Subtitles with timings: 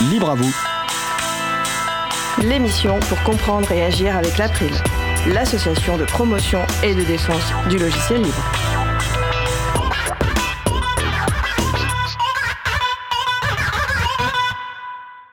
[0.00, 0.54] Libre à vous.
[2.46, 4.70] L'émission pour comprendre et agir avec l'April,
[5.26, 8.52] l'association de promotion et de défense du logiciel libre.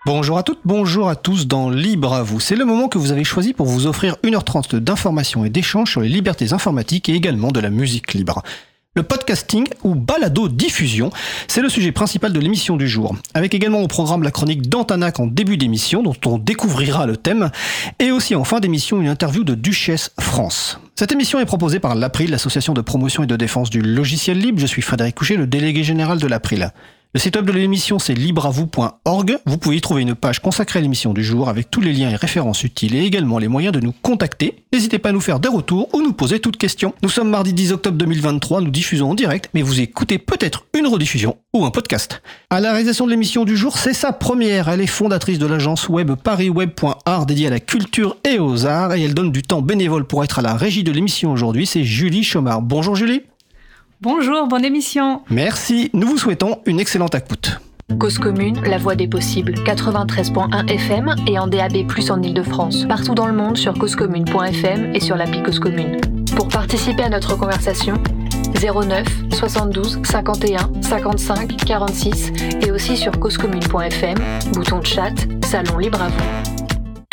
[0.07, 2.39] Bonjour à toutes, bonjour à tous dans Libre à vous.
[2.39, 6.01] C'est le moment que vous avez choisi pour vous offrir 1h30 d'informations et d'échanges sur
[6.01, 8.41] les libertés informatiques et également de la musique libre.
[8.97, 11.09] Le podcasting ou balado diffusion,
[11.49, 13.13] c'est le sujet principal de l'émission du jour.
[13.33, 17.51] Avec également au programme la chronique d'Antanac en début d'émission, dont on découvrira le thème,
[17.99, 20.79] et aussi en fin d'émission une interview de Duchesse France.
[20.95, 24.61] Cette émission est proposée par l'April, l'association de promotion et de défense du logiciel libre.
[24.61, 26.71] Je suis Frédéric Couchet, le délégué général de l'April.
[27.15, 29.37] Le site de l'émission, c'est libreavou.org.
[29.45, 32.09] Vous pouvez y trouver une page consacrée à l'émission du jour avec tous les liens
[32.09, 34.65] et références utiles et également les moyens de nous contacter.
[34.73, 36.93] N'hésitez pas à nous faire des retours ou nous poser toutes questions.
[37.03, 40.87] Nous sommes mardi 10 octobre 2023, nous diffusons en direct, mais vous écoutez peut-être une
[40.87, 42.21] rediffusion ou un podcast.
[42.49, 44.67] À la réalisation de l'émission du jour, c'est sa première.
[44.67, 49.01] Elle est fondatrice de l'agence web parisweb.art dédiée à la culture et aux arts et
[49.01, 51.65] elle donne du temps bénévole pour être à la régie de l'émission aujourd'hui.
[51.65, 52.61] C'est Julie Chomard.
[52.61, 53.21] Bonjour Julie.
[54.01, 55.21] Bonjour, bonne émission.
[55.29, 57.59] Merci, nous vous souhaitons une excellente écoute.
[57.97, 62.85] Cause commune, la voix des possibles, 93.1 FM et en DAB+, en Ile-de-France.
[62.89, 66.01] Partout dans le monde sur causecommune.fm et sur l'appli Cause Commune.
[66.35, 67.93] Pour participer à notre conversation,
[68.61, 74.17] 09 72 51 55 46 et aussi sur causecommune.fm,
[74.53, 75.13] bouton de chat,
[75.45, 76.54] salon libre à vous.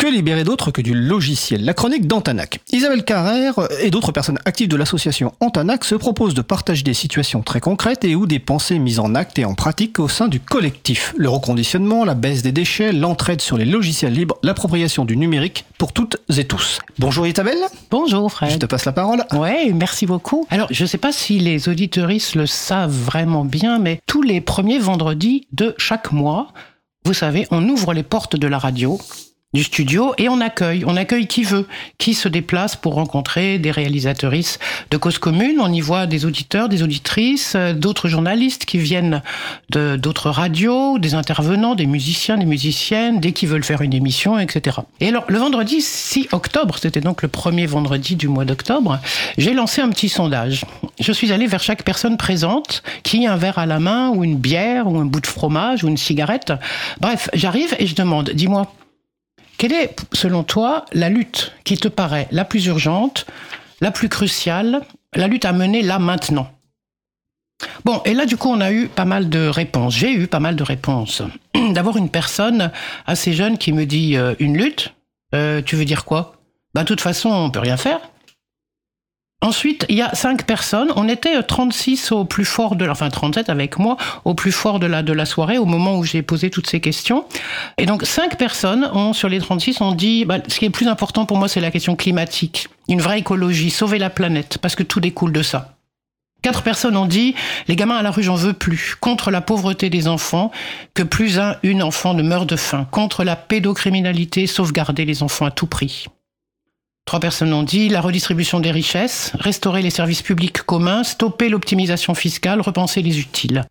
[0.03, 2.59] Que libérer d'autre que du logiciel La chronique d'Antanac.
[2.73, 7.41] Isabelle Carrère et d'autres personnes actives de l'association Antanac se proposent de partager des situations
[7.41, 10.41] très concrètes et ou des pensées mises en acte et en pratique au sein du
[10.41, 11.13] collectif.
[11.15, 15.93] Le reconditionnement, la baisse des déchets, l'entraide sur les logiciels libres, l'appropriation du numérique pour
[15.93, 16.79] toutes et tous.
[16.99, 17.63] Bonjour Isabelle.
[17.89, 18.51] Bonjour Fred.
[18.51, 19.23] Je te passe la parole.
[19.31, 20.45] Ouais, merci beaucoup.
[20.49, 24.41] Alors, je ne sais pas si les auditeuristes le savent vraiment bien, mais tous les
[24.41, 26.49] premiers vendredis de chaque mois,
[27.05, 28.99] vous savez, on ouvre les portes de la radio
[29.53, 30.83] du studio et on accueille.
[30.85, 34.59] On accueille qui veut, qui se déplace pour rencontrer des réalisatrices
[34.91, 35.57] de cause commune.
[35.59, 39.21] On y voit des auditeurs, des auditrices, euh, d'autres journalistes qui viennent
[39.69, 44.39] de d'autres radios, des intervenants, des musiciens, des musiciennes, dès qu'ils veulent faire une émission,
[44.39, 44.77] etc.
[44.99, 48.99] Et alors, le vendredi 6 octobre, c'était donc le premier vendredi du mois d'octobre,
[49.37, 50.65] j'ai lancé un petit sondage.
[50.99, 54.23] Je suis allé vers chaque personne présente qui a un verre à la main ou
[54.23, 56.53] une bière ou un bout de fromage ou une cigarette.
[56.99, 58.71] Bref, j'arrive et je demande, dis-moi,
[59.57, 63.25] quelle est, selon toi, la lutte qui te paraît la plus urgente,
[63.81, 64.81] la plus cruciale,
[65.15, 66.49] la lutte à mener là maintenant?
[67.85, 69.95] Bon, et là, du coup, on a eu pas mal de réponses.
[69.95, 71.21] J'ai eu pas mal de réponses.
[71.71, 72.71] D'avoir une personne
[73.05, 74.93] assez jeune qui me dit euh, une lutte,
[75.33, 76.35] euh, tu veux dire quoi?
[76.73, 77.99] Bah, de toute façon, on peut rien faire.
[79.43, 80.93] Ensuite, il y a cinq personnes.
[80.95, 84.87] On était 36 au plus fort de, enfin 37 avec moi, au plus fort de
[84.87, 87.25] la, de la soirée, au moment où j'ai posé toutes ces questions.
[87.77, 90.87] Et donc, cinq personnes ont, sur les 36, ont dit, bah, ce qui est plus
[90.87, 92.69] important pour moi, c'est la question climatique.
[92.87, 95.75] Une vraie écologie, sauver la planète, parce que tout découle de ça.
[96.41, 97.35] Quatre personnes ont dit,
[97.67, 98.95] les gamins à la rue, j'en veux plus.
[98.97, 100.51] Contre la pauvreté des enfants,
[100.93, 102.87] que plus un, une enfant ne meurt de faim.
[102.91, 106.07] Contre la pédocriminalité, sauvegarder les enfants à tout prix.
[107.05, 112.15] Trois personnes ont dit la redistribution des richesses, restaurer les services publics communs, stopper l'optimisation
[112.15, 113.65] fiscale, repenser les utiles.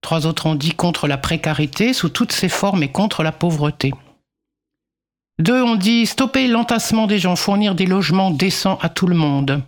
[0.00, 3.92] Trois autres ont dit contre la précarité sous toutes ses formes et contre la pauvreté.
[5.38, 9.62] Deux ont dit stopper l'entassement des gens, fournir des logements décents à tout le monde.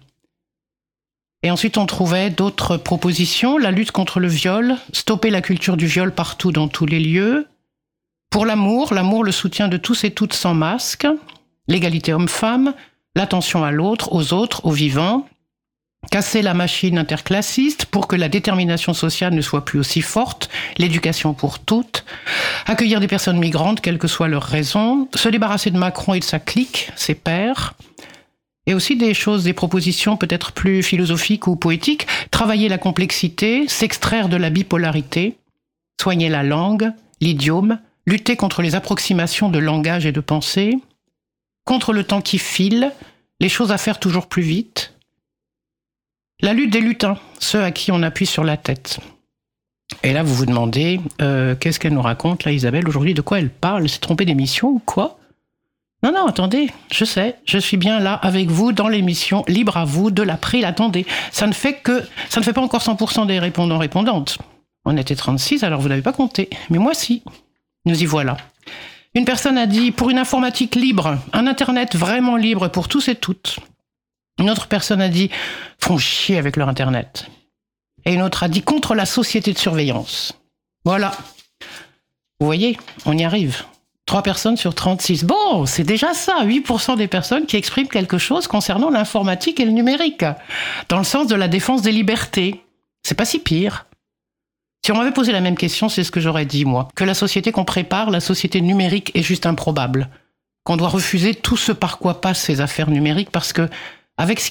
[1.43, 5.87] Et ensuite on trouvait d'autres propositions, la lutte contre le viol, stopper la culture du
[5.87, 7.47] viol partout dans tous les lieux.
[8.31, 11.07] Pour l'amour, l'amour le soutien de tous et toutes sans masque,
[11.71, 12.75] l'égalité homme-femme,
[13.17, 15.27] l'attention à l'autre, aux autres, aux vivants,
[16.11, 21.33] casser la machine interclassiste pour que la détermination sociale ne soit plus aussi forte, l'éducation
[21.33, 22.05] pour toutes,
[22.67, 26.25] accueillir des personnes migrantes, quelles que soient leurs raisons, se débarrasser de Macron et de
[26.25, 27.75] sa clique, ses pairs,
[28.67, 34.29] et aussi des choses, des propositions peut-être plus philosophiques ou poétiques, travailler la complexité, s'extraire
[34.29, 35.37] de la bipolarité,
[36.01, 40.79] soigner la langue, l'idiome, lutter contre les approximations de langage et de pensée,
[41.71, 42.91] contre le temps qui file,
[43.39, 44.93] les choses à faire toujours plus vite.
[46.41, 48.99] La lutte des lutins, ceux à qui on appuie sur la tête.
[50.03, 53.39] Et là, vous vous demandez, euh, qu'est-ce qu'elle nous raconte, là, Isabelle, aujourd'hui De quoi
[53.39, 55.21] elle parle s'est trompée d'émission ou quoi?
[56.03, 59.85] Non, non, attendez, je sais, je suis bien là avec vous dans l'émission Libre à
[59.85, 60.65] vous de l'April.
[60.65, 64.39] Attendez, ça ne fait que, ça ne fait pas encore 100% des répondants-répondantes.
[64.85, 66.51] On était 36, alors vous n'avez pas compté.
[66.69, 67.23] Mais moi, si.
[67.87, 68.39] Nous y voilà.
[69.15, 73.17] Une personne a dit pour une informatique libre, un Internet vraiment libre pour tous et
[73.17, 73.59] toutes.
[74.39, 75.31] Une autre personne a dit
[75.79, 77.27] font chier avec leur Internet.
[78.05, 80.39] Et une autre a dit contre la société de surveillance.
[80.85, 81.13] Voilà.
[82.39, 83.65] Vous voyez, on y arrive.
[84.07, 85.25] 3 personnes sur 36.
[85.25, 89.73] Bon, c'est déjà ça, 8% des personnes qui expriment quelque chose concernant l'informatique et le
[89.73, 90.25] numérique,
[90.89, 92.65] dans le sens de la défense des libertés.
[93.03, 93.87] C'est pas si pire.
[94.85, 96.89] Si on m'avait posé la même question, c'est ce que j'aurais dit, moi.
[96.95, 100.09] Que la société qu'on prépare, la société numérique, est juste improbable.
[100.65, 103.69] Qu'on doit refuser tout ce par quoi passent ces affaires numériques parce que
[104.21, 104.51] avec ce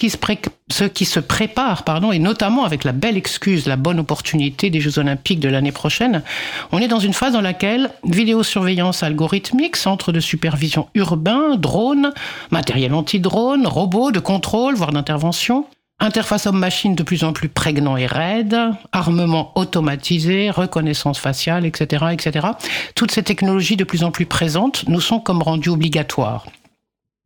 [0.87, 4.97] qui, se prépare, pardon, et notamment avec la belle excuse, la bonne opportunité des Jeux
[4.97, 6.23] Olympiques de l'année prochaine,
[6.71, 12.13] on est dans une phase dans laquelle vidéosurveillance algorithmique, centre de supervision urbain, drones,
[12.49, 15.67] matériel anti-drone, robots de contrôle, voire d'intervention,
[15.99, 18.57] interface homme-machine de plus en plus prégnant et raide,
[18.91, 22.47] armement automatisé, reconnaissance faciale, etc., etc.
[22.95, 26.45] Toutes ces technologies de plus en plus présentes nous sont comme rendues obligatoires.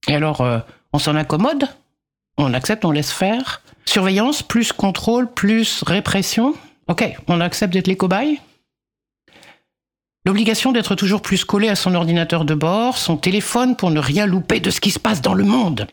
[0.07, 0.59] Et alors, euh,
[0.91, 1.67] on s'en accommode?
[2.37, 3.61] On accepte, on laisse faire?
[3.85, 6.55] Surveillance, plus contrôle, plus répression?
[6.87, 8.41] Ok, on accepte d'être les cobayes?
[10.25, 14.25] L'obligation d'être toujours plus collé à son ordinateur de bord, son téléphone pour ne rien
[14.25, 15.87] louper de ce qui se passe dans le monde,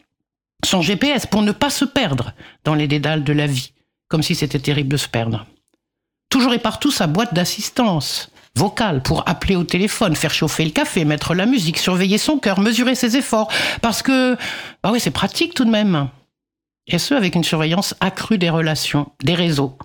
[0.64, 2.32] son GPS pour ne pas se perdre
[2.64, 3.72] dans les dédales de la vie,
[4.08, 5.46] comme si c'était terrible de se perdre.
[6.28, 11.04] Toujours et partout sa boîte d'assistance vocale pour appeler au téléphone, faire chauffer le café,
[11.04, 14.36] mettre la musique, surveiller son cœur, mesurer ses efforts, parce que,
[14.82, 16.08] bah oui, c'est pratique tout de même
[16.92, 19.78] et ce avec une surveillance accrue des relations, des réseaux,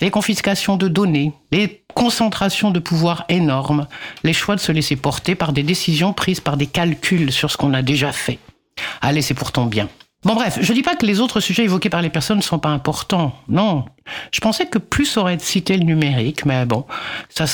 [0.00, 3.86] les confiscations de données, les concentrations de pouvoir énormes,
[4.24, 7.56] les choix de se laisser porter par des décisions prises par des calculs sur ce
[7.56, 8.38] qu'on a déjà fait.
[9.00, 9.88] Allez, c'est pourtant bien.
[10.22, 12.58] Bon bref, je dis pas que les autres sujets évoqués par les personnes ne sont
[12.58, 13.34] pas importants.
[13.48, 13.86] Non.
[14.32, 16.84] Je pensais que plus aurait cité le numérique, mais bon,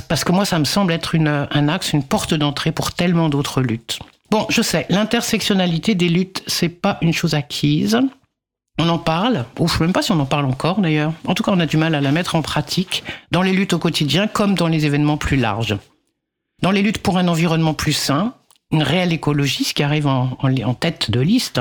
[0.08, 3.60] parce que moi ça me semble être un axe, une porte d'entrée pour tellement d'autres
[3.60, 4.00] luttes.
[4.30, 8.00] Bon, je sais, l'intersectionnalité des luttes, c'est pas une chose acquise.
[8.78, 11.12] On en parle, ou je ne sais même pas si on en parle encore d'ailleurs.
[11.26, 13.74] En tout cas, on a du mal à la mettre en pratique dans les luttes
[13.74, 15.76] au quotidien comme dans les événements plus larges.
[16.62, 18.34] Dans les luttes pour un environnement plus sain,
[18.72, 21.60] une réelle écologie, ce qui arrive en, tête de liste,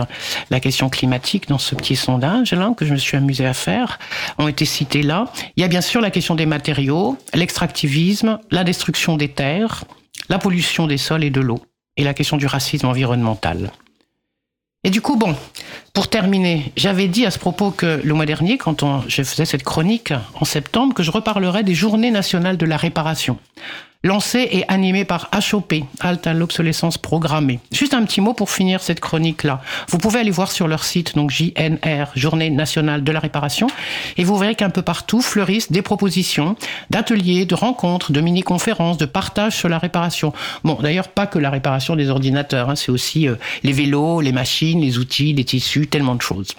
[0.50, 4.00] la question climatique dans ce petit sondage là que je me suis amusé à faire,
[4.40, 5.32] ont été cités là.
[5.56, 9.84] Il y a bien sûr la question des matériaux, l'extractivisme, la destruction des terres,
[10.30, 11.62] la pollution des sols et de l'eau,
[11.96, 13.72] et la question du racisme environnemental.
[14.84, 15.36] Et du coup, bon,
[15.94, 19.64] pour terminer, j'avais dit à ce propos que le mois dernier, quand je faisais cette
[19.64, 23.40] chronique en septembre, que je reparlerais des journées nationales de la réparation
[24.06, 27.60] lancé et animé par HOP, Halte à l'obsolescence programmée.
[27.72, 29.62] Juste un petit mot pour finir cette chronique-là.
[29.90, 33.68] Vous pouvez aller voir sur leur site, donc JNR, Journée nationale de la réparation,
[34.18, 36.56] et vous verrez qu'un peu partout fleurissent des propositions
[36.92, 40.34] d'ateliers, de rencontres, de mini-conférences, de partage sur la réparation.
[40.64, 44.32] Bon, d'ailleurs, pas que la réparation des ordinateurs, hein, c'est aussi euh, les vélos, les
[44.32, 46.56] machines, les outils, les tissus, tellement de choses.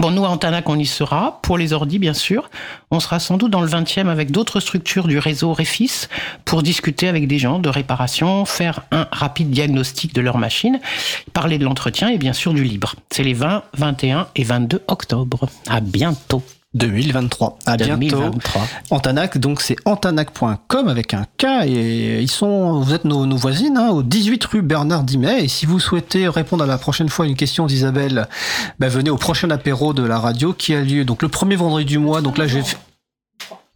[0.00, 2.50] Bon, nous, à Antanac, on y sera, pour les ordis, bien sûr.
[2.90, 6.08] On sera sans doute dans le 20e avec d'autres structures du réseau Réfis
[6.44, 10.80] pour discuter avec des gens de réparation, faire un rapide diagnostic de leur machine,
[11.32, 12.96] parler de l'entretien et bien sûr du libre.
[13.10, 15.48] C'est les 20, 21 et 22 octobre.
[15.68, 16.42] À bientôt.
[16.74, 17.58] 2023.
[17.66, 18.30] À 2023.
[18.30, 18.38] bientôt.
[18.90, 23.90] Antanac, donc c'est antanac.com avec un K et ils sont, vous êtes nos, voisines, hein,
[23.90, 25.44] au 18 rue Bernard Dimet.
[25.44, 28.28] Et si vous souhaitez répondre à la prochaine fois à une question d'Isabelle,
[28.78, 31.84] ben venez au prochain apéro de la radio qui a lieu donc le premier vendredi
[31.84, 32.20] du mois.
[32.20, 32.62] Donc là, j'ai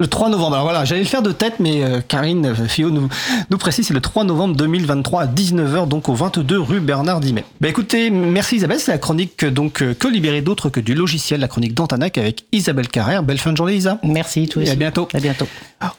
[0.00, 0.54] le 3 novembre.
[0.54, 3.08] Alors voilà, j'allais le faire de tête, mais euh, Karine euh, Fio nous,
[3.50, 7.44] nous précise, c'est le 3 novembre 2023 à 19h, donc au 22 rue Bernard Dimet.
[7.60, 11.40] Bah écoutez, merci Isabelle, c'est la chronique donc euh, que libérer d'autres que du logiciel,
[11.40, 13.24] la chronique d'Antanac avec Isabelle Carrère.
[13.24, 13.98] Belle fin de journée Isa.
[14.04, 15.08] Merci, toi Et à bientôt.
[15.12, 15.46] À bientôt.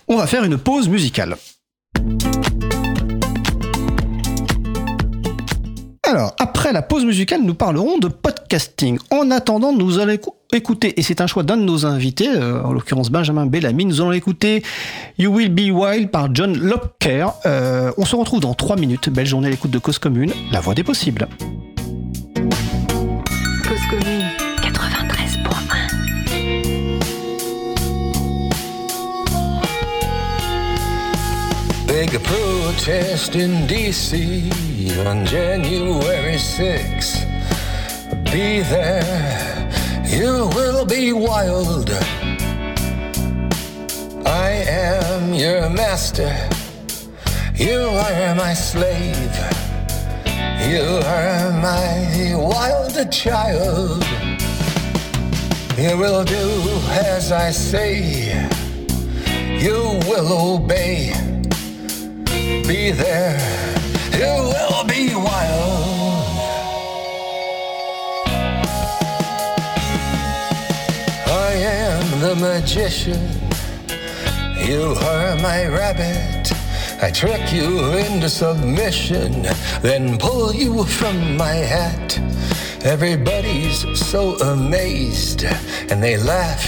[0.08, 1.36] On va faire une pause musicale.
[6.10, 8.98] Alors, après la pause musicale, nous parlerons de podcasting.
[9.12, 10.18] En attendant, nous allons
[10.52, 14.02] écouter, et c'est un choix d'un de nos invités, euh, en l'occurrence Benjamin Bellamy, nous
[14.02, 14.64] allons écouter
[15.20, 17.28] You Will Be Wild par John Lopker.
[17.46, 19.10] Euh, on se retrouve dans 3 minutes.
[19.10, 21.28] Belle journée à l'écoute de Cause Commune, la voix des possibles.
[32.72, 34.52] Protest in DC
[35.08, 37.20] on January 6.
[38.32, 41.90] Be there, you will be wild.
[44.24, 46.32] I am your master,
[47.56, 49.36] you are my slave.
[50.70, 54.04] You are my wild child.
[55.76, 56.46] You will do
[56.92, 58.48] as I say,
[59.58, 61.39] you will obey.
[62.68, 63.38] Be there,
[64.14, 66.10] you will be wild.
[71.28, 73.22] I am the magician,
[74.68, 76.52] you are my rabbit.
[77.02, 79.44] I trick you into submission,
[79.82, 82.20] then pull you from my hat.
[82.84, 85.44] Everybody's so amazed,
[85.90, 86.64] and they laugh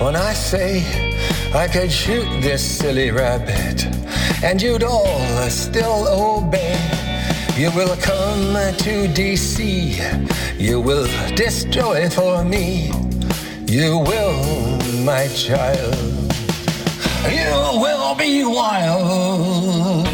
[0.00, 0.82] when I say
[1.54, 3.86] I could shoot this silly rabbit,
[4.42, 6.76] and you'd all still obey.
[7.56, 12.92] You will come to DC, you will destroy for me.
[13.66, 15.96] You will, my child.
[17.28, 20.06] You will be wild.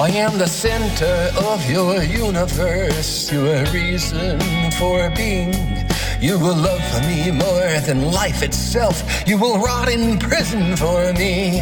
[0.00, 4.38] I am the center of your universe, your reason
[4.78, 5.77] for being.
[6.20, 9.04] You will love for me more than life itself.
[9.28, 11.60] You will rot in prison for me.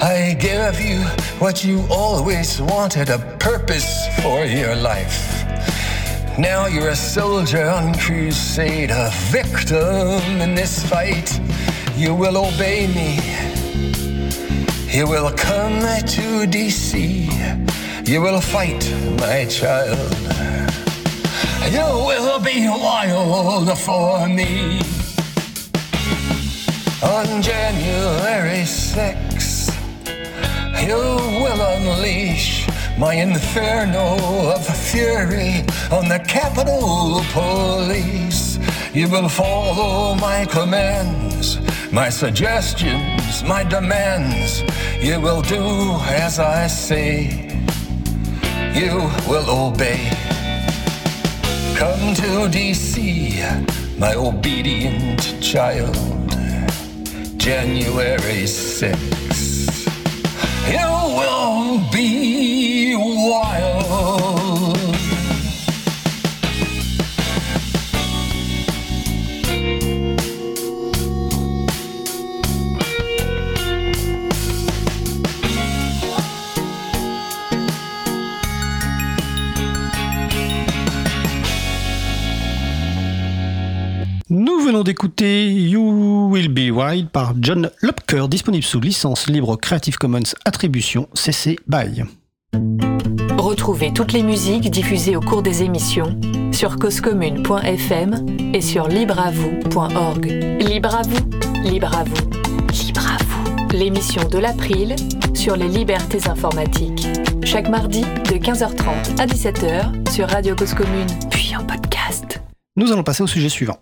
[0.00, 1.00] I give you
[1.38, 5.44] what you always wanted a purpose for your life.
[6.38, 11.40] Now you're a soldier on crusade, a victim in this fight.
[11.96, 13.18] You will obey me.
[14.94, 18.06] You will come to DC.
[18.06, 18.84] You will fight,
[19.18, 20.85] my child.
[21.70, 24.78] You will be wild for me.
[27.02, 29.74] On January 6th,
[30.86, 30.96] you
[31.42, 34.16] will unleash my inferno
[34.54, 38.60] of fury on the Capitol Police.
[38.94, 41.58] You will follow my commands,
[41.92, 44.62] my suggestions, my demands.
[45.00, 47.50] You will do as I say.
[48.72, 50.35] You will obey.
[51.76, 55.94] Come to DC, my obedient child.
[57.36, 59.84] January 6th.
[60.72, 63.75] You will be wild.
[84.66, 90.34] Venons d'écouter You Will Be Wild par John Lopker, disponible sous licence libre Creative Commons
[90.44, 92.02] Attribution CC BY.
[93.38, 96.18] Retrouvez toutes les musiques diffusées au cours des émissions
[96.52, 100.26] sur causecommune.fm et sur libreavoue.org.
[100.60, 101.30] Libre à vous,
[101.62, 102.30] libre à vous,
[102.72, 103.68] libre à vous.
[103.72, 104.96] L'émission de l'April
[105.34, 107.06] sur les libertés informatiques.
[107.44, 112.40] Chaque mardi de 15h30 à 17h sur Radio Cause Commune, puis en podcast.
[112.74, 113.78] Nous allons passer au sujet suivant.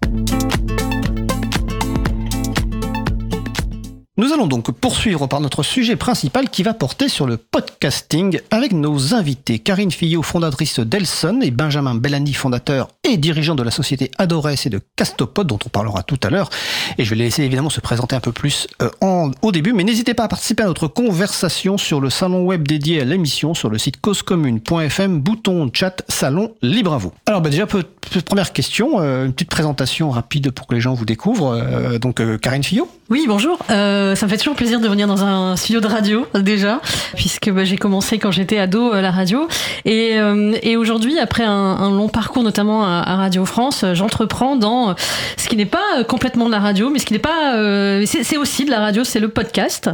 [4.17, 8.71] Nous allons donc poursuivre par notre sujet principal qui va porter sur le podcasting avec
[8.71, 14.13] nos invités Karine Fillot, fondatrice d'Elson et Benjamin Bellani, fondateur et dirigeant de la société
[14.17, 16.49] Adores et de Castopod dont on parlera tout à l'heure.
[16.97, 19.73] Et je vais les laisser évidemment se présenter un peu plus euh, en, au début,
[19.73, 23.53] mais n'hésitez pas à participer à notre conversation sur le salon web dédié à l'émission
[23.53, 27.13] sur le site causecommune.fm, bouton chat, salon libre à vous.
[27.27, 27.83] Alors bah déjà, peu,
[28.25, 31.57] première question, euh, une petite présentation rapide pour que les gens vous découvrent.
[31.57, 33.61] Euh, donc euh, Karine Fillot Oui, bonjour.
[33.71, 36.81] Euh, ça me fait toujours plaisir de venir dans un studio de radio déjà,
[37.15, 39.47] puisque bah, j'ai commencé quand j'étais ado euh, la radio.
[39.85, 43.95] Et, euh, et aujourd'hui, après un, un long parcours notamment à, à Radio France, euh,
[43.95, 44.93] j'entreprends dans euh,
[45.37, 47.55] ce qui n'est pas complètement de la radio, mais ce qui n'est pas...
[47.55, 49.89] euh, c'est aussi de la radio, c'est le podcast.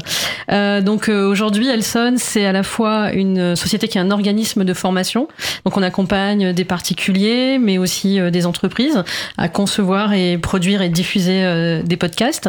[0.49, 5.29] Donc aujourd'hui, Elson, c'est à la fois une société qui est un organisme de formation.
[5.67, 9.03] Donc on accompagne des particuliers, mais aussi des entreprises
[9.37, 12.49] à concevoir et produire et diffuser des podcasts.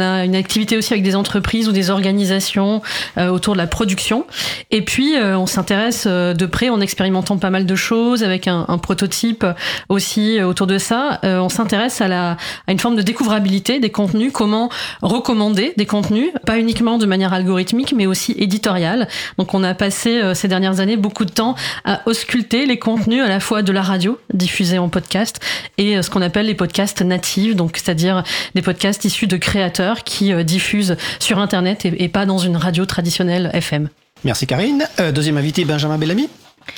[0.00, 2.82] A une activité aussi avec des entreprises ou des organisations
[3.18, 4.26] euh, autour de la production.
[4.70, 8.48] Et puis, euh, on s'intéresse euh, de près en expérimentant pas mal de choses avec
[8.48, 9.46] un, prototype
[9.88, 11.20] aussi autour de ça.
[11.22, 12.36] On s'intéresse à, à
[12.72, 14.68] une forme de découvrabilité des contenus, comment
[15.00, 19.08] recommander des contenus, pas uniquement de manière algorithmique, mais aussi éditoriale.
[19.38, 23.28] Donc, on a passé ces dernières années beaucoup de temps à ausculter les contenus à
[23.28, 25.40] la fois de la radio diffusés en podcast
[25.78, 28.22] et ce qu'on appelle les podcasts natifs, donc c'est-à-dire
[28.54, 29.73] des podcasts issus de créateurs
[30.04, 33.88] qui euh, diffusent sur Internet et, et pas dans une radio traditionnelle FM.
[34.24, 34.84] Merci Karine.
[35.00, 36.28] Euh, deuxième invité, Benjamin Bellamy.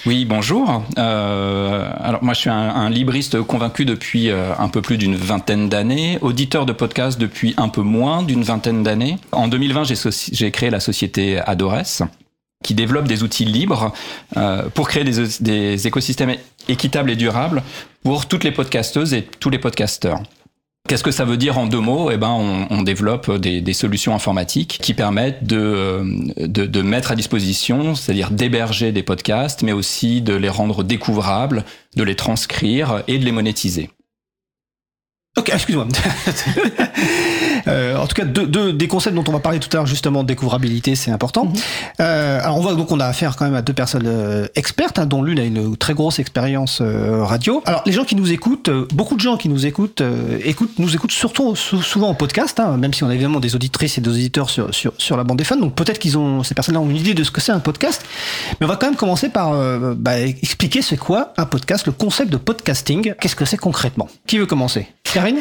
[0.05, 0.83] Oui, bonjour.
[0.99, 5.15] Euh, alors moi, je suis un, un libriste convaincu depuis euh, un peu plus d'une
[5.15, 9.17] vingtaine d'années, auditeur de podcast depuis un peu moins d'une vingtaine d'années.
[9.31, 12.03] En 2020, j'ai soci- j'ai créé la société Adores
[12.65, 13.93] qui développe des outils libres
[14.37, 16.35] euh, pour créer des, des écosystèmes
[16.69, 17.63] équitables et durables
[18.03, 20.21] pour toutes les podcasteuses et tous les podcasteurs.
[20.87, 22.11] Qu'est-ce que ça veut dire en deux mots?
[22.11, 22.29] Eh ben,
[22.71, 26.05] on, développe des, des solutions informatiques qui permettent de, euh,
[26.39, 31.65] de, de mettre à disposition, c'est-à-dire d'héberger des podcasts, mais aussi de les rendre découvrables,
[31.97, 33.91] de les transcrire et de les monétiser.
[35.37, 35.87] Ok, excuse-moi.
[37.69, 39.87] Euh, en tout cas, deux, deux- des concepts dont on va parler tout à l'heure,
[39.87, 41.53] justement, découvrabilité, c'est important.
[42.01, 44.99] Euh, alors, on voit donc on a affaire quand même à deux personnes euh, expertes,
[44.99, 47.63] hein, dont l'une a une très grosse expérience euh, radio.
[47.67, 50.79] Alors, les gens qui nous écoutent, euh, beaucoup de gens qui nous écoutent, euh, écoutent
[50.79, 53.99] nous écoutent surtout sou- souvent en podcast, hein, même si on a évidemment des auditrices
[53.99, 55.57] et des auditeurs sur, sur, sur la bande des fans.
[55.57, 58.05] Donc, peut-être qu'ils ont, ces personnes-là ont une idée de ce que c'est un podcast.
[58.61, 61.93] Mais on va quand même commencer par euh, bah, expliquer c'est quoi un podcast, le
[61.93, 63.15] concept de podcasting.
[63.21, 64.09] Qu'est-ce que c'est concrètement?
[64.27, 64.87] Qui veut commencer?
[65.03, 65.39] Karine?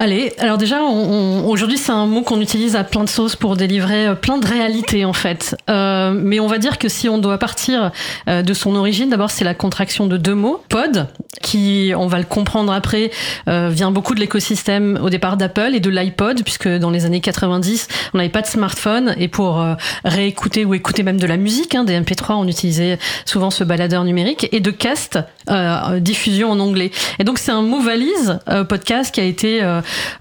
[0.00, 4.08] Allez, alors déjà, aujourd'hui, c'est un mot qu'on utilise à plein de sauces pour délivrer
[4.08, 5.56] euh, plein de réalités, en fait.
[5.70, 7.92] Euh, mais on va dire que si on doit partir
[8.28, 10.60] euh, de son origine, d'abord, c'est la contraction de deux mots.
[10.68, 11.06] Pod,
[11.42, 13.12] qui, on va le comprendre après,
[13.48, 17.20] euh, vient beaucoup de l'écosystème au départ d'Apple et de l'iPod, puisque dans les années
[17.20, 19.14] 90, on n'avait pas de smartphone.
[19.16, 19.74] Et pour euh,
[20.04, 24.02] réécouter ou écouter même de la musique, hein, des MP3, on utilisait souvent ce baladeur
[24.02, 24.48] numérique.
[24.50, 25.20] Et de cast,
[26.00, 26.90] diffusion en anglais.
[27.20, 29.62] Et donc, c'est un mot valise, podcast, qui a été...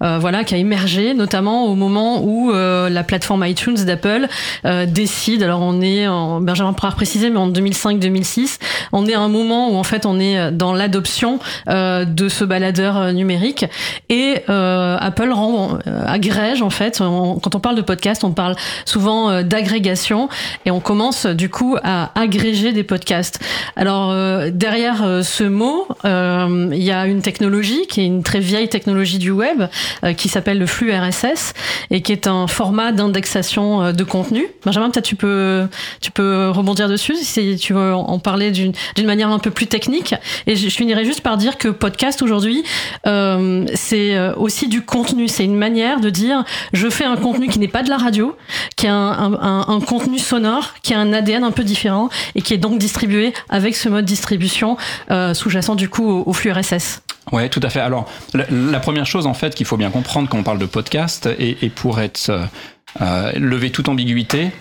[0.02, 4.28] euh, voilà, qui a émergé notamment au moment où euh, la plateforme iTunes d'Apple
[4.66, 5.44] euh, décide.
[5.44, 8.60] Alors on est, en, Benjamin pourra préciser, mais en 2005-2006,
[8.92, 13.14] on est à un moment où en fait on est dans l'adoption de ce baladeur
[13.14, 13.66] numérique
[14.10, 17.00] et Apple rend, agrège en fait.
[17.00, 20.30] quand on parle de podcast, on parle souvent d'agrégation
[20.66, 23.40] et on commence du coup à agréger des podcasts.
[23.76, 24.14] Alors
[24.52, 29.32] derrière ce mot, il y a une technologie qui est une très vieille technologie du
[29.32, 29.53] web
[30.04, 31.54] euh, qui s'appelle le flux RSS
[31.92, 34.48] et qui est un format d'indexation euh, de contenu.
[34.66, 35.68] Benjamin, peut-être tu peux
[36.02, 38.74] tu peux rebondir dessus si tu veux en parler d'une
[39.06, 40.16] manière un peu plus technique.
[40.48, 42.64] Et je, finirai juste par dire que podcast aujourd'hui,
[43.08, 45.28] euh, c'est euh, aussi du contenu.
[45.28, 46.44] C'est une manière de dire
[46.74, 48.36] je fais un contenu qui n'est pas de la radio,
[48.76, 52.42] qui a un, un- un- contenu sonore, qui a un ADN un peu différent et
[52.42, 54.78] qui est donc distribué avec ce mode distribution
[55.12, 57.03] euh, sous-jacent du coup au flux RSS.
[57.32, 57.80] Ouais, tout à fait.
[57.80, 61.30] Alors, la, première chose en fait qu'il faut bien comprendre quand on parle de podcast
[61.40, 62.46] et, et pour être euh,
[63.02, 64.52] euh, lever toute ambiguïté,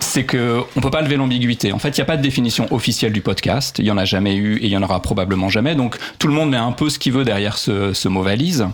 [0.00, 1.72] c'est que on peut pas lever l'ambiguïté.
[1.72, 3.76] En fait, il n'y a pas de définition officielle du podcast.
[3.78, 5.74] Il y en a jamais eu et il y en aura probablement jamais.
[5.74, 8.66] Donc, tout le monde met un peu ce qu'il veut derrière ce, ce mot valise,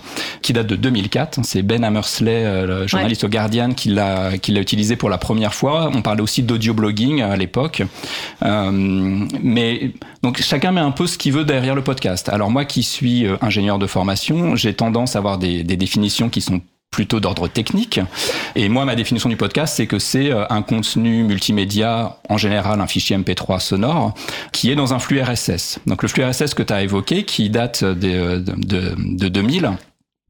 [0.42, 1.40] qui date de 2004.
[1.42, 5.18] C'est Ben Hammersley, euh, le journaliste au Guardian, qui l'a qui l'a utilisé pour la
[5.18, 5.90] première fois.
[5.92, 7.82] On parlait aussi d'audio blogging à l'époque.
[8.44, 12.28] Euh, mais donc chacun met un peu ce qu'il veut derrière le podcast.
[12.28, 16.28] Alors moi qui suis euh, ingénieur de formation, j'ai tendance à avoir des, des définitions
[16.28, 16.60] qui sont
[16.94, 17.98] plutôt d'ordre technique.
[18.54, 22.80] Et moi, ma définition du podcast, c'est que c'est euh, un contenu multimédia, en général
[22.80, 24.14] un fichier MP3 sonore,
[24.52, 25.80] qui est dans un flux RSS.
[25.86, 29.72] Donc le flux RSS que tu as évoqué, qui date de, de, de, de 2000,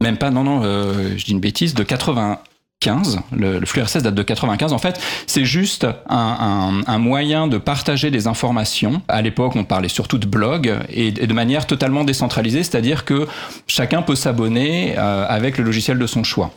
[0.00, 2.38] même pas, non, non, euh, je dis une bêtise, de 80.
[2.84, 4.74] 15, le, le flux RSS date de 95.
[4.74, 9.00] En fait, c'est juste un, moyen de partager des informations.
[9.08, 13.26] À l'époque, on parlait surtout de blog et, et de manière totalement décentralisée, c'est-à-dire que
[13.66, 16.50] chacun peut s'abonner euh, avec le logiciel de son choix.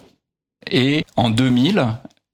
[0.70, 1.86] Et en 2000,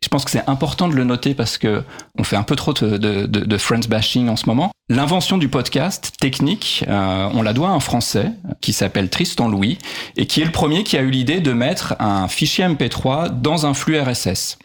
[0.04, 1.82] je pense que c'est important de le noter parce que
[2.20, 4.72] on fait un peu trop de, de, de, friends bashing en ce moment.
[4.90, 9.78] L'invention du podcast technique, euh, on la doit à un Français qui s'appelle Tristan Louis
[10.18, 13.66] et qui est le premier qui a eu l'idée de mettre un fichier MP3 dans
[13.66, 14.58] un flux RSS.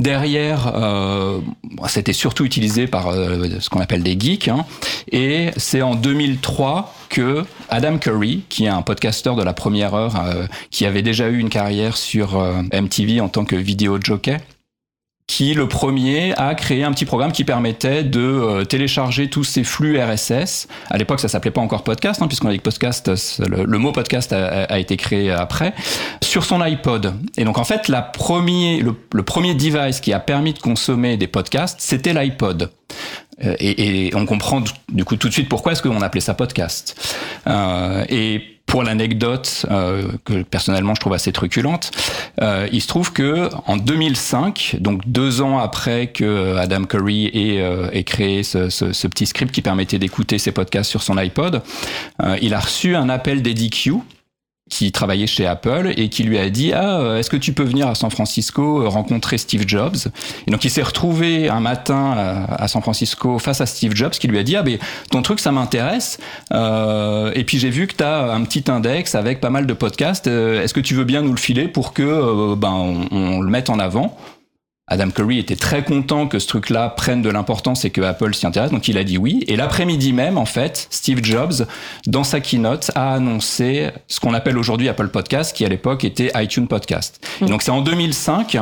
[0.00, 1.38] Derrière, euh,
[1.86, 4.66] c'était surtout utilisé par euh, ce qu'on appelle des geeks, hein,
[5.12, 10.16] et c'est en 2003 que Adam Curry, qui est un podcasteur de la première heure,
[10.20, 14.38] euh, qui avait déjà eu une carrière sur euh, MTV en tant que vidéo jockey,
[15.26, 19.64] qui le premier a créé un petit programme qui permettait de euh, télécharger tous ces
[19.64, 20.68] flux RSS.
[20.90, 23.10] À l'époque, ça s'appelait pas encore podcast, hein, puisqu'on a dit que podcast,
[23.40, 25.74] le, mot podcast a, été créé après,
[26.22, 27.14] sur son iPod.
[27.36, 31.80] Et donc en fait, la le premier device qui a permis de consommer des podcasts,
[31.80, 32.70] c'était l'iPod.
[33.40, 36.94] Et, et, on comprend du coup tout de suite pourquoi est-ce qu'on appelait ça podcast.
[37.46, 41.90] Euh, et pour l'anecdote euh, que personnellement je trouve assez truculente,
[42.40, 47.60] euh, il se trouve que en 2005, donc deux ans après que Adam Curry ait,
[47.60, 51.16] euh, ait créé ce, ce, ce, petit script qui permettait d'écouter ses podcasts sur son
[51.18, 51.62] iPod,
[52.22, 53.92] euh, il a reçu un appel d'EDQ
[54.70, 57.86] qui travaillait chez Apple et qui lui a dit ah est-ce que tu peux venir
[57.86, 59.96] à San Francisco rencontrer Steve Jobs?
[60.46, 64.26] Et donc il s'est retrouvé un matin à San Francisco face à Steve Jobs qui
[64.26, 64.78] lui a dit ah ben
[65.10, 66.18] ton truc ça m'intéresse
[66.52, 70.26] euh, et puis j'ai vu que tu un petit index avec pas mal de podcasts
[70.26, 73.68] est-ce que tu veux bien nous le filer pour que euh, ben on le mette
[73.68, 74.16] en avant?
[74.86, 78.46] Adam Curry était très content que ce truc-là prenne de l'importance et que Apple s'y
[78.46, 79.42] intéresse, donc il a dit oui.
[79.48, 81.66] Et l'après-midi même, en fait, Steve Jobs,
[82.06, 86.30] dans sa keynote, a annoncé ce qu'on appelle aujourd'hui Apple Podcast, qui à l'époque était
[86.34, 87.26] iTunes Podcast.
[87.40, 87.46] Mmh.
[87.46, 88.58] donc c'est en 2005,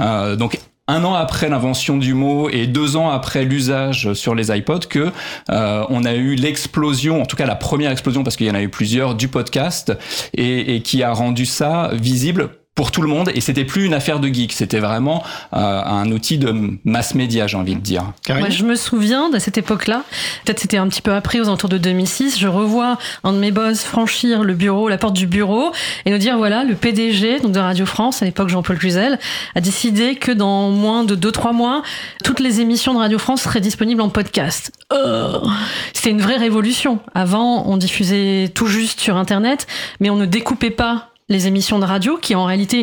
[0.00, 4.54] euh, donc un an après l'invention du mot et deux ans après l'usage sur les
[4.54, 5.12] iPods que
[5.48, 8.54] euh, on a eu l'explosion, en tout cas la première explosion parce qu'il y en
[8.54, 9.96] a eu plusieurs du podcast
[10.34, 13.94] et, et qui a rendu ça visible pour tout le monde et c'était plus une
[13.94, 15.22] affaire de geek, c'était vraiment
[15.54, 16.52] euh, un outil de
[16.84, 18.12] mass média, j'ai envie de dire.
[18.28, 20.02] Moi, je me souviens de cette époque-là,
[20.44, 23.52] peut-être c'était un petit peu après, aux alentours de 2006, je revois un de mes
[23.52, 25.72] boss franchir le bureau, la porte du bureau
[26.04, 29.20] et nous dire voilà, le PDG donc de Radio France, à l'époque Jean-Paul Cluzel,
[29.54, 31.82] a décidé que dans moins de 2-3 mois,
[32.24, 34.72] toutes les émissions de Radio France seraient disponibles en podcast.
[34.92, 35.42] Oh
[35.92, 36.98] c'était une vraie révolution.
[37.14, 39.66] Avant, on diffusait tout juste sur Internet,
[40.00, 42.80] mais on ne découpait pas les émissions de radio, qui en réalité,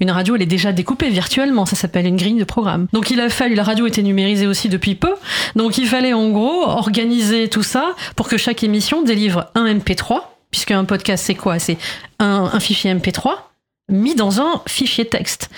[0.00, 2.86] une, radio, elle est déjà découpée virtuellement, ça s'appelle une grille de programme.
[2.92, 5.14] Donc il a fallu, la radio était numérisée aussi depuis peu,
[5.56, 10.20] donc il fallait en gros organiser tout ça pour que chaque émission délivre un MP3,
[10.50, 11.58] puisque un podcast c'est quoi?
[11.58, 11.78] C'est
[12.18, 13.47] un, un fichier MP3
[13.88, 15.50] mis dans un fichier texte.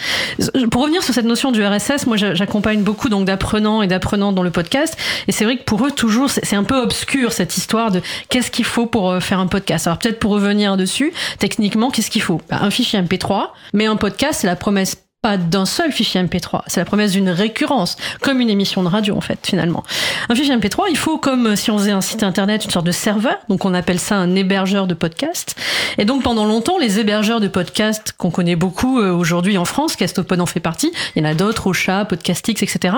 [0.71, 4.43] Pour revenir sur cette notion du RSS, moi j'accompagne beaucoup donc d'apprenants et d'apprenantes dans
[4.43, 7.91] le podcast et c'est vrai que pour eux toujours c'est un peu obscur cette histoire
[7.91, 9.87] de qu'est-ce qu'il faut pour euh, faire un podcast.
[9.87, 12.41] Alors peut-être pour revenir dessus, techniquement qu'est-ce qu'il faut?
[12.49, 16.63] Bah, Un fichier MP3, mais un podcast c'est la promesse pas d'un seul fichier MP3.
[16.67, 19.85] C'est la promesse d'une récurrence, comme une émission de radio en fait finalement.
[20.31, 22.93] Un fichier MP3, il faut comme si on faisait un site internet, une sorte de
[22.93, 25.57] serveur, donc on appelle ça un hébergeur de podcast.
[25.99, 29.95] Et donc pendant longtemps, les hébergeurs de podcast qu'on connaît beaucoup euh, aujourd'hui en France,
[29.95, 32.95] Castopod en fait partie, il y en a d'autres, Ocha, Podcastix, etc.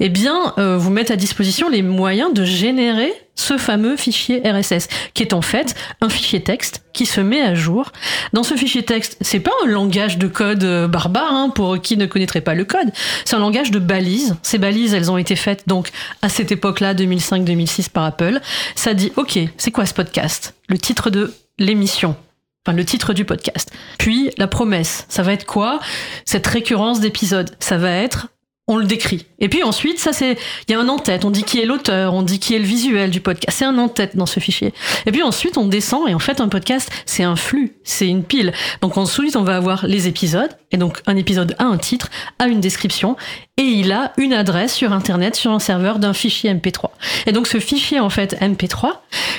[0.00, 4.88] Eh bien, euh, vous mettent à disposition les moyens de générer ce fameux fichier RSS,
[5.14, 7.92] qui est en fait un fichier texte qui se met à jour.
[8.32, 11.96] Dans ce fichier texte, c'est pas un langage de code euh, barbare hein, pour qui
[11.96, 12.90] ne connaîtrait pas le code,
[13.24, 14.36] c'est un langage de balises.
[14.42, 15.90] Ces balises, elles ont été faites donc
[16.20, 18.40] à cette époque-là, 2005-2006 par Apple.
[18.74, 20.54] Ça dit, ok, c'est quoi ce podcast?
[20.68, 22.16] Le titre de l'émission,
[22.64, 23.70] enfin le titre du podcast.
[23.98, 25.80] Puis la promesse, ça va être quoi?
[26.24, 28.28] Cette récurrence d'épisodes, ça va être
[28.68, 29.26] on le décrit.
[29.40, 32.14] Et puis ensuite, ça c'est, il y a un en-tête, on dit qui est l'auteur,
[32.14, 34.72] on dit qui est le visuel du podcast, c'est un en-tête dans ce fichier.
[35.06, 38.22] Et puis ensuite, on descend et en fait, un podcast, c'est un flux, c'est une
[38.22, 38.52] pile.
[38.80, 42.48] Donc ensuite, on va avoir les épisodes, et donc un épisode a un titre, a
[42.48, 43.16] une description,
[43.58, 46.86] et il a une adresse sur Internet, sur un serveur d'un fichier MP3.
[47.26, 48.94] Et donc ce fichier, en fait, MP3,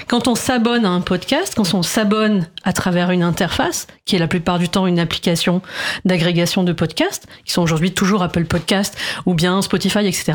[0.07, 4.19] quand on s'abonne à un podcast, quand on s'abonne à travers une interface, qui est
[4.19, 5.61] la plupart du temps une application
[6.05, 10.33] d'agrégation de podcasts, qui sont aujourd'hui toujours Apple Podcast ou bien Spotify, etc.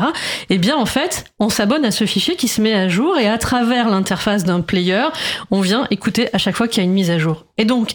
[0.49, 3.29] Eh bien, en fait, on s'abonne à ce fichier qui se met à jour et
[3.29, 5.05] à travers l'interface d'un player,
[5.51, 7.45] on vient écouter à chaque fois qu'il y a une mise à jour.
[7.57, 7.93] Et donc,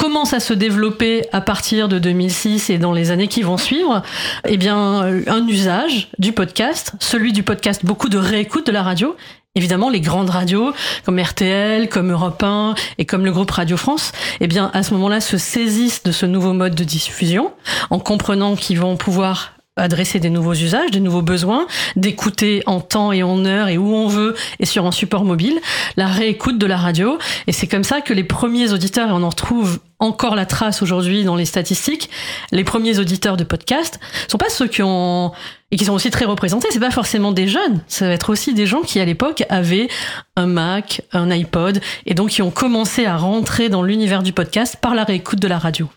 [0.00, 4.02] commence à se développer à partir de 2006 et dans les années qui vont suivre,
[4.48, 8.82] eh bien, euh, un usage du podcast, celui du podcast, beaucoup de réécoute de la
[8.82, 9.14] radio,
[9.56, 10.72] Évidemment, les grandes radios
[11.04, 14.94] comme RTL, comme Europe 1 et comme le groupe Radio France, eh bien, à ce
[14.94, 17.52] moment-là, se saisissent de ce nouveau mode de diffusion
[17.90, 21.66] en comprenant qu'ils vont pouvoir adresser des nouveaux usages, des nouveaux besoins,
[21.96, 25.60] d'écouter en temps et en heure et où on veut et sur un support mobile,
[25.96, 27.18] la réécoute de la radio.
[27.46, 30.82] Et c'est comme ça que les premiers auditeurs, et on en retrouve encore la trace
[30.82, 32.10] aujourd'hui dans les statistiques,
[32.52, 35.32] les premiers auditeurs de podcast sont pas ceux qui ont
[35.70, 38.54] et qui sont aussi très représentés, c'est pas forcément des jeunes, ça va être aussi
[38.54, 39.88] des gens qui à l'époque avaient
[40.36, 44.76] un Mac, un iPod et donc qui ont commencé à rentrer dans l'univers du podcast
[44.80, 45.88] par la réécoute de la radio.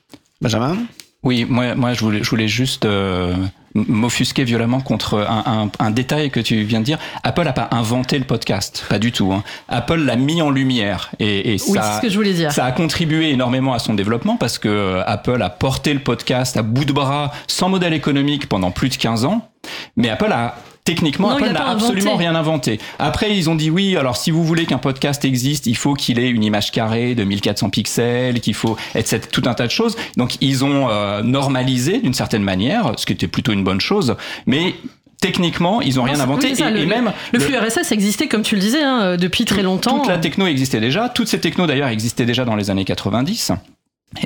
[0.41, 0.77] Benjamin?
[1.23, 3.33] Oui, moi, moi je, voulais, je voulais juste euh,
[3.75, 6.99] m'offusquer violemment contre un, un, un, détail que tu viens de dire.
[7.23, 9.31] Apple n'a pas inventé le podcast, pas du tout.
[9.31, 9.43] Hein.
[9.69, 12.51] Apple l'a mis en lumière et, et oui, ça, ce que je voulais dire.
[12.51, 16.57] ça a contribué énormément à son développement parce que euh, Apple a porté le podcast
[16.57, 19.49] à bout de bras, sans modèle économique pendant plus de 15 ans.
[19.95, 22.23] Mais Apple a Techniquement, Non, Apple n'a absolument inventé.
[22.23, 22.79] rien inventé.
[22.99, 26.19] Après, ils ont dit oui, alors si vous voulez qu'un podcast existe, il faut qu'il
[26.19, 29.21] ait une image carrée de 1400 pixels, qu'il faut, etc.
[29.31, 29.95] Tout un tas de choses.
[30.17, 34.15] Donc, ils ont euh, normalisé d'une certaine manière, ce qui était plutôt une bonne chose.
[34.45, 34.75] Mais
[35.21, 36.47] techniquement, ils ont rien inventé.
[36.47, 38.61] oui, c'est ça, et, le, et même le le- flux RSS existait, comme tu le
[38.61, 39.99] disais, hein, depuis très longtemps.
[39.99, 41.07] toute la techno existait déjà.
[41.07, 43.53] Toutes ces technos d'ailleurs existaient déjà dans les années 90.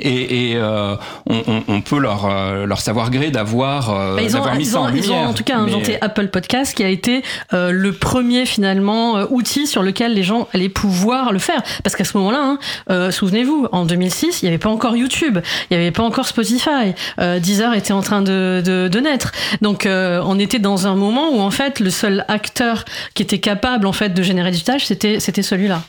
[0.02, 0.96] Et, et euh,
[1.28, 4.66] on, on- on peut leur, euh, leur savoir gré d'avoir euh, Bah, d'avoir mis ils,
[4.66, 5.28] ça ont, en ils ont lumière.
[5.28, 7.22] en tout cas inventé Mais- Apple Podcast qui a été
[7.52, 11.62] euh, le premier finalement euh, outil sur lequel les gens allaient pouvoir le faire.
[11.82, 12.58] Parce qu'à ce moment-là, hein,
[12.90, 15.38] euh, souvenez-vous, en 2006, il n'y avait pas encore YouTube,
[15.70, 19.32] il n'y avait pas encore Spotify, euh, Deezer était en train de, de, de naître.
[19.62, 23.38] Donc euh, on était dans un moment où en fait le seul acteur qui était
[23.40, 25.82] capable en fait de générer du tâche, c'était c'était celui-là.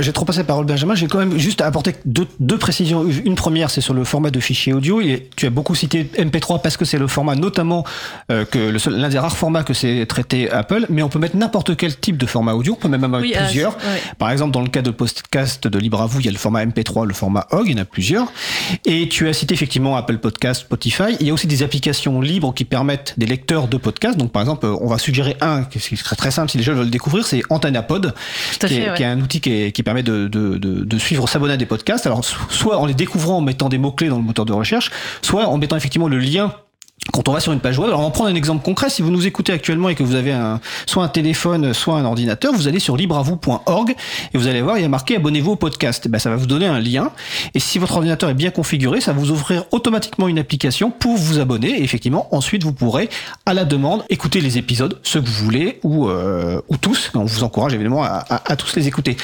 [0.00, 0.96] J'ai trop passé la parole, Benjamin.
[0.96, 3.06] J'ai quand même juste apporté deux, deux précisions.
[3.24, 5.00] Une première, c'est sur le format de fichier audio.
[5.00, 7.84] Et tu as beaucoup cité MP3 parce que c'est le format, notamment,
[8.32, 10.86] euh, que le seul- l'un des rares formats que c'est traité Apple.
[10.88, 12.72] Mais on peut mettre n'importe quel type de format audio.
[12.72, 13.76] On peut même avoir Oui, euh, plusieurs.
[13.76, 14.02] ouais.
[14.18, 16.36] Par exemple, dans le cas de podcast de Libre à vous, il y a le
[16.38, 18.26] format MP3, le format OG, il y en a plusieurs.
[18.86, 21.14] Et tu as cité effectivement Apple Podcast, Spotify.
[21.20, 24.18] Il y a aussi des applications libres qui permettent des lecteurs de podcasts.
[24.18, 26.86] Donc, par exemple, on va suggérer un qui serait très simple si les gens veulent
[26.86, 28.96] le découvrir, c'est AntennaPod, à qui, fait, est, ouais.
[28.96, 32.06] qui est un outil qui est, qui permet de, suivre, s'abonner à des podcasts.
[32.06, 34.90] Alors, so- soit en les découvrant en mettant des mots-clés dans le moteur de recherche,
[35.20, 36.54] soit en mettant effectivement le lien
[37.12, 38.90] quand on va sur une page web, alors on va prendre un exemple concret.
[38.90, 42.04] Si vous nous écoutez actuellement et que vous avez un, soit un téléphone, soit un
[42.04, 45.56] ordinateur, vous allez sur libreavou.org et vous allez voir, il y a marqué abonnez-vous au
[45.56, 46.06] podcast.
[46.06, 47.10] Et ben, ça va vous donner un lien.
[47.54, 51.16] Et si votre ordinateur est bien configuré, ça va vous offrir automatiquement une application pour
[51.16, 51.80] vous abonner.
[51.80, 53.08] Et effectivement, ensuite, vous pourrez,
[53.44, 57.10] à la demande, écouter les épisodes, ceux que vous voulez, ou, euh, ou tous.
[57.14, 59.16] On vous encourage évidemment à, tous les écouter.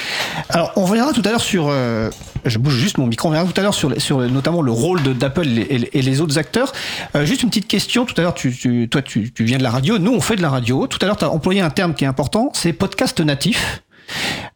[0.49, 2.09] Alors, on reviendra tout à l'heure sur, euh,
[2.45, 5.47] je bouge juste mon micro, on reviendra tout à l'heure sur, notamment le rôle d'Apple
[5.47, 6.73] et les autres acteurs.
[7.15, 8.05] Euh, juste une petite question.
[8.05, 9.97] Tout à l'heure, tu, toi, tu, tu viens de la radio.
[9.97, 10.85] Nous, on fait de la radio.
[10.85, 13.81] Tout à l'heure, tu as employé un terme qui est important, c'est podcast natif.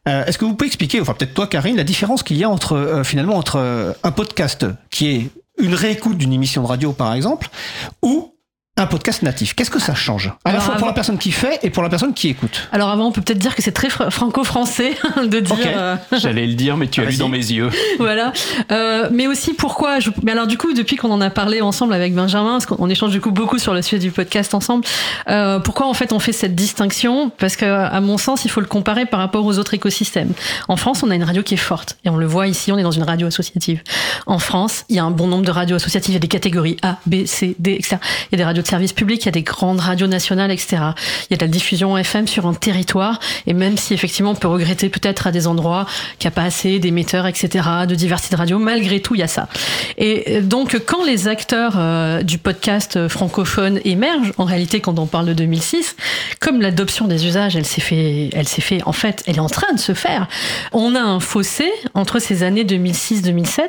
[0.06, 2.48] Euh, Est-ce que vous pouvez expliquer, enfin peut-être toi, Karine, la différence qu'il y a
[2.48, 6.92] entre euh, finalement entre euh, un podcast qui est une réécoute d'une émission de radio,
[6.92, 7.48] par exemple,
[8.02, 8.34] ou
[8.78, 10.32] un podcast natif Qu'est-ce que ça change?
[10.44, 12.68] À la fois pour avant- la personne qui fait et pour la personne qui écoute.
[12.72, 14.92] Alors avant, on peut peut-être dire que c'est très fr- franco-français
[15.24, 15.52] de dire.
[15.54, 15.66] Ok.
[15.66, 17.18] euh, J'allais le dire, mais tu as Ah, lu vas-y.
[17.18, 17.70] dans mes yeux.
[17.98, 18.32] voilà.
[18.72, 20.10] Euh, mais aussi pourquoi je...
[20.22, 23.10] Mais alors du coup, depuis qu'on en a parlé ensemble avec Benjamin, parce qu'on échange
[23.12, 24.84] du coup beaucoup sur le sujet du podcast ensemble,
[25.28, 27.30] euh, pourquoi en fait on fait cette distinction?
[27.38, 30.32] Parce que à mon sens, il faut le comparer par rapport aux autres écosystèmes.
[30.68, 32.78] En France, on a une radio qui est forte et on le voit ici, on
[32.78, 33.82] est dans une radio associative.
[34.26, 36.28] En France, il y a un bon nombre de radios associatives, il y a des
[36.28, 37.96] catégories A, B, C, D, etc.
[38.30, 40.50] Il y a des radios de service public, il y a des grandes radios nationales,
[40.50, 40.76] etc.
[41.28, 44.34] Il y a de la diffusion FM sur un territoire et même si effectivement on
[44.34, 45.86] peut regretter peut-être à des endroits
[46.18, 47.48] qu'il n'y a pas assez d'émetteurs, etc.,
[47.88, 49.48] de diversité de radio, malgré tout, il y a ça.
[49.96, 55.26] Et donc, quand les acteurs euh, du podcast francophone émergent, en réalité, quand on parle
[55.26, 55.96] de 2006,
[56.40, 59.48] comme l'adoption des usages, elle s'est fait, elle s'est fait, en fait, elle est en
[59.48, 60.28] train de se faire.
[60.72, 63.60] On a un fossé entre ces années 2006-2007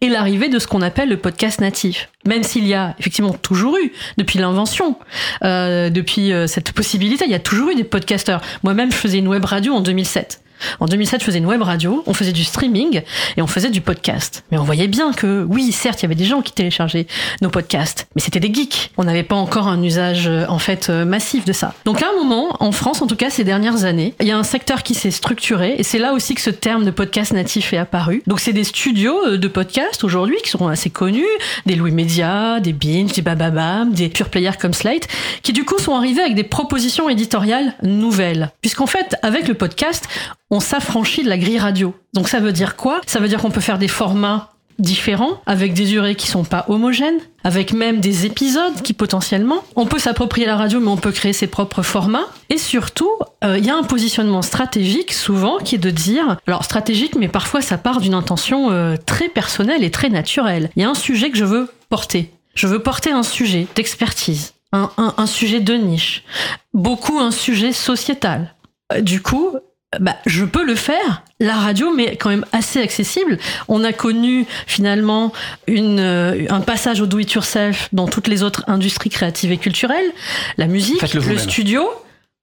[0.00, 2.08] et l'arrivée de ce qu'on appelle le podcast natif.
[2.26, 4.96] Même s'il y a effectivement toujours eu, depuis l'invention,
[5.44, 8.40] euh, depuis euh, cette possibilité, il y a toujours eu des podcasteurs.
[8.62, 10.40] Moi-même, je faisais une web radio en 2007.
[10.80, 13.02] En 2007, je faisais une web radio, on faisait du streaming
[13.36, 14.44] et on faisait du podcast.
[14.50, 17.06] Mais on voyait bien que, oui, certes, il y avait des gens qui téléchargeaient
[17.42, 18.92] nos podcasts, mais c'était des geeks.
[18.96, 21.74] On n'avait pas encore un usage, euh, en fait, euh, massif de ça.
[21.84, 24.38] Donc à un moment, en France, en tout cas ces dernières années, il y a
[24.38, 27.72] un secteur qui s'est structuré et c'est là aussi que ce terme de podcast natif
[27.72, 28.22] est apparu.
[28.26, 31.24] Donc c'est des studios euh, de podcast aujourd'hui qui sont assez connus,
[31.66, 35.08] des Louis Media, des Binge, des Bababam, des pure players comme Slate,
[35.42, 38.50] qui du coup sont arrivés avec des propositions éditoriales nouvelles.
[38.60, 40.08] Puisqu'en fait, avec le podcast,
[40.54, 41.94] on s'affranchit de la grille radio.
[42.12, 43.00] Donc ça veut dire quoi?
[43.06, 46.64] Ça veut dire qu'on peut faire des formats différents, avec des durées qui sont pas
[46.68, 51.12] homogènes, avec même des épisodes qui potentiellement, on peut s'approprier la radio, mais on peut
[51.12, 52.26] créer ses propres formats.
[52.50, 53.10] Et surtout,
[53.44, 57.28] euh, il y a un positionnement stratégique souvent qui est de dire, alors stratégique, mais
[57.28, 60.70] parfois ça part d'une intention euh, très personnelle et très naturelle.
[60.76, 62.30] Il y a un sujet que je veux porter.
[62.54, 66.24] Je veux porter un sujet d'expertise, un, sujet de niche,
[66.72, 68.54] beaucoup un sujet sociétal.
[68.92, 69.56] Euh, Du coup,
[70.00, 71.22] bah, je peux le faire.
[71.40, 73.38] La radio, mais quand même assez accessible.
[73.68, 75.32] On a connu finalement
[75.66, 80.10] une, euh, un passage au do-it-yourself dans toutes les autres industries créatives et culturelles.
[80.58, 81.38] La musique, le vous-même.
[81.38, 81.88] studio.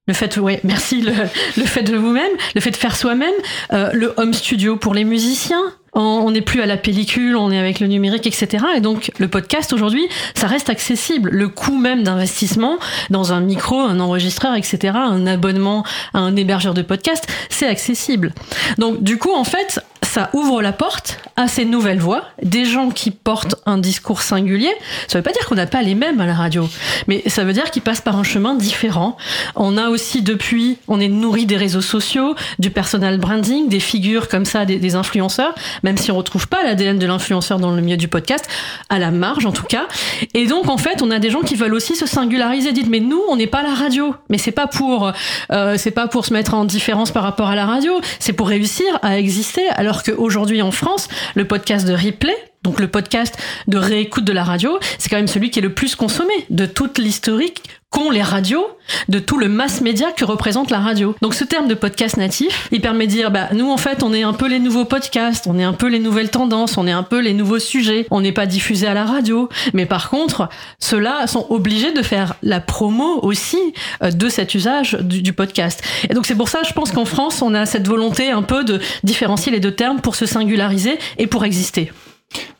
[0.08, 1.12] Le fait, ouais, merci, le,
[1.56, 3.32] le fait de vous-même, le fait de faire soi-même,
[3.72, 5.62] euh, le home studio pour les musiciens.
[5.94, 8.64] On- n'est plus à la pellicule, on est avec le numérique, etc.
[8.76, 11.28] Et donc, le podcast aujourd'hui, ça reste accessible.
[11.30, 12.78] Le coût même d'investissement
[13.10, 18.32] dans un micro, un enregistreur, etc., un abonnement à un hébergeur de podcast, c'est accessible.
[18.78, 19.80] Donc, du coup, en fait,
[20.12, 24.70] ça ouvre la porte à ces nouvelles voix, des gens qui portent un discours singulier.
[25.08, 26.68] Ça veut pas dire qu'on n'a pas les mêmes à la radio,
[27.08, 29.16] mais ça veut dire qu'ils passent par un chemin différent.
[29.56, 34.28] On a aussi depuis, on est nourri des réseaux sociaux, du personal branding, des figures
[34.28, 37.96] comme ça, des, influenceurs, même si on retrouve pas l'ADN de l'influenceur dans le milieu
[37.96, 38.46] du podcast,
[38.90, 39.86] à la marge en tout cas.
[40.34, 42.72] Et donc en fait, on a des gens qui veulent aussi se singulariser.
[42.72, 44.14] Dites, mais nous, on n'est pas la radio.
[44.28, 45.10] Mais c'est pas pour,
[45.50, 47.98] euh, c'est pas pour se mettre en différence par rapport à la radio.
[48.18, 49.62] C'est pour réussir à exister.
[49.70, 54.44] Alors qu'aujourd'hui en France, le podcast de replay, donc le podcast de réécoute de la
[54.44, 58.22] radio, c'est quand même celui qui est le plus consommé de toute l'historique qu'ont les
[58.22, 58.66] radios,
[59.10, 61.14] de tout le mass média que représente la radio.
[61.20, 64.14] Donc ce terme de podcast natif, il permet de dire, bah nous en fait on
[64.14, 66.92] est un peu les nouveaux podcasts, on est un peu les nouvelles tendances, on est
[66.92, 70.48] un peu les nouveaux sujets, on n'est pas diffusé à la radio, mais par contre
[70.78, 73.58] ceux-là sont obligés de faire la promo aussi
[74.02, 75.82] euh, de cet usage du, du podcast.
[76.08, 78.64] Et donc c'est pour ça, je pense qu'en France on a cette volonté un peu
[78.64, 81.92] de différencier les deux termes pour se singulariser et pour exister.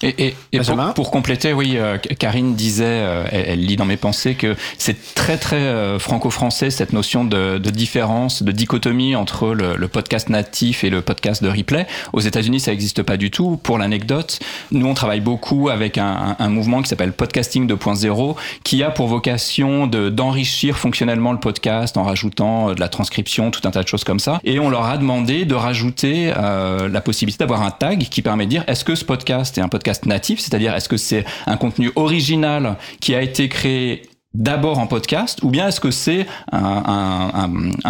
[0.02, 3.84] Et, et, et pour, pour, compléter, oui, euh, Karine disait, euh, elle, elle, lit dans
[3.84, 9.14] mes pensées que c'est très très euh, franco-français cette notion de, de, différence, de dichotomie
[9.14, 11.86] entre le, le, podcast natif et le podcast de replay.
[12.12, 13.60] Aux États-Unis, ça n'existe pas du tout.
[13.62, 14.40] Pour l'anecdote,
[14.72, 18.90] nous on travaille beaucoup avec un, un, un mouvement qui s'appelle Podcasting 2.0, qui a
[18.90, 23.88] pour vocation d'enrichir fonctionnellement le podcast en rajoutant de la transcription, tout un tas de
[23.88, 24.40] choses comme ça.
[24.42, 28.50] Et on leur a demandé de rajouter la possibilité d'avoir un tag qui permet de
[28.50, 31.90] dire est-ce que ce podcast est un podcast natif, c'est-à-dire est-ce que c'est un contenu
[31.96, 34.02] original qui a été créé
[34.34, 37.48] d'abord en podcast, ou bien est-ce que c'est un,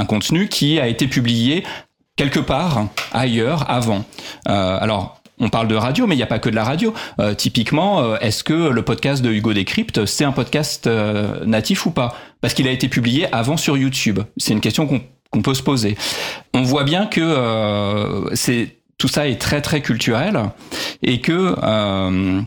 [0.08, 1.64] contenu qui a été publié
[2.16, 4.04] quelque part ailleurs avant
[4.48, 6.94] euh, Alors, on parle de radio, mais il n'y a pas que de la radio.
[7.18, 10.88] Euh, typiquement, euh, est-ce que le podcast de Hugo Décrypte, c'est un podcast
[11.46, 12.16] natif ou pas?
[12.40, 14.20] Parce qu'il a été publié avant sur YouTube.
[14.36, 15.96] C'est une question qu'on qu peut se poser.
[16.54, 20.50] On voit bien que c'est tout ça est très très culturel
[21.02, 22.40] et que euh,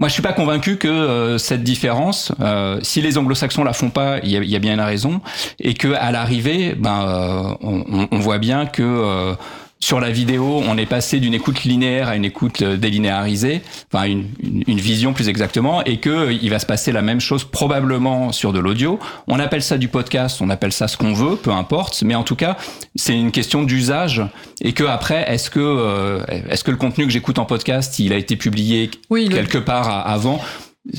[0.00, 3.90] moi, je suis pas convaincu que euh, cette différence, euh, si les Anglo-Saxons la font
[3.90, 5.20] pas, il y a, bien une raison,
[5.60, 9.36] et que à l'arrivée, ben, on, voit bien que
[9.84, 13.60] sur la vidéo, on est passé d'une écoute linéaire à une écoute délinéarisée,
[13.92, 17.20] enfin une, une, une vision plus exactement, et que il va se passer la même
[17.20, 18.98] chose probablement sur de l'audio.
[19.26, 22.22] On appelle ça du podcast, on appelle ça ce qu'on veut, peu importe, mais en
[22.22, 22.56] tout cas,
[22.96, 24.22] c'est une question d'usage,
[24.62, 28.14] et que après, est-ce que euh, est-ce que le contenu que j'écoute en podcast, il
[28.14, 29.64] a été publié oui, quelque le...
[29.66, 30.40] part avant?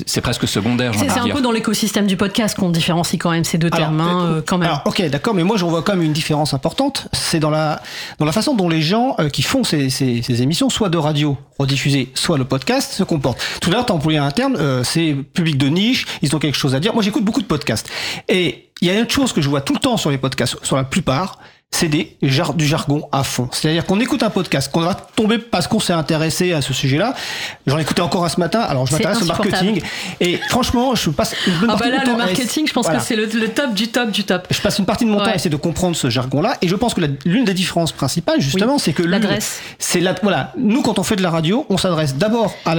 [0.06, 0.92] C'est presque secondaire.
[0.96, 4.42] C'est un peu dans l'écosystème du podcast qu'on différencie quand même ces deux termes, hein,
[4.44, 4.68] quand même.
[4.68, 7.08] Alors, ok, d'accord, mais moi j'en vois quand même une différence importante.
[7.12, 7.80] C'est dans la
[8.18, 10.98] dans la façon dont les gens euh, qui font ces, ces, ces, émissions, soit de
[10.98, 13.40] radio rediffusée, soit le podcast, se comportent.
[13.60, 16.58] Tout à l'heure, t'as employé un terme, euh, c'est public de niche, ils ont quelque
[16.58, 16.92] chose à dire.
[16.92, 17.88] Moi, j'écoute beaucoup de podcasts,
[18.28, 20.56] et il y a une chose que je vois tout le temps sur les podcasts,
[20.64, 21.38] sur la plupart,
[21.70, 23.48] c'est des jar du jargon à fond.
[23.52, 27.14] C'est-à-dire qu'on écoute un podcast, qu'on va tomber parce qu'on s'est intéressé à ce sujet-là.
[27.66, 28.60] J'en écoutais encore un ce matin.
[28.60, 29.82] Alors je m'intéresse au marketing
[30.20, 33.00] et franchement, je passe une bonne ah bah là, le marketing, je pense voilà.
[33.00, 34.46] que c'est le, le, top du top du top.
[34.50, 35.24] Je passe une partie de mon ouais.
[35.24, 38.40] temps à essayer de comprendre ce jargon-là et je pense que l'une des différences principales,
[38.40, 38.80] justement, oui.
[38.82, 39.60] c'est que l'adresse.
[39.78, 40.52] C'est la voilà.
[40.56, 42.74] Nous, quand on fait de la radio, on s'adresse d'abord à, à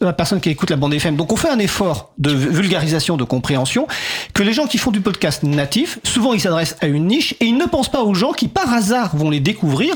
[0.00, 1.16] la, personne qui écoute la bande FM.
[1.16, 3.86] Donc on fait un effort de vulgarisation, de compréhension
[4.34, 7.46] que les gens qui font du podcast natif, souvent ils s'adressent à une niche et
[7.46, 9.94] ils ne pensent pas aux gens qui par hasard vont les découvrir.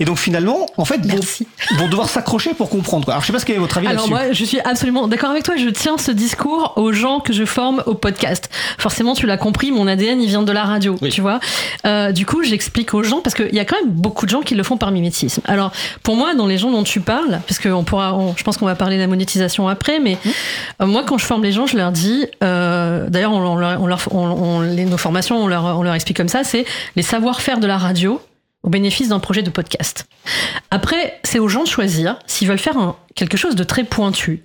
[0.00, 1.20] Et donc finalement en fait vont,
[1.78, 3.14] vont, devoir s'accrocher pour comprendre quoi.
[3.14, 5.30] alors je sais pas ce quel est votre avis alors moi je suis absolument d'accord
[5.30, 5.56] avec toi.
[5.56, 8.50] Je tiens ce discours aux gens que je forme au podcast.
[8.78, 11.10] Forcément tu l'as compris mon ADN il vient de la radio oui.
[11.10, 11.40] tu vois.
[11.86, 14.40] Euh, du coup j'explique aux gens parce qu'il y a quand même beaucoup de gens
[14.40, 15.42] qui le font par mimétisme.
[15.44, 15.72] Alors
[16.02, 18.56] pour moi dans les gens dont tu parles parce que on pourra on, je pense
[18.56, 20.28] qu'on va parler de la monétisation après mais mmh.
[20.82, 23.80] euh, moi quand je forme les gens je leur dis euh, d'ailleurs on, on, leur,
[23.80, 26.64] on, leur, on, les, nos formations on leur, on leur explique comme ça c'est
[26.96, 28.20] les savoir-faire de la radio
[28.62, 30.06] au bénéfice d'un projet de podcast.
[30.70, 34.44] Après, c'est aux gens de choisir s'ils veulent faire quelque chose de très pointu.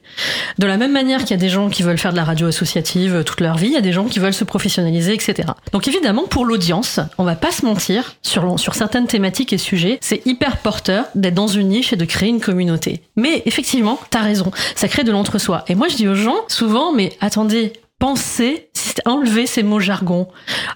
[0.57, 2.47] De la même manière qu'il y a des gens qui veulent faire de la radio
[2.47, 5.49] associative toute leur vie, il y a des gens qui veulent se professionnaliser, etc.
[5.71, 9.99] Donc évidemment, pour l'audience, on va pas se mentir, sur, sur certaines thématiques et sujets,
[10.01, 13.03] c'est hyper porteur d'être dans une niche et de créer une communauté.
[13.15, 15.63] Mais effectivement, t'as raison, ça crée de l'entre-soi.
[15.67, 18.69] Et moi je dis aux gens, souvent, mais attendez, pensez,
[19.05, 20.27] enlever ces mots jargon.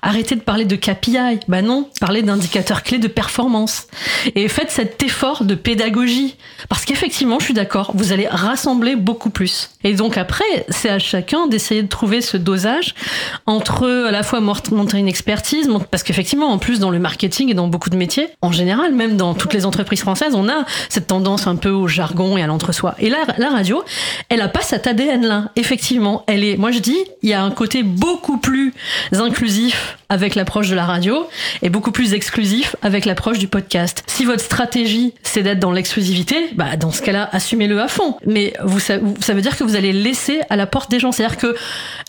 [0.01, 1.39] Arrêtez de parler de KPI.
[1.47, 3.87] Bah non, parlez d'indicateurs clés de performance.
[4.35, 6.35] Et faites cet effort de pédagogie.
[6.69, 9.71] Parce qu'effectivement, je suis d'accord, vous allez rassembler beaucoup plus.
[9.83, 12.95] Et donc après, c'est à chacun d'essayer de trouver ce dosage
[13.45, 17.53] entre à la fois montrer une expertise, parce qu'effectivement, en plus, dans le marketing et
[17.53, 21.07] dans beaucoup de métiers, en général, même dans toutes les entreprises françaises, on a cette
[21.07, 22.95] tendance un peu au jargon et à l'entre-soi.
[22.99, 23.83] Et là, la radio,
[24.29, 25.49] elle a pas cet ADN-là.
[25.55, 28.73] Effectivement, elle est, moi je dis, il y a un côté beaucoup plus
[29.13, 31.27] inclusif avec l'approche de la radio
[31.61, 34.03] et beaucoup plus exclusif avec l'approche du podcast.
[34.07, 38.17] Si votre stratégie c'est d'être dans l'exclusivité, bah dans ce cas-là, assumez-le à fond.
[38.25, 41.13] Mais vous, ça, veut dire que vous allez laisser à la porte des gens.
[41.13, 41.55] C'est-à-dire que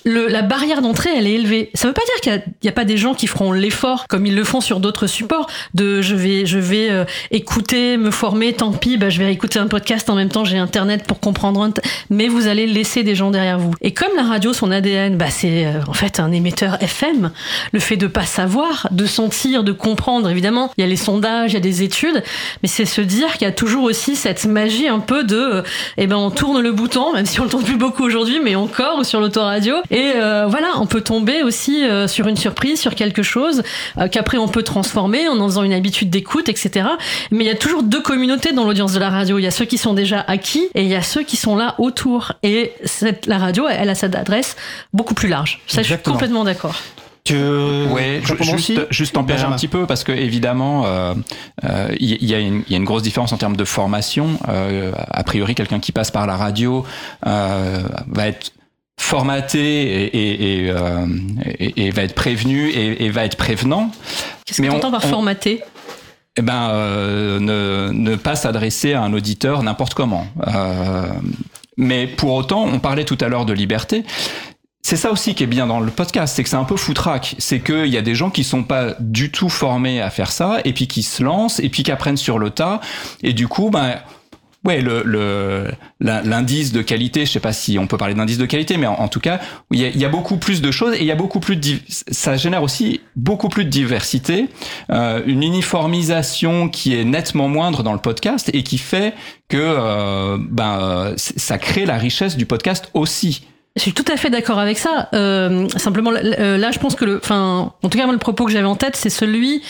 [0.05, 1.71] la barrière d'entrée, elle est élevée.
[1.75, 4.35] Ça veut pas dire qu'il n'y a, pas des gens qui feront l'effort comme ils
[4.35, 8.73] le font sur d'autres supports de je vais, je vais euh, écouter, me former, tant
[8.73, 11.71] pis, bah, je vais écouter un podcast en même temps, j'ai internet pour comprendre.
[12.11, 13.73] Mais vous allez laisser des gens derrière vous.
[13.83, 17.31] Et comme la radio, son ADN, bah, c'est euh, en fait un émetteur FM.
[17.73, 21.53] Le fait de pas savoir, de sentir, de comprendre, évidemment, il y a les sondages,
[21.53, 22.23] il y a des études,
[22.63, 25.63] mais c'est se dire qu'il y a toujours aussi cette magie un peu de, euh,
[25.99, 28.55] eh ben, on tourne le bouton, même si on le tourne plus beaucoup aujourd'hui, mais
[28.55, 29.77] encore sur l'autoradio.
[29.91, 33.63] Et euh, voilà, on peut tomber aussi sur une surprise, sur quelque chose
[34.11, 36.87] qu'après on peut transformer en en faisant une habitude d'écoute, etc.
[37.31, 39.39] Mais il y a toujours deux communautés dans l'audience de la radio.
[39.39, 41.57] Il y a ceux qui sont déjà acquis et il y a ceux qui sont
[41.57, 42.33] là autour.
[42.43, 42.73] Et
[43.27, 44.57] la radio, elle, elle a cette adresse
[44.93, 45.61] beaucoup plus large.
[45.67, 45.85] Ça, Exactement.
[45.85, 46.75] je suis complètement d'accord.
[47.25, 49.53] Tu veux Ouais, juste, juste Benjamin.
[49.53, 51.15] un petit peu parce que évidemment, euh,
[51.65, 54.41] euh, il y, a une- il y a une grosse différence en termes de formation.
[54.49, 56.85] Euh, a priori, quelqu'un qui passe par la radio
[57.29, 58.51] euh, va être
[58.99, 61.07] formaté et, et, et, euh,
[61.61, 63.91] et- et va être prévenu et, et va être prévenant.
[64.45, 65.61] Qu'est-ce que Mais tu on- entends par on- formaté?
[66.37, 70.27] Eh ben, euh, ne, ne pas s'adresser à un auditeur n'importe comment.
[70.49, 71.05] Euh,
[71.77, 74.03] mais pour autant, on parlait tout à l'heure de liberté.
[74.83, 77.37] C'est ça aussi qui est bien dans le podcast, c'est que c'est un peu foutraque.
[77.39, 80.59] C'est qu'il y a des gens qui sont pas du tout formés à faire ça,
[80.65, 82.81] et puis qui se lancent, et puis qui apprennent sur le tas,
[83.23, 84.01] et du coup, ben,
[84.65, 85.71] ouais, le, le,
[86.01, 89.09] l'indice de qualité, je sais pas si on peut parler d'indice de qualité, mais en,
[89.09, 91.57] tout cas, il y, a, beaucoup plus de choses, et il y a beaucoup plus
[91.57, 94.49] de, ça génère aussi beaucoup plus de diversité,
[94.91, 99.15] euh, une uniformisation qui est nettement moindre dans le podcast, et qui fait
[99.49, 103.47] que, euh, ben, euh, ça crée la richesse du podcast aussi.
[103.77, 105.09] Je suis tout à fait d'accord avec ça.
[105.15, 108.19] Euh, simplement, là, euh, là, je pense que le, enfin, en tout cas, moi, le
[108.19, 109.63] propos que j'avais en tête, c'est celui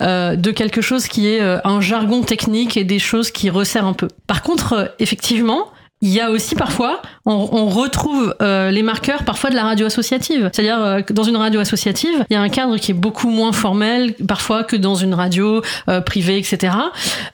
[0.00, 3.86] euh, de quelque chose qui est euh, un jargon technique et des choses qui resserrent
[3.86, 4.08] un peu.
[4.28, 5.66] Par contre, euh, effectivement.
[6.00, 9.86] Il y a aussi parfois, on, on retrouve euh, les marqueurs parfois de la radio
[9.86, 10.48] associative.
[10.52, 13.50] C'est-à-dire euh, dans une radio associative, il y a un cadre qui est beaucoup moins
[13.50, 16.72] formel parfois que dans une radio euh, privée, etc.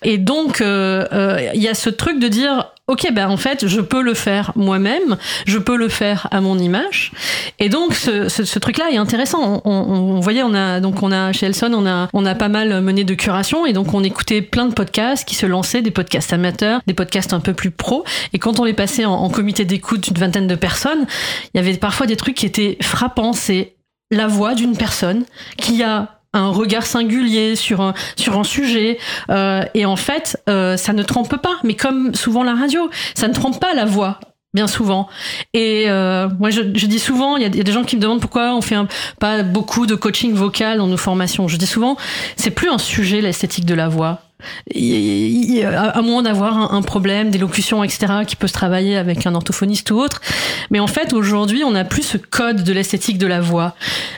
[0.03, 3.80] Et donc, euh, il y a ce truc de dire, ok, ben en fait, je
[3.80, 5.16] peux le faire moi-même,
[5.47, 7.12] je peux le faire à mon image.
[7.59, 9.62] Et donc, ce, ce, ce truc-là est intéressant.
[9.64, 12.35] On, on, on voyait, on a donc on a chez Elson, on a on a
[12.35, 15.82] pas mal mené de curation et donc on écoutait plein de podcasts qui se lançaient,
[15.82, 18.05] des podcasts amateurs, des podcasts un peu plus pro.
[18.32, 21.07] Et quand on les passait en, en comité d'écoute d'une vingtaine de personnes,
[21.55, 23.32] il y avait parfois des trucs qui étaient frappants.
[23.32, 23.76] C'est
[24.11, 25.24] la voix d'une personne
[25.57, 28.99] qui a un regard singulier sur un, sur un sujet
[29.30, 33.28] euh, et en fait euh, ça ne trompe pas mais comme souvent la radio ça
[33.28, 34.20] ne trompe pas la voix
[34.53, 35.09] bien souvent.
[35.53, 38.01] Et euh, moi je, je dis souvent il y, y a des gens qui me
[38.01, 38.87] demandent pourquoi on fait un-
[39.18, 41.49] pas beaucoup de coaching vocal dans nos formations.
[41.49, 41.97] Je dis souvent
[42.37, 44.20] c'est plus un sujet l'esthétique de la voix
[45.64, 49.99] à moins d'avoir un, problème d'élocution, etc., qui peut se travailler avec un orthophoniste ou
[49.99, 50.20] autre.
[50.70, 53.74] Mais en fait, aujourd'hui, on n'a plus ce code de l'esthétique de la voix.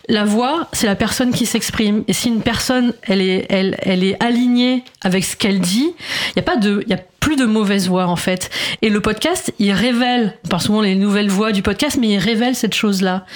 [0.09, 2.03] La voix, c'est la personne qui s'exprime.
[2.09, 5.93] Et si une personne, elle est, elle, elle est alignée avec ce qu'elle dit,
[6.29, 6.85] il n'y a pas de,
[7.21, 8.51] plus de mauvaise voix en fait.
[8.83, 12.19] Et le podcast, il révèle, on parle souvent les nouvelles voix du podcast, mais il
[12.19, 13.27] révèle cette chose-là.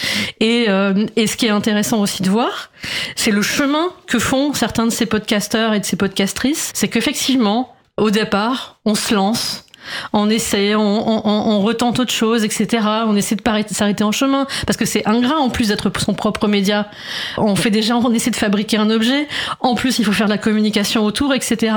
[0.40, 2.70] Et, euh, et ce qui est intéressant aussi de voir,
[3.16, 6.70] c'est le chemin que font certains de ces podcasteurs et de ces podcastrices.
[6.74, 9.64] C'est qu'effectivement, au départ, on se lance.
[10.12, 12.86] On essaie, on, retente autre chose, etc.
[13.06, 16.48] On essaie de s'arrêter en chemin parce que c'est ingrat en plus d'être son propre
[16.48, 16.88] média.
[17.36, 19.28] On fait déjà, on essaie de fabriquer un objet.
[19.60, 21.74] En plus, il faut faire de la communication autour, etc.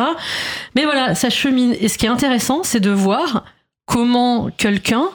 [0.75, 1.75] Mais voilà, ça chemine.
[1.79, 3.43] Et ce qui est intéressant, c'est de voir
[3.85, 5.09] comment quelqu'un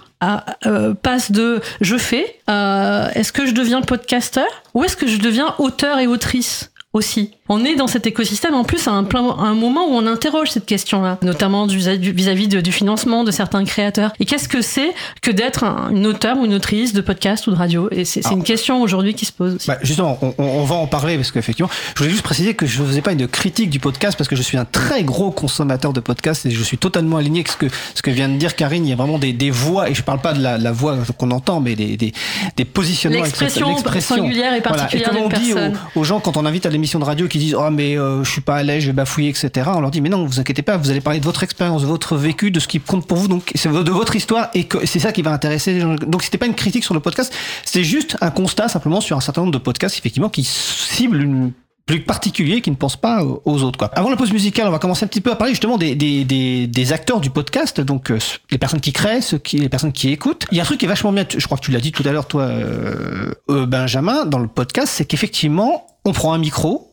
[0.67, 5.55] euh, passe de je fais est-ce que je deviens podcasteur ou est-ce que je deviens
[5.59, 7.38] auteur et autrice aussi?
[7.49, 10.07] On est dans cet écosystème en plus à un, plein- à un moment où on
[10.07, 14.13] interroge cette question-là, notamment du- vis-à-vis de- du financement de certains créateurs.
[14.21, 14.93] Et qu'est-ce que c'est
[15.23, 17.89] que d'être un- une auteur ou une autrice de podcast ou de radio?
[17.91, 19.67] Et c'est c'est une question aujourd'hui qui se pose aussi.
[19.69, 22.87] Bah, justement, on, va en parler parce qu'effectivement, je voulais juste préciser que je ne
[22.89, 26.01] faisais pas une critique du podcast parce que je suis un très gros consommateur de
[26.01, 28.87] podcasts et je suis totalement aligné avec ce que, ce que vient de dire Karine.
[28.87, 30.97] Il y a vraiment des, des voix, et je parle pas de la, la voix
[31.17, 32.13] qu'on entend, mais des, des,
[32.57, 33.23] des positionnements.
[33.23, 34.85] L'expression singulière et Voilà.
[34.85, 37.27] particulière Et comme on dit aux, aux gens quand on invite à l'émission de radio
[37.29, 39.71] qui disent Oh, mais euh, je suis pas à l'aise, je vais bafouiller, etc.
[39.75, 41.87] On leur dit Mais non, vous inquiétez pas, vous allez parler de votre expérience, de
[41.87, 43.29] votre vécu, de ce qui compte pour vous.
[43.29, 45.95] Donc, c'est de votre histoire et c'est ça qui va intéresser les gens.
[45.95, 47.33] Donc, c'était pas une critique sur le podcast,
[47.65, 51.53] c'est juste un constat simplement sur un certain nombre de podcasts, effectivement, qui ciblent une
[51.89, 53.79] plus particulier qui ne pense pas aux aux autres.
[53.79, 53.91] Quoi.
[53.95, 56.25] Avant la pause musicale, on va commencer un petit peu à parler justement des, des,
[56.25, 58.19] des, acteurs du podcast, donc euh,
[58.51, 60.47] les personnes qui créent, ceux qui, les personnes qui écoutent.
[60.53, 61.91] Il y a un truc qui est vachement bien, je crois que tu l'as dit
[61.91, 66.39] tout à l'heure, toi, euh, euh, Benjamin, dans le podcast, c'est qu'effectivement, on prend un
[66.39, 66.88] micro,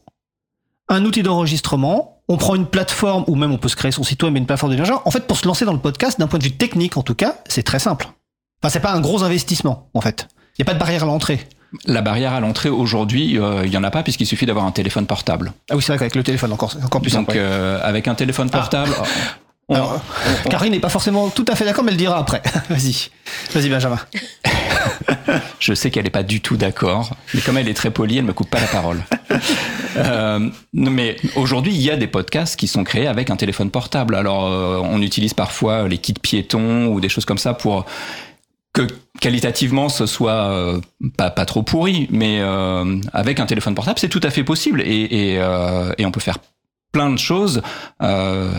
[0.90, 4.22] un outil d'enregistrement, on prend une plateforme, ou même on peut se créer son site
[4.24, 5.02] web, mais une plateforme de genre.
[5.06, 7.16] En fait, pour se lancer dans le podcast, d'un point de vue technique en tout
[7.16, 8.08] cas, c'est très simple.
[8.64, 10.28] Enfin, c'est pas un gros investissement, en fait.
[10.58, 11.48] Il n'y a pas de barrière à l'entrée.
[11.86, 14.72] La barrière à l'entrée aujourd'hui, euh, il y en a pas puisqu'il suffit d'avoir un
[14.72, 15.52] téléphone portable.
[15.70, 17.32] Ah oui, c'est vrai qu'avec le téléphone, encore, encore plus Donc simple.
[17.32, 17.38] ouais.
[17.40, 18.92] euh, avec un téléphone portable,
[19.70, 20.00] on- Alors,
[20.50, 22.42] Karine n'est pas forcément tout à fait d'accord, mais elle le dira après.
[22.70, 23.10] Vas-y.
[23.54, 24.00] Vas-y, Benjamin.
[25.60, 28.26] je sais qu'elle est pas du tout d'accord, mais comme elle est très polie, elle
[28.26, 29.04] me coupe pas la parole.
[29.98, 34.16] Euh, mais aujourd'hui, il y a des podcasts qui sont créés avec un téléphone portable.
[34.16, 37.86] Alors, euh, on utilise parfois les kits piétons ou des choses comme ça pour
[38.74, 38.86] que
[39.22, 40.82] qualitativement ce soit euh,
[41.16, 42.42] pas, pas trop pourri, mais
[43.14, 45.40] avec un téléphone portable, c'est tout à fait possible et,
[45.98, 46.40] et on peut faire
[46.96, 47.62] plein de choses.
[48.02, 48.50] Euh,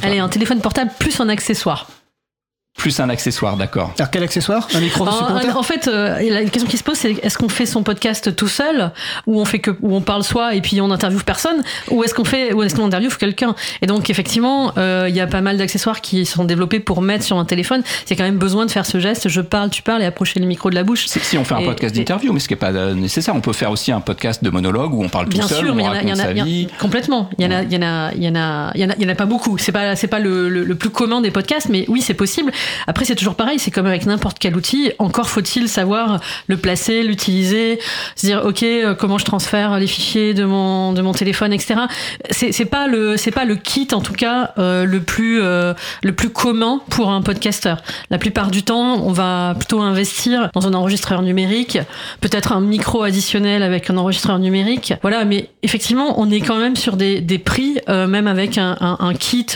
[0.00, 1.86] Allez, un téléphone portable plus un accessoire.
[2.76, 3.92] Plus un accessoire, d'accord.
[3.98, 4.66] Alors quel accessoire?
[4.74, 5.56] Un micro En, supplémentaire?
[5.56, 8.48] en fait, euh, la question qui se pose, c'est est-ce qu'on fait son podcast tout
[8.48, 8.90] seul,
[9.28, 12.14] ou on fait que, où on parle soi et puis on interviewe personne, ou est-ce
[12.14, 13.54] qu'on fait, ou est-ce qu'on interviewe quelqu'un?
[13.80, 17.24] Et donc effectivement, euh, il y a pas mal d'accessoires qui sont développés pour mettre
[17.24, 17.82] sur un téléphone.
[18.06, 20.46] C'est quand même besoin de faire ce geste, je parle, tu parles, et approcher le
[20.46, 21.06] micro de la bouche.
[21.06, 23.36] Si, si on fait un Et- podcast d'interview, mais ce qui n'est pas euh, nécessaire,
[23.36, 25.70] on peut faire aussi un podcast de monologue où on parle tout Bien seul, sûr,
[25.72, 26.68] on mais il y raconte a- sa il y en a- vie.
[26.80, 27.30] complètement.
[27.38, 28.90] Il y en a, il y en a, il y en a, il y en
[28.90, 29.58] a, il y en a pas beaucoup.
[29.58, 32.50] C'est pas, c'est pas le, le, le plus commun des podcasts, mais oui, c'est possible.
[32.86, 33.58] Après, c'est toujours pareil.
[33.58, 34.92] C'est comme avec n'importe quel outil.
[34.98, 37.78] Encore faut-il savoir le placer, l'utiliser,
[38.16, 41.80] se dire, ok, euh, comment je transfère les fichiers de mon, de mon téléphone, etc.
[42.30, 46.12] C'est, pas le, c'est pas le kit, en tout cas, euh, le plus, euh, le
[46.12, 47.82] plus commun pour un podcasteur.
[48.10, 51.78] La plupart du temps, on va plutôt investir dans un enregistreur numérique,
[52.20, 54.94] peut-être un micro additionnel avec un enregistreur numérique.
[55.02, 59.14] Voilà, mais effectivement, on est quand même sur des, des prix, même avec un, un,
[59.14, 59.46] kit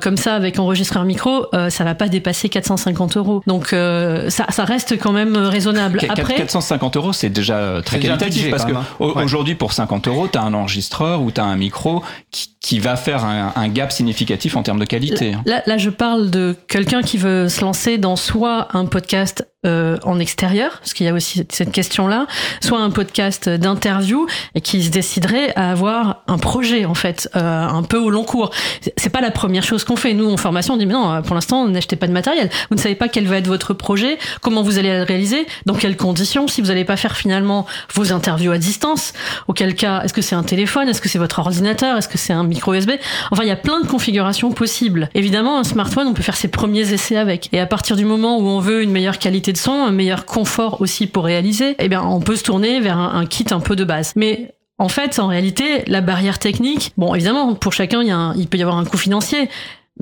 [0.00, 3.42] comme ça, avec enregistreur micro, ça va pas dépasser 450 euros.
[3.46, 5.98] Donc euh, ça, ça reste quand même raisonnable.
[5.98, 8.84] Qu- Après, 450 euros, c'est déjà euh, très déjà qualitatif budget, parce que hein.
[9.24, 12.78] aujourd'hui, pour 50 euros, tu as un enregistreur ou tu as un micro qui, qui
[12.80, 15.36] va faire un, un gap significatif en termes de qualité.
[15.44, 19.96] Là, là, je parle de quelqu'un qui veut se lancer dans soit un podcast euh,
[20.02, 22.26] en extérieur, parce qu'il y a aussi cette question-là,
[22.60, 27.66] soit un podcast d'interview et qui se déciderait à avoir un projet en fait, euh,
[27.66, 28.50] un peu au long cours.
[28.82, 30.12] C'est- C'est pas la première chose qu'on fait.
[30.14, 32.48] Nous, en formation, on dit mais non, pour l'instant, n'achetez pas de matériel.
[32.70, 35.74] Vous ne savez pas quel va être votre projet, comment vous allez le réaliser, dans
[35.74, 39.12] quelles conditions, si vous n'allez pas faire finalement vos interviews à distance.
[39.48, 42.32] Auquel cas, est-ce que c'est un téléphone, est-ce que c'est votre ordinateur, est-ce que c'est
[42.32, 42.92] un micro USB
[43.30, 45.10] Enfin, il y a plein de configurations possibles.
[45.14, 47.48] Évidemment, un smartphone, on peut faire ses premiers essais avec.
[47.52, 50.24] Et à partir du moment où on veut une meilleure qualité de son, un meilleur
[50.24, 53.76] confort aussi pour réaliser, eh bien, on peut se tourner vers un, kit un peu
[53.76, 54.12] de base.
[54.16, 58.02] Mais en fait, en réalité, la barrière technique, bon, évidemment, pour chacun,
[58.36, 59.48] il peut y avoir un coût financier.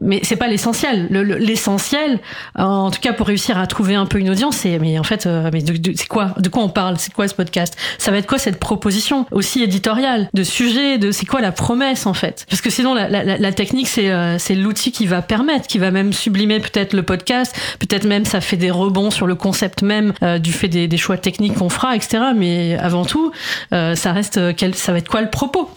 [0.01, 1.07] Mais c'est pas l'essentiel.
[1.11, 2.19] Le- le- L'essentiel,
[2.59, 5.03] euh, en tout cas pour réussir à trouver un peu une audience, c'est mais en
[5.03, 6.97] fait, euh, mais de, de- c'est quoi De quoi on parle?
[6.99, 7.77] C'est quoi ce podcast?
[7.99, 9.27] Ça va être quoi cette proposition?
[9.33, 12.47] Aussi éditoriale de sujet De c'est quoi la promesse en fait?
[12.49, 15.67] Parce que sinon la, la- la- la technique c'est euh, c'est l'outil qui va permettre,
[15.67, 19.35] qui va même sublimer peut-être le podcast, peut-être même ça fait des rebonds sur le
[19.35, 22.23] concept même euh, du fait des, des choix techniques qu'on fera, etc.
[22.35, 23.31] Mais avant tout,
[23.75, 25.71] euh, ça reste euh, quel, ça va être quoi le propos?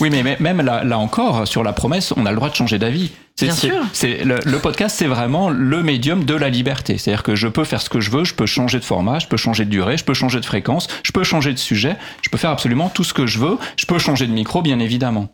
[0.00, 2.78] Oui, mais même là, là encore, sur la promesse, on a le droit de changer
[2.78, 3.10] d'avis.
[3.36, 3.82] C'est- Bien c'est- sûr.
[3.92, 6.98] C'est le, le podcast, c'est vraiment le médium de la liberté.
[6.98, 9.26] C'est-à-dire que je peux faire ce que je veux, je peux changer de format, je
[9.26, 12.30] peux changer de durée, je peux changer de fréquence, je peux changer de sujet, je
[12.30, 13.58] peux faire absolument tout ce que je veux.
[13.76, 15.28] Je peux changer de micro, bien évidemment.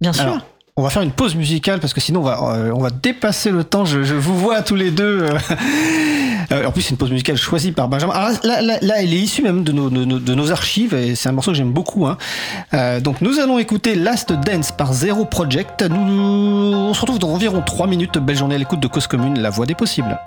[0.00, 0.22] Bien sûr.
[0.24, 0.38] Alors,
[0.78, 3.86] On va faire une pause musicale parce que sinon on va, euh, dépasser le temps.
[3.86, 5.22] Je, vous vois tous les deux.
[5.22, 5.38] euh.
[6.52, 8.12] Euh, en plus, c'est une pause musicale choisie par Benjamin.
[8.12, 11.72] Alors là, elle est issue même de nos, archives et c'est un morceau que j'aime
[11.72, 12.06] beaucoup.
[12.06, 12.18] Hein.
[13.00, 15.84] Donc nous allons écouter Last Dance par Zero Project.
[15.90, 18.18] On se retrouve dans environ 3 minutes.
[18.18, 20.20] Belle journée à l'écoute de Cause Commune, la voix des possibles.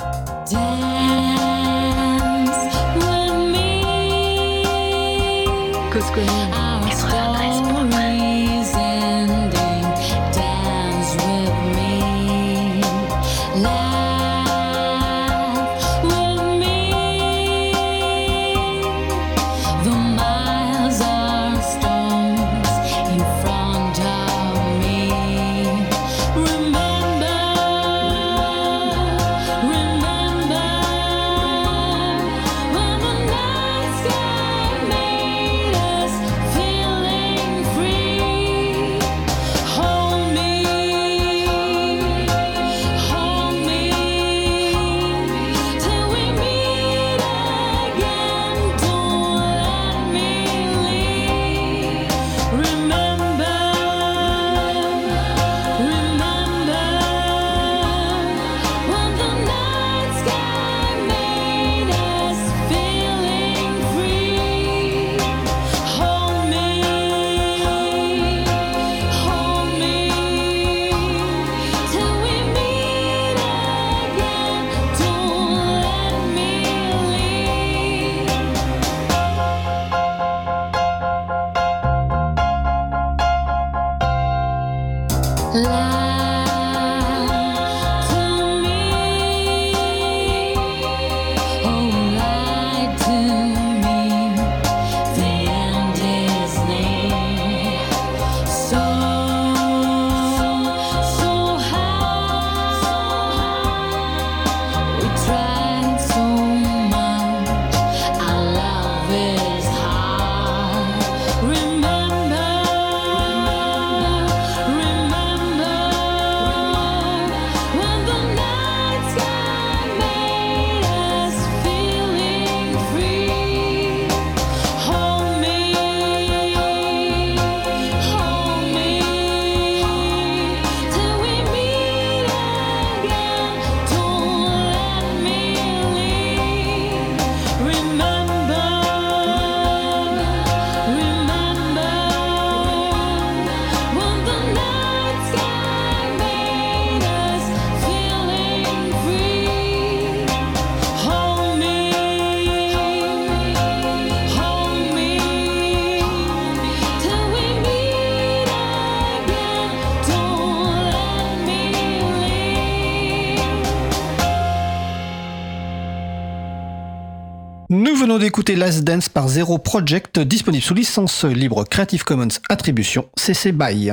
[168.10, 173.52] Venons d'écouter Last Dance par Zero Project, disponible sous licence libre Creative Commons Attribution CC
[173.52, 173.92] BY.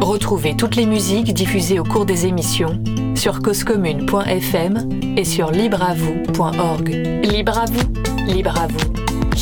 [0.00, 2.80] Retrouvez toutes les musiques diffusées au cours des émissions
[3.16, 6.88] sur causecommune.fm et sur libreavoue.org.
[7.24, 8.92] Libre à vous, libre vous,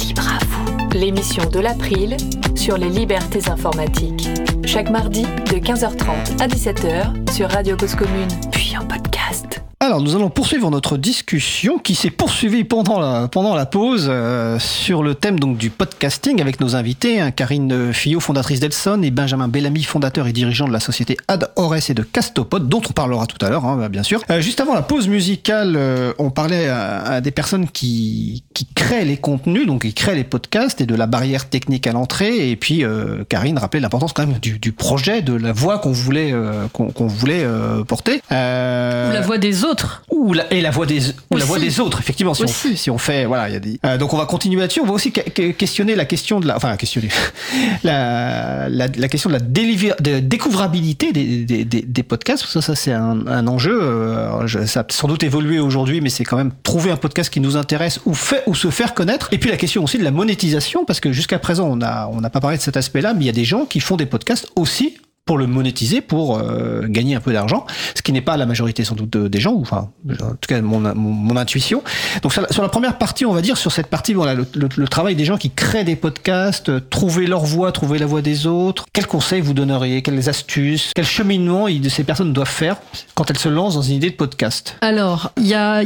[0.02, 0.98] libre vous.
[0.98, 2.16] L'émission de l'April
[2.54, 4.30] sur les libertés informatiques.
[4.64, 9.21] Chaque mardi de 15h30 à 17h sur Radio Cause Commune, puis en podcast.
[9.84, 14.60] Alors, nous allons poursuivre notre discussion qui s'est poursuivie pendant la, pendant la pause euh,
[14.60, 19.10] sur le thème donc du podcasting avec nos invités, hein, Karine Fillot, fondatrice d'Elson, et
[19.10, 22.92] Benjamin Bellamy, fondateur et dirigeant de la société Ad Ores et de Castopod, dont on
[22.92, 24.22] parlera tout à l'heure, hein, bien sûr.
[24.30, 29.04] Euh, juste avant la pause musicale, euh, on parlait à, des personnes qui, qui créent
[29.04, 32.50] les contenus, donc qui créent les podcasts et de la barrière technique à l'entrée.
[32.50, 32.84] Et puis,
[33.28, 36.32] Karine rappelait l'importance quand même du, du projet, de la voix qu'on voulait,
[36.72, 37.44] qu'on voulait
[37.88, 38.22] porter.
[38.30, 39.71] Ou la voix des autres.
[40.10, 41.46] Ou la, et la voix des ou la Aussi.
[41.46, 42.76] voix des autres effectivement si on, Aussi.
[42.76, 44.86] si on fait voilà il y a des euh, donc on va continuer là-dessus on
[44.86, 47.08] va aussi que- que- questionner la question de la enfin questionner
[47.84, 52.74] la, la, la question de la de découvrabilité des, des, des, des podcasts ça ça
[52.74, 56.36] c'est un, un enjeu euh, je- ça a sans doute évolué aujourd'hui mais c'est quand
[56.36, 59.50] même trouver un podcast qui nous intéresse ou fait ou se faire connaître et puis
[59.50, 62.40] la question aussi de la monétisation parce que jusqu'à présent on a on n'a pas
[62.40, 64.96] parlé de cet aspect-là mais il y a des gens qui font des podcasts aussi
[65.24, 67.64] pour le monétiser, pour euh, gagner un peu d'argent,
[67.94, 70.48] ce qui n'est pas la majorité sans doute de- des gens, ou enfin, en tout
[70.48, 71.82] cas mon, mon, intuition.
[72.22, 75.24] Donc sur la, première partie, on va dire, sur cette partie, voilà, le, travail des
[75.24, 79.06] gens qui créent des podcasts, euh, trouver leur voix, trouver la voix des autres, quels
[79.06, 82.76] conseils vous donneriez, quelles astuces, quel cheminement ces personnes doivent faire
[83.14, 84.76] quand elles se lancent dans une idée de podcast?
[84.80, 85.82] Alors, il y a,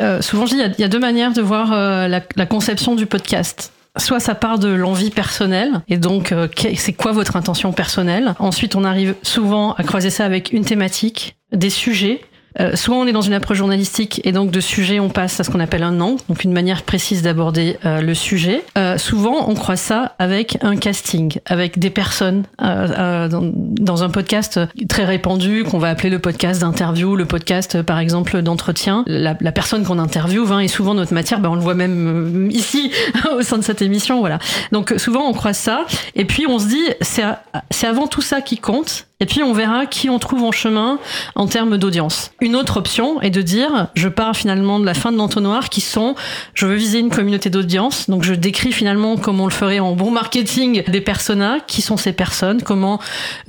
[0.00, 1.70] euh, souvent je dis, il y a- deux manières de voir
[2.08, 3.72] la conception du podcast.
[3.98, 8.34] Soit ça part de l'envie personnelle, et donc euh, c'est quoi votre intention personnelle?
[8.38, 12.22] Ensuite, on arrive souvent à croiser ça avec une thématique, des sujets.
[12.60, 15.44] Euh, soit on est dans une approche journalistique et donc de sujet on passe à
[15.44, 18.62] ce qu'on appelle un angle, donc une manière précise d'aborder euh, le sujet.
[18.76, 24.02] Euh, souvent on croise ça avec un casting, avec des personnes euh, euh, dans, dans
[24.02, 29.04] un podcast très répandu qu'on va appeler le podcast d'interview, le podcast par exemple d'entretien.
[29.06, 32.48] La, la personne qu'on interviewe hein, est souvent notre matière, ben, on le voit même
[32.50, 32.90] ici
[33.38, 34.38] au sein de cette émission, voilà.
[34.72, 38.58] Donc souvent on croise ça et puis on se dit c'est avant tout ça qui
[38.58, 39.06] compte.
[39.22, 40.98] Et puis on verra qui on trouve en chemin
[41.36, 42.32] en termes d'audience.
[42.40, 45.80] Une autre option est de dire, je pars finalement de la fin de l'entonnoir qui
[45.80, 46.16] sont,
[46.54, 49.92] je veux viser une communauté d'audience, donc je décris finalement comme on le ferait en
[49.92, 52.98] bon marketing des personas, qui sont ces personnes, comment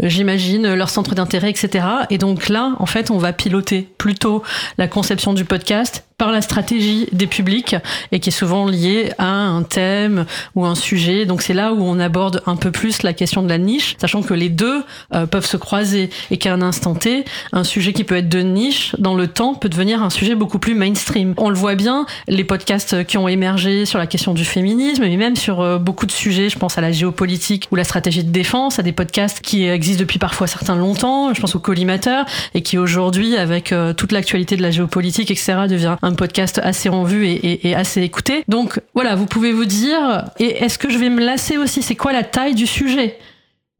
[0.03, 1.87] euh, j'imagine leur centre d'intérêt, etc.
[2.11, 4.43] Et donc là, en fait, on va piloter plutôt
[4.77, 7.75] la conception du podcast par la stratégie des publics
[8.11, 11.25] et qui est souvent liée à un thème ou un sujet.
[11.25, 14.21] Donc c'est là où on aborde un peu plus la question de la niche, sachant
[14.21, 18.03] que les deux euh, peuvent se croiser et qu'à un instant T, un sujet qui
[18.03, 21.33] peut être de niche dans le temps peut devenir un sujet beaucoup plus mainstream.
[21.37, 25.15] On le voit bien, les podcasts qui ont émergé sur la question du féminisme, mais
[25.15, 28.31] même sur euh, beaucoup de sujets, je pense à la géopolitique ou la stratégie de
[28.31, 32.61] défense, à des podcasts qui existent depuis parfois certains longtemps, je pense au collimateur, et
[32.61, 37.03] qui aujourd'hui, avec euh, toute l'actualité de la géopolitique, etc., devient un podcast assez en
[37.03, 38.43] vue et, assez écouté.
[38.49, 41.81] Donc voilà, vous pouvez vous dire, et est-ce que je vais me lasser aussi?
[41.81, 43.17] C'est quoi la taille du sujet?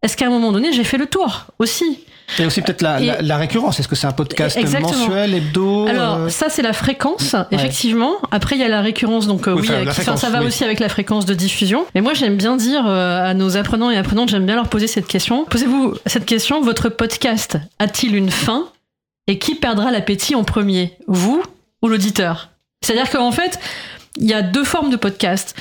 [0.03, 1.99] Est-ce qu'à un moment donné, j'ai fait le tour aussi
[2.37, 3.79] Et aussi peut-être la, Et- la, la récurrence.
[3.79, 4.91] Est-ce que c'est un podcast Exactement.
[5.07, 8.15] mensuel, hebdo Alors, euh, ça, c'est la fréquence, effectivement.
[8.31, 10.47] Après, il y a la récurrence, donc euh, Oui, enfin, ça va oui.
[10.47, 11.85] aussi avec la fréquence de diffusion.
[11.95, 14.87] Mais moi, j'aime bien dire euh, à nos apprenants et apprenantes, j'aime bien leur poser
[14.87, 15.45] cette question.
[15.45, 18.67] Posez-vous cette question, votre podcast a-t-il une fin
[19.27, 20.93] Et qui perdra l'appétit en premier?
[21.07, 21.41] Vous
[21.81, 22.49] ou l'auditeur?
[22.83, 23.57] C'est-à-dire qu'en fait,
[24.17, 25.55] il y a deux formes de podcast.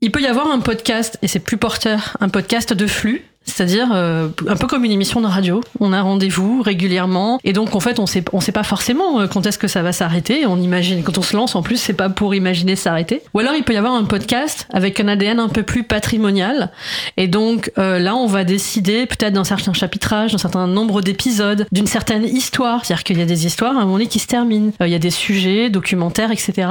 [0.00, 3.90] Il peut y avoir un podcast, et c'est plus porteur, un podcast de flux, c'est-à-dire
[3.92, 5.60] euh, un peu comme une émission de radio.
[5.80, 9.26] On a rendez-vous régulièrement, et donc en fait, on sait, on sait pas forcément euh,
[9.26, 10.46] quand est-ce que ça va s'arrêter.
[10.46, 13.22] On imagine, quand on se lance, en plus, c'est pas pour imaginer s'arrêter.
[13.34, 16.70] Ou alors, il peut y avoir un podcast avec un ADN un peu plus patrimonial,
[17.16, 21.66] et donc euh, là, on va décider peut-être d'un certain chapitrage, d'un certain nombre d'épisodes,
[21.72, 22.84] d'une certaine histoire.
[22.84, 24.72] C'est-à-dire qu'il y a des histoires à un moment donné qui se terminent.
[24.80, 26.68] Euh, il y a des sujets, documentaires, etc.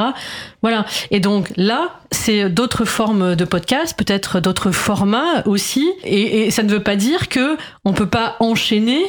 [0.62, 0.86] Voilà.
[1.10, 5.90] Et donc là, c'est d'autres formes de podcasts, peut-être d'autres formats aussi.
[6.64, 9.02] Ne veut pas dire que on peut pas enchaîner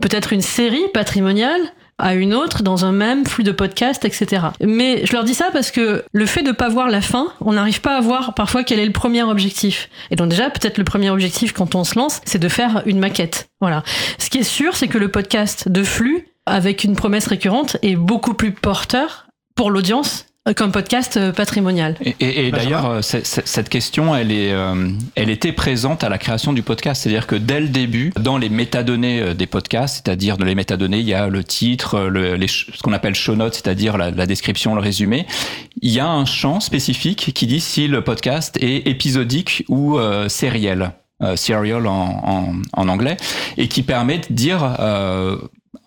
[0.00, 1.60] peut-être une série patrimoniale
[1.98, 4.46] à une autre dans un même flux de podcasts, etc.
[4.60, 7.52] Mais je leur dis ça parce que le fait de pas voir la fin, on
[7.52, 9.90] n'arrive pas à voir parfois quel est le premier objectif.
[10.10, 13.00] Et donc déjà, peut-être le premier objectif quand on se lance, c'est de faire une
[13.00, 13.50] maquette.
[13.60, 13.82] Voilà.
[14.18, 17.96] Ce qui est sûr, c'est que le podcast de flux, avec une promesse récurrente, est
[17.96, 21.96] beaucoup plus porteur pour l'audience comme podcast euh, patrimonial.
[22.04, 26.08] Et, et- et Benjamin d'ailleurs, euh, cette question, elle, est, euh, elle était présente à
[26.08, 27.02] la création du podcast.
[27.02, 31.00] C'est-à-dire que dès le début, dans les métadonnées euh, des podcasts, c'est-à-dire dans les métadonnées,
[31.00, 33.96] il y a le titre, euh, le, les, ch- ce qu'on appelle show notes, c'est-à-dire
[33.98, 35.26] la, la description, le résumé.
[35.82, 40.28] Il y a un champ spécifique qui dit si le podcast est épisodique ou euh,
[40.28, 40.92] sériel.
[41.22, 43.16] euh, serial en, en, en anglais,
[43.56, 45.36] et qui permet de dire, euh,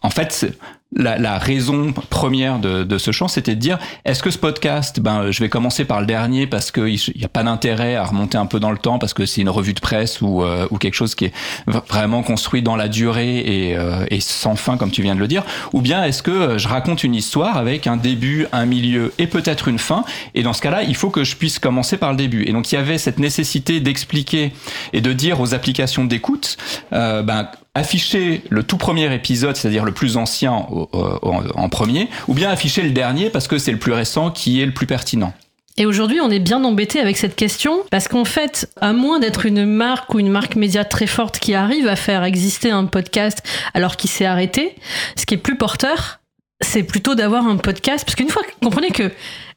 [0.01, 0.45] en fait,
[0.93, 4.99] la, la raison première de, de ce champ, c'était de dire est-ce que ce podcast,
[4.99, 8.37] ben, je vais commencer par le dernier parce qu'il n'y a pas d'intérêt à remonter
[8.37, 10.77] un peu dans le temps parce que c'est une revue de presse ou, euh, ou
[10.77, 11.33] quelque chose qui est
[11.65, 15.27] vraiment construit dans la durée et, euh, et sans fin, comme tu viens de le
[15.27, 19.13] dire, ou bien est-ce que euh, je raconte une histoire avec un début, un milieu
[19.17, 20.03] et peut-être une fin,
[20.35, 22.43] et dans ce cas-là, il faut que je puisse commencer par le début.
[22.43, 24.51] Et donc il y avait cette nécessité d'expliquer
[24.91, 26.57] et de dire aux applications d'écoute,
[26.91, 32.49] euh, ben, afficher le tout premier épisode, c'est-à-dire le plus ancien en premier, ou bien
[32.49, 35.33] afficher le dernier parce que c'est le plus récent qui est le plus pertinent.
[35.77, 39.45] Et aujourd'hui, on est bien embêté avec cette question parce qu'en fait, à moins d'être
[39.45, 43.41] une marque ou une marque média très forte qui arrive à faire exister un podcast
[43.73, 44.75] alors qu'il s'est arrêté,
[45.15, 46.19] ce qui est plus porteur,
[46.59, 48.03] c'est plutôt d'avoir un podcast.
[48.05, 49.11] Parce qu'une fois, comprenez que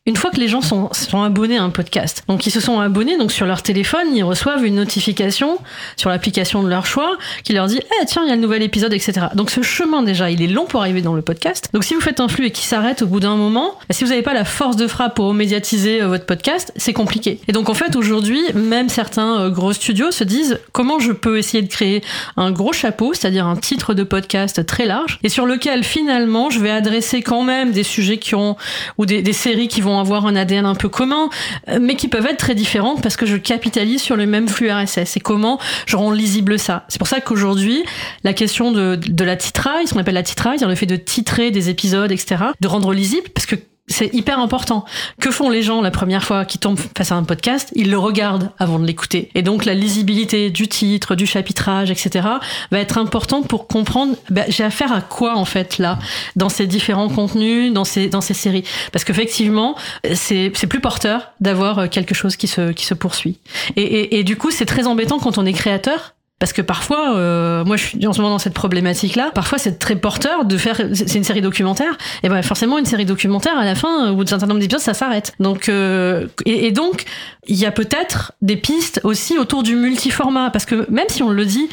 [0.06, 2.78] une fois que les gens sont, sont abonnés à un podcast, donc ils se sont
[2.78, 5.58] abonnés, donc sur leur téléphone, ils reçoivent une notification
[5.96, 8.62] sur l'application de leur choix qui leur dit Eh tiens, il y a le nouvel
[8.62, 9.28] épisode, etc.
[9.34, 11.70] Donc ce chemin déjà, il est long pour arriver dans le podcast.
[11.72, 14.04] Donc si vous faites un flux et qui s'arrête au bout d'un moment, bah, si
[14.04, 17.40] vous n'avez pas la force de frappe pour médiatiser euh, votre podcast, c'est compliqué.
[17.48, 21.38] Et donc en fait aujourd'hui, même certains euh, gros studios se disent comment je peux
[21.38, 22.04] essayer de créer
[22.36, 26.60] un gros chapeau, c'est-à-dire un titre de podcast très large, et sur lequel finalement je
[26.60, 28.58] vais adresser quand même des sujets qui ont
[28.98, 31.28] ou des, des séries qui vont avoir un ADN un peu commun,
[31.68, 34.70] euh, mais qui peuvent être très différentes parce que je capitalise sur le même flux
[34.70, 35.16] RSS.
[35.16, 36.84] Et comment je rends lisible ça?
[36.88, 37.84] C'est pour ça qu'aujourd'hui,
[38.22, 41.68] la question de, la titraille, ce qu'on appelle la titraille, le fait de titrer des
[41.68, 43.56] épisodes, etc., de rendre lisible, parce que
[43.86, 44.86] c'est hyper important.
[45.20, 47.70] Que font les gens la première fois qui tombent face à un podcast?
[47.74, 49.30] Ils le regardent avant de l'écouter.
[49.34, 52.26] Et donc la lisibilité du titre, du chapitrage, etc.
[52.70, 55.98] va être importante pour comprendre bah, j'ai affaire à quoi en fait là
[56.34, 58.64] dans ces différents contenus, dans ces dans ces séries?
[58.90, 59.76] Parce qu'effectivement
[60.14, 63.38] c'est c'est plus porteur d'avoir euh, quelque chose qui se qui se poursuit.
[63.76, 67.16] Et, et, et du coup c'est très embêtant quand on est créateur parce que parfois,
[67.16, 70.56] euh, moi je suis en ce moment dans cette problématique-là, parfois c'est très porteur de
[70.58, 74.16] faire, c'est une série documentaire, et ben forcément une série documentaire, à la fin, au
[74.16, 75.32] bout d'un certain nombre d'épisodes, ça s'arrête.
[75.38, 77.04] Donc, euh, et, donc,
[77.46, 81.30] il y a peut-être des pistes aussi autour du multiformat, parce que même si on
[81.30, 81.68] le dit,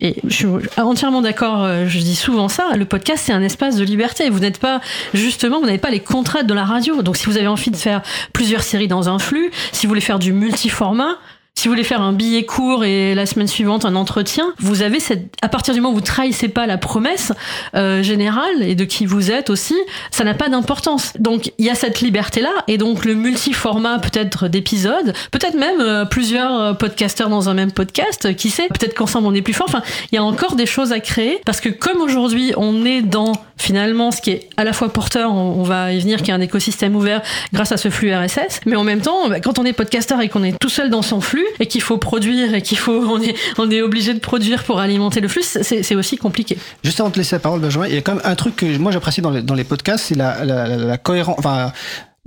[0.00, 0.46] et je suis
[0.76, 4.28] entièrement d'accord, euh, je dis souvent ça, le podcast c'est un espace de liberté.
[4.28, 4.80] Vous n'êtes pas,
[5.14, 7.00] justement, vous n'avez pas les contraintes de la radio.
[7.02, 8.02] Donc si vous avez envie de faire
[8.32, 11.16] plusieurs séries dans un flux, si vous voulez faire du multiformat,
[11.56, 14.98] si vous voulez faire un billet court et la semaine suivante un entretien, vous avez
[14.98, 17.32] cette, à partir du moment où vous trahissez pas la promesse
[17.76, 19.76] euh, générale et de qui vous êtes aussi,
[20.10, 21.12] ça n'a pas d'importance.
[21.18, 25.80] Donc il y a cette liberté là et donc le multiformat peut-être d'épisodes, peut-être même
[25.80, 29.42] euh, plusieurs euh, podcasteurs dans un même podcast, euh, qui sait, peut-être qu'ensemble on est
[29.42, 29.66] plus fort.
[29.68, 33.00] Enfin, il y a encore des choses à créer parce que comme aujourd'hui on est
[33.00, 36.34] dans finalement ce qui est à la fois porteur, on, va y venir, qui est
[36.34, 39.64] un écosystème ouvert grâce à ce flux RSS, mais en même temps, bah, quand on
[39.64, 42.62] est podcasteur et qu'on est tout seul dans son flux et qu'il faut produire et
[42.62, 46.16] qu'il faut, on est, on est obligé de produire pour alimenter le flux, c'est aussi
[46.16, 46.58] compliqué.
[46.82, 48.56] Juste avant de te laisser la parole, Benjamin, il y a quand même un truc
[48.56, 51.72] que moi j'apprécie dans les, podcasts, c'est la, la cohérence, enfin,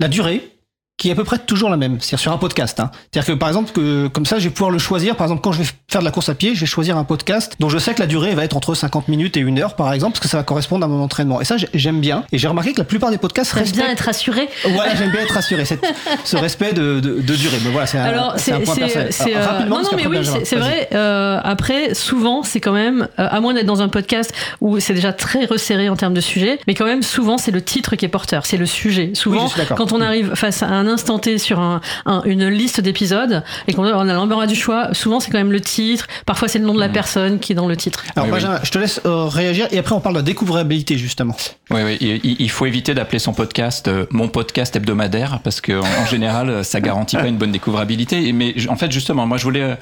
[0.00, 0.57] la durée
[0.98, 2.78] qui est à peu près toujours la même, c'est-à-dire sur un podcast.
[2.80, 2.90] Hein.
[3.12, 5.16] C'est-à-dire que par exemple, que, comme ça, je vais pouvoir le choisir.
[5.16, 7.04] Par exemple, quand je vais faire de la course à pied, je vais choisir un
[7.04, 9.76] podcast dont je sais que la durée va être entre 50 minutes et une heure,
[9.76, 11.40] par exemple, parce que ça va correspondre à mon entraînement.
[11.40, 12.24] Et ça, j'ai- j'aime bien.
[12.32, 14.48] Et j'ai remarqué que la plupart des podcasts Très bien être assuré.
[14.70, 15.64] Voilà, j'aime bien être rassuré.
[15.64, 15.84] cette-
[16.24, 17.58] ce respect de, de, de durée.
[17.64, 19.10] Mais voilà, c'est un, Alors, c'est un point personnel.
[19.36, 20.88] euh, rapidement, non, non, mais oui, c'est vrai.
[20.94, 24.94] Euh, après, souvent, c'est quand même, euh, à moins d'être dans un podcast où c'est
[24.94, 28.04] déjà très resserré en termes de sujet, mais quand même, souvent, c'est le titre qui
[28.04, 29.12] est porteur, c'est le sujet.
[29.14, 33.42] Souvent, quand on arrive face à un instant T sur un, un- une liste d'épisodes
[33.66, 36.06] et qu'on a l'embarras du choix, souvent, c'est quand même le titre.
[36.26, 38.04] Parfois, c'est le nom de la personne qui est dans le titre.
[38.16, 38.40] Alors, Oui, oui.
[38.40, 41.36] Benjamin, je te laisse euh, réagir et après, on parle de la découvrabilité, justement.
[41.70, 45.72] Oui, oui, il, il faut éviter d'appeler son podcast euh, mon podcast hebdomadaire parce que
[45.80, 48.32] en, en général, euh, ça garantit pas une bonne découvrabilité.
[48.32, 49.74] Mais en fait, justement, moi, je voulais euh,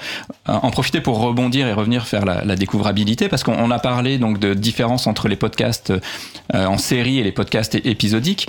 [0.47, 4.19] en profiter pour rebondir et revenir faire la, la découvrabilité parce qu'on on a parlé
[4.19, 5.93] donc de différence entre les podcasts
[6.55, 8.49] euh, en série et les podcasts épisodiques.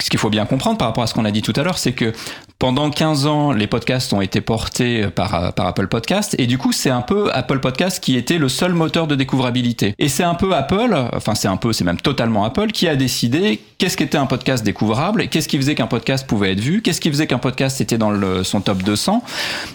[0.00, 1.76] Ce qu'il faut bien comprendre par rapport à ce qu'on a dit tout à l'heure,
[1.76, 2.12] c'est que
[2.58, 6.72] pendant 15 ans, les podcasts ont été portés par, par Apple Podcast et du coup,
[6.72, 9.94] c'est un peu Apple Podcast qui était le seul moteur de découvrabilité.
[9.98, 12.96] Et c'est un peu Apple, enfin c'est un peu, c'est même totalement Apple qui a
[12.96, 17.00] décidé qu'est-ce qu'était un podcast découvrable, qu'est-ce qui faisait qu'un podcast pouvait être vu, qu'est-ce
[17.00, 19.24] qui faisait qu'un podcast était dans le, son top 200.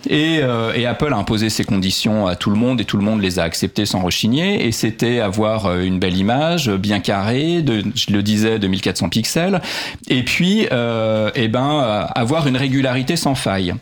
[0.09, 3.03] Et, euh, et Apple a imposé ses conditions à tout le monde et tout le
[3.03, 4.65] monde les a acceptées sans rechigner.
[4.65, 9.09] Et c'était avoir euh, une belle image, bien carrée, de, je le disais, de 1400
[9.09, 9.61] pixels,
[10.07, 13.73] et puis euh, eh ben euh, avoir une régularité sans faille.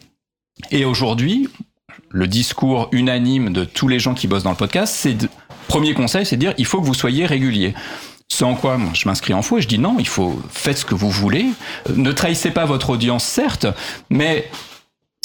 [0.71, 1.49] Et aujourd'hui,
[2.09, 5.17] le discours unanime de tous les gens qui bossent dans le podcast, c'est
[5.67, 7.73] premier conseil, c'est de dire il faut que vous soyez régulier.
[8.27, 10.79] Ce en quoi moi, je m'inscris en faux et je dis non, il faut faites
[10.79, 11.45] ce que vous voulez.
[11.89, 13.67] Euh, Ne trahissez pas votre audience, certes,
[14.09, 14.49] mais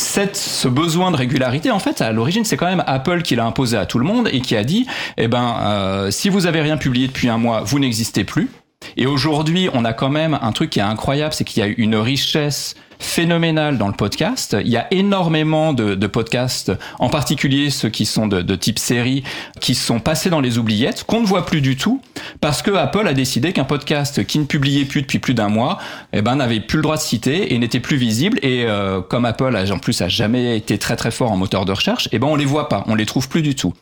[0.00, 3.44] cette, ce besoin de régularité, en fait, à l'origine, c'est quand même Apple qui l'a
[3.44, 4.86] imposé à tout le monde et qui a dit,
[5.16, 8.50] eh ben, euh, si vous avez rien publié depuis un mois, vous n'existez plus.
[8.96, 11.72] Et aujourd'hui, on a quand même un truc qui est incroyable, c'est qu'il y a
[11.76, 14.56] une richesse phénoménale dans le podcast.
[14.60, 19.24] Il y a énormément de, podcasts, en particulier ceux qui sont de, de type série,
[19.60, 22.02] qui sont passés dans les oubliettes, qu'on ne voit plus du tout,
[22.40, 25.78] parce que Apple a décidé qu'un podcast qui ne publiait plus depuis plus d'un mois,
[26.12, 28.38] eh ben, n'avait plus le droit de citer et n'était plus visible.
[28.42, 31.64] Et euh, comme Apple, a, en plus, a jamais été très très fort en moteur
[31.64, 33.72] de recherche, eh ben, on les voit pas, on les trouve plus du tout.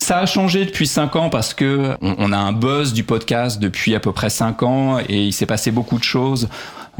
[0.00, 3.94] Ça a changé depuis 5 ans parce que on, a un buzz du podcast depuis
[3.94, 6.48] à peu près 5 ans et il s'est passé beaucoup de choses.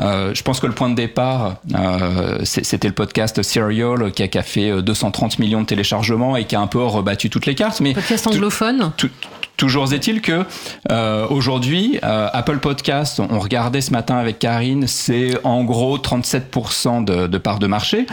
[0.00, 4.28] Euh, je pense que le point de départ, euh, c'était le podcast Serial qui a,
[4.28, 7.46] qui a fait euh, 230 millions de téléchargements et qui a un peu rebattu toutes
[7.46, 7.80] les cartes.
[7.80, 8.92] Mais Podcast anglophone.
[8.96, 9.10] tout-
[9.56, 10.44] Toujours est-il que
[10.92, 17.04] euh, aujourd'hui, euh, Apple Podcast, on regardait ce matin avec Karine, c'est en gros 37%
[17.04, 18.06] de, de part de marché.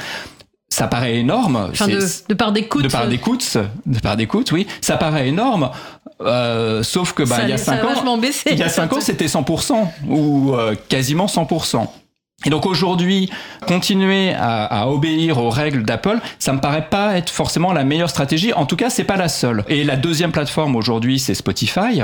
[0.76, 1.70] Ça paraît énorme.
[1.72, 2.84] Enfin, de, de part d'écoute.
[2.84, 5.70] de part d'écoute, de part d'écoute, oui, ça paraît énorme.
[6.20, 8.50] Euh, sauf que bah ça, il y a ça 5 a ans, baissé.
[8.52, 9.74] il y a 5 ans, c'était 100%
[10.10, 11.88] ou euh, quasiment 100%.
[12.46, 13.30] Et donc aujourd'hui,
[13.66, 18.10] continuer à, à obéir aux règles d'Apple, ça me paraît pas être forcément la meilleure
[18.10, 18.52] stratégie.
[18.52, 19.64] En tout cas, c'est pas la seule.
[19.70, 22.02] Et la deuxième plateforme aujourd'hui, c'est Spotify.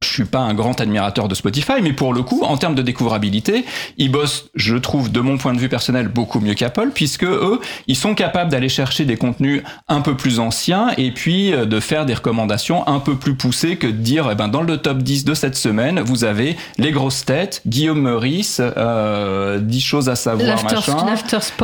[0.00, 2.82] Je suis pas un grand admirateur de Spotify, mais pour le coup, en termes de
[2.82, 3.64] découvrabilité,
[3.96, 7.58] ils bossent, je trouve, de mon point de vue personnel, beaucoup mieux qu'Apple, puisque eux,
[7.88, 11.80] ils sont capables d'aller chercher des contenus un peu plus anciens et puis euh, de
[11.80, 14.98] faire des recommandations un peu plus poussées que de dire, eh ben, dans le top
[14.98, 20.14] 10 de cette semaine, vous avez les grosses têtes, Guillaume Meurice, euh, 10 choses à
[20.14, 20.46] savoir,
[20.76, 20.92] machin.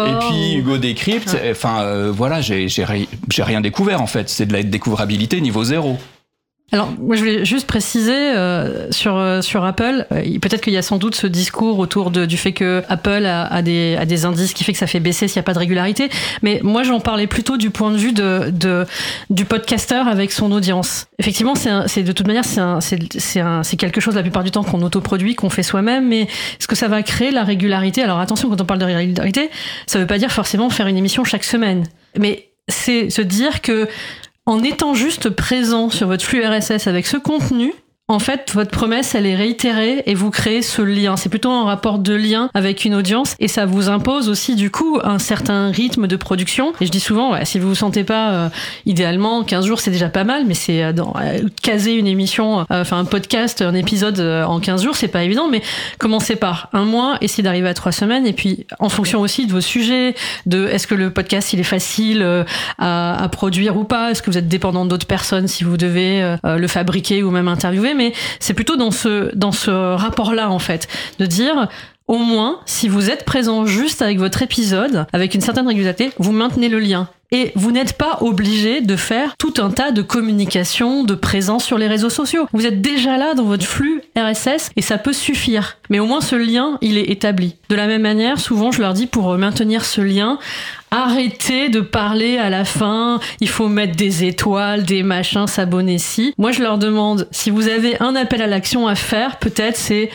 [0.09, 4.29] Et puis Hugo Décrypte, enfin euh, voilà, j'ai j'ai ri- j'ai rien découvert en fait,
[4.29, 5.99] c'est de la découvrabilité niveau zéro.
[6.75, 10.07] Alors, moi, je voulais juste préciser euh, sur euh, sur Apple.
[10.11, 13.27] euh, Peut-être qu'il y a sans doute ce discours autour de, du fait que Apple
[13.27, 15.45] a, a des a des indices qui fait que ça fait baisser s'il n'y a
[15.45, 16.09] pas de régularité.
[16.43, 18.87] Mais moi, j'en parlais plutôt du point de vue de, de
[19.31, 21.07] du podcasteur avec son audience.
[21.21, 25.51] Effectivement, c'est de toute manière c'est quelque chose la plupart du temps qu'on autoproduit, qu'on
[25.51, 26.09] fait soi-même.
[26.09, 28.03] Mais est-ce que ça va créer la régularité?
[28.03, 29.49] Alors attention, quand on parle de régularité,
[29.87, 31.85] ça veut pas dire forcément faire une émission chaque semaine.
[32.19, 33.87] Mais c'est se dire que
[34.47, 37.73] en étant juste présent sur votre flux RSS avec ce contenu,
[38.07, 41.17] en fait, votre promesse, elle est réitérée et vous créez ce lien.
[41.17, 44.71] C'est plutôt un rapport de lien avec une audience et ça vous impose aussi, du
[44.71, 46.75] coup, un certain rythme de production.
[46.83, 48.49] Et je dis souvent, ouais, si vous vous sentez pas, euh,
[48.85, 52.83] idéalement, 15 jours, c'est déjà pas mal, mais c'est euh, euh, caser une émission, euh,
[52.83, 55.63] enfin, un podcast, un épisode euh, en 15 jours, c'est pas évident, mais
[55.97, 59.53] commencez par un mois, essayez d'arriver à trois semaines et puis, en fonction aussi de
[59.53, 62.45] vos sujets, de est-ce que le podcast, il est facile
[62.77, 66.37] à, à produire ou pas, est-ce que vous êtes dépendant d'autres personnes si vous devez
[66.45, 70.89] le fabriquer ou même interviewer, mais c'est plutôt dans ce, dans ce rapport-là, en fait,
[71.19, 71.69] de dire,
[72.07, 76.33] au moins, si vous êtes présent juste avec votre épisode, avec une certaine régularité, vous
[76.33, 77.09] maintenez le lien.
[77.35, 81.79] Et vous n'êtes pas obligé de faire tout un tas de communication, de présence sur
[81.79, 82.47] les réseaux sociaux.
[82.53, 85.79] Vous êtes déjà là dans votre flux RSS et ça peut suffire.
[85.91, 87.57] Mais au moins ce lien, il est établi.
[87.71, 90.39] De la même manière, souvent je leur dis pour maintenir ce lien,
[90.93, 96.35] arrêtez de parler à la fin, il faut mettre des étoiles, des machins, s'abonner si.
[96.39, 100.09] Moi je leur demande, si vous avez un appel à l'action à faire, peut-être c'est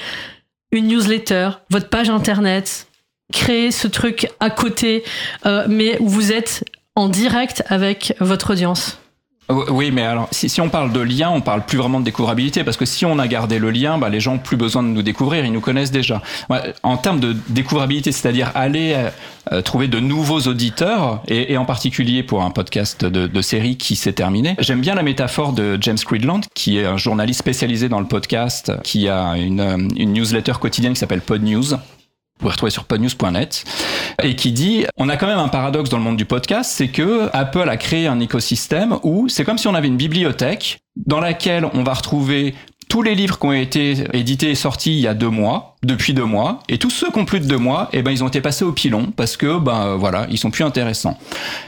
[0.71, 2.87] une newsletter, votre page internet,
[3.33, 5.03] créer ce truc à côté,
[5.45, 6.63] euh, mais où vous êtes
[6.99, 8.99] en direct avec votre audience.
[9.49, 12.77] Oui, mais alors, si, on parle de lien, on parle plus vraiment de découvrabilité, parce
[12.77, 15.01] que si on a gardé le lien, bah, les gens n'ont plus besoin de nous
[15.01, 16.21] découvrir, ils nous connaissent déjà.
[16.83, 19.09] En termes de découvrabilité, c'est-à-dire aller euh,
[19.51, 24.13] euh, trouver de nouveaux auditeurs, et, en particulier pour un podcast de, série qui s'est
[24.13, 28.07] terminé, j'aime bien la métaphore de James Cridland, qui est un journaliste spécialisé dans le
[28.07, 31.73] podcast, qui a une, euh, une newsletter quotidienne qui s'appelle Pod News.
[32.39, 33.65] Pouvez retrouver sur podnews.net
[34.23, 36.87] et qui dit on a quand même un paradoxe dans le monde du podcast, c'est
[36.87, 41.19] que Apple a créé un écosystème où c'est comme si on avait une bibliothèque dans
[41.19, 42.55] laquelle on va retrouver
[42.89, 46.13] tous les livres qui ont été édités et sortis il y a deux mois, depuis
[46.13, 48.27] deux mois, et tous ceux qui ont plus de deux mois, eh ben ils ont
[48.27, 51.17] été passés au pilon parce que ben voilà, ils sont plus intéressants.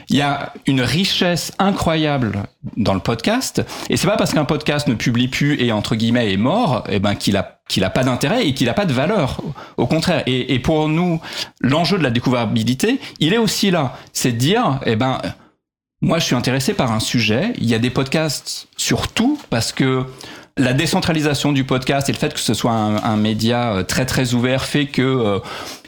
[0.10, 2.44] Il y a une richesse incroyable
[2.76, 6.34] dans le podcast, et c'est pas parce qu'un podcast ne publie plus et entre guillemets
[6.34, 8.92] est mort, eh ben qu'il a qu'il a pas d'intérêt et qu'il a pas de
[8.92, 9.40] valeur.
[9.78, 10.24] Au contraire.
[10.26, 11.22] Et, et pour nous,
[11.62, 13.96] l'enjeu de la découvrabilité, il est aussi là.
[14.12, 15.22] C'est de dire, eh ben,
[16.02, 17.54] moi, je suis intéressé par un sujet.
[17.60, 20.04] Il y a des podcasts sur tout parce que
[20.62, 24.06] la décentralisation du podcast et le fait que ce soit un, un média euh, très
[24.06, 25.40] très ouvert fait que euh,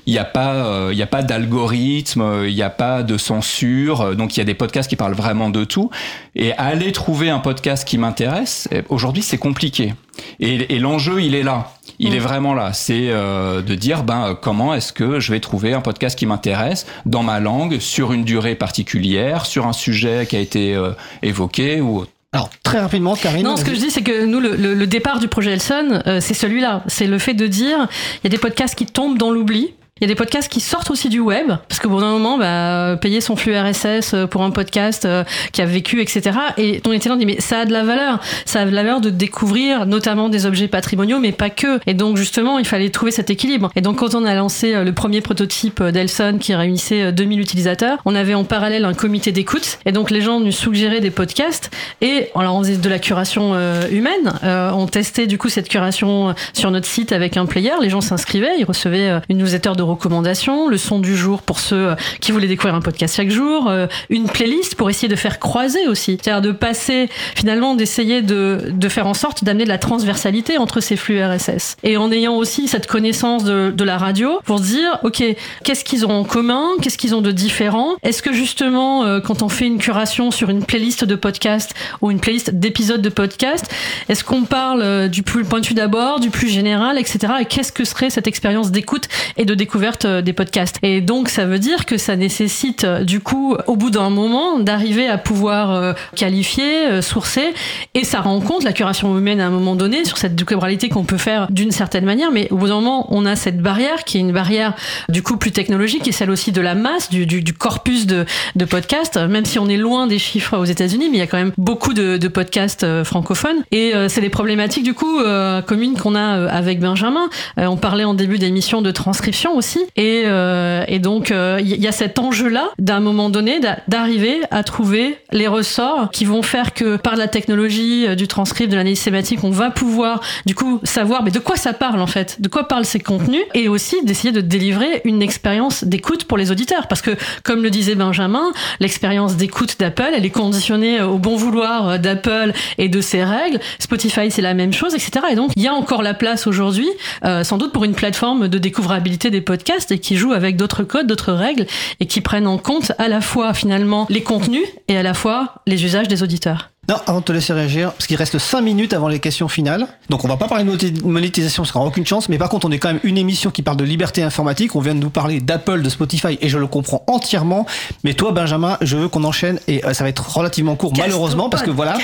[0.05, 3.03] il n'y a pas, euh, il y a pas d'algorithme, euh, il n'y a pas
[3.03, 4.01] de censure.
[4.01, 5.89] euh, Donc il y a des podcasts qui parlent vraiment de tout.
[6.35, 9.93] Et aller trouver un podcast qui m'intéresse, eh, aujourd'hui c'est compliqué.
[10.41, 11.71] Et, et l'enjeu il est là.
[11.99, 12.73] Il est vraiment là.
[12.73, 16.25] C'est euh, de dire ben euh, comment est-ce que je vais trouver un podcast qui
[16.25, 20.91] m'intéresse dans ma langue, sur une durée particulière, sur un sujet qui a été euh,
[21.21, 22.11] évoqué ou autre.
[22.33, 23.43] Alors, très rapidement, Karine.
[23.45, 26.01] Non, ce que je dis, c'est que nous, le, le- le départ du projet Elson,
[26.07, 26.83] euh, c'est celui-là.
[26.87, 29.73] C'est le fait de dire, il y a des podcasts qui tombent dans l'oubli.
[30.01, 32.39] Il y a des podcasts qui sortent aussi du web, parce qu'au bout d'un moment,
[32.39, 36.31] bah, payer son flux RSS pour un podcast euh, qui a vécu, etc.
[36.57, 38.19] Et on était là, on dit, mais ça a de la valeur.
[38.45, 41.79] Ça a de la valeur de découvrir notamment des objets patrimoniaux, mais pas que.
[41.85, 43.69] Et donc, justement, il fallait trouver cet équilibre.
[43.75, 47.11] Et donc, quand on a lancé euh, le premier prototype euh, d'Elson qui réunissait euh,
[47.11, 49.77] 2000 utilisateurs, on avait en parallèle un comité d'écoute.
[49.85, 51.69] Et donc, les gens nous suggéraient des podcasts.
[52.01, 54.33] Et alors, on faisait de la curation euh, humaine.
[54.43, 57.71] Euh, on testait du coup cette curation euh, sur notre site avec un player.
[57.81, 61.59] Les gens s'inscrivaient, ils recevaient euh, une newsletter de recommandations, le son du jour pour
[61.59, 65.15] ceux euh, qui voulaient découvrir un podcast chaque jour, euh, une playlist pour essayer de
[65.15, 66.17] faire croiser aussi.
[66.21, 70.95] C'est-à-dire de passer, finalement, d'essayer de, faire en sorte d'amener de la transversalité entre ces
[70.95, 71.77] flux RSS.
[71.83, 75.21] Et en ayant aussi cette connaissance de, la radio pour se dire, OK,
[75.63, 76.63] qu'est-ce qu'ils ont en commun?
[76.81, 77.95] Qu'est-ce qu'ils ont de différent?
[78.01, 82.11] Est-ce que justement, euh, quand on fait une curation sur une playlist de podcast ou
[82.11, 83.69] une playlist d'épisodes de podcast,
[84.07, 87.33] est-ce qu'on parle du plus pointu d'abord, du plus général, etc.
[87.41, 89.72] Et qu'est-ce que serait cette expérience d'écoute et de découverte
[90.05, 93.75] euh, des podcasts Et donc, ça veut dire que ça nécessite, euh, du coup, au
[93.75, 97.53] bout d'un moment, d'arriver à pouvoir euh, qualifier, sourcer,
[97.93, 101.03] et ça rend compte la curation humaine à un moment donné sur cette découvrabilité qu'on
[101.03, 104.17] peut faire d'une certaine manière, mais au bout d'un moment, on a cette barrière qui
[104.17, 104.73] est une barrière
[105.09, 108.25] du coup plus technologique et celle aussi de la masse, du, corpus de,
[108.65, 111.37] podcasts, même si on est loin des chiffres aux États-Unis, mais il y a quand
[111.37, 113.63] même beaucoup de, podcasts francophones.
[113.71, 115.19] Et c'est les problématiques du coup
[115.65, 117.29] communes qu'on a avec Benjamin.
[117.57, 119.62] On parlait en début d'émission de transcription aussi,
[119.95, 124.41] et, euh, et donc euh, il y a cet enjeu-là d'un moment donné d'a- d'arriver
[124.51, 128.75] à trouver les ressorts qui vont faire que par la technologie euh, du transcript, de
[128.77, 132.41] l'analyse sématique, on va pouvoir du coup savoir mais de quoi ça parle en fait,
[132.41, 136.51] de quoi parlent ces contenus, et aussi d'essayer de délivrer une expérience d'écoute pour les
[136.51, 137.11] auditeurs, parce que
[137.43, 142.51] comme le disait Benjamin, l'expérience d'écoute d'Apple, elle est conditionnée au bon vouloir euh, d'Apple
[142.77, 143.59] et de ses règles.
[143.79, 145.11] Spotify, c'est la même chose, etc.
[145.31, 146.89] Et donc, il y a encore la place aujourd'hui,
[147.25, 149.52] euh, sans doute pour une plateforme de découvrabilité des podcasts
[149.91, 151.65] et qui joue avec d'autres codes, d'autres règles
[151.99, 155.55] et qui prennent en compte à la fois finalement les contenus et à la fois
[155.67, 156.69] les usages des auditeurs.
[156.89, 159.87] Non, avant de te laisser réagir, parce qu'il reste 5 minutes avant les questions finales.
[160.09, 162.67] Donc on va pas parler de monétisation, parce qu'on aura aucune chance, mais par contre
[162.67, 164.75] on est quand même une émission qui parle de liberté informatique.
[164.75, 167.65] On vient de nous parler d'Apple, de Spotify, et je le comprends entièrement.
[168.03, 171.49] Mais toi, Benjamin, je veux qu'on enchaîne, et euh, ça va être relativement court, malheureusement,
[171.49, 171.97] parce que voilà,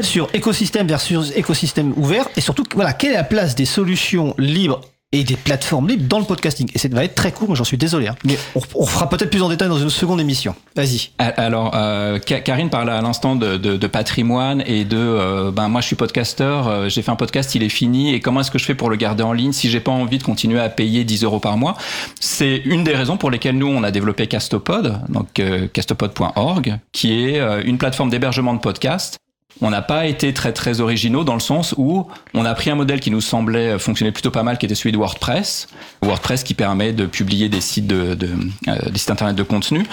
[0.00, 4.80] sur écosystème versus écosystème ouvert, et surtout, voilà, quelle est la place des solutions libres
[5.18, 6.70] et des plateformes libres dans le podcasting.
[6.74, 8.08] Et ça va être très court, j'en suis désolé.
[8.08, 8.14] hein.
[8.24, 10.54] Mais on, on fera peut-être plus en détail dans une seconde émission.
[10.76, 11.10] Vas-y.
[11.18, 15.68] Alors, euh, Ka- Karine parlait à l'instant de, de, de patrimoine et de, euh, ben
[15.68, 18.50] moi je suis podcasteur, euh, j'ai fait un podcast, il est fini, et comment est-ce
[18.50, 20.68] que je fais pour le garder en ligne si j'ai pas envie de continuer à
[20.68, 21.76] payer 10 euros par mois?
[22.20, 27.12] C'est une des raisons pour lesquelles nous on a développé Castopod, donc euh, castopod.org, qui
[27.24, 29.16] est une plateforme d'hébergement de podcasts
[29.60, 32.74] on n'a pas été très très originaux dans le sens où on a pris un
[32.74, 35.66] modèle qui nous semblait fonctionner plutôt pas mal, qui était celui de WordPress.
[36.02, 38.28] WordPress qui permet de publier des sites de, de
[38.68, 39.86] euh, des sites internet de contenu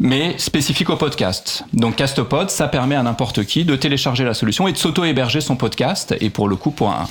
[0.00, 1.64] mais spécifique au podcast.
[1.74, 5.54] Donc Castopod, ça permet à n'importe qui de télécharger la solution et de s'auto-héberger son
[5.56, 6.14] podcast.
[6.22, 7.06] Et pour le coup, pour un,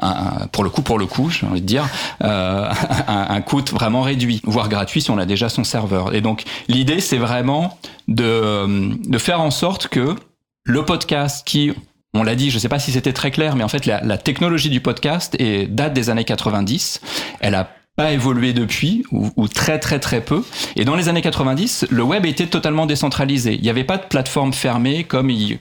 [0.00, 1.84] un- pour le coup, pour le coup, j'ai envie de dire,
[2.24, 2.70] euh,
[3.06, 6.14] un, un coût vraiment réduit, voire gratuit si on a déjà son serveur.
[6.14, 7.78] Et donc l'idée, c'est vraiment
[8.08, 10.16] de, de faire en sorte que
[10.64, 11.72] le podcast qui
[12.14, 14.18] on l'a dit, je ne sais pas si c'était très clair, mais en fait, la,
[14.18, 17.00] technologie du podcast est, date des années 90.
[17.40, 20.44] Elle a pas évolué depuis, ou, très très très peu.
[20.76, 23.54] Et dans les années 90, le web était totalement décentralisé.
[23.54, 25.58] Il n'y avait pas de plateforme fermée comme il,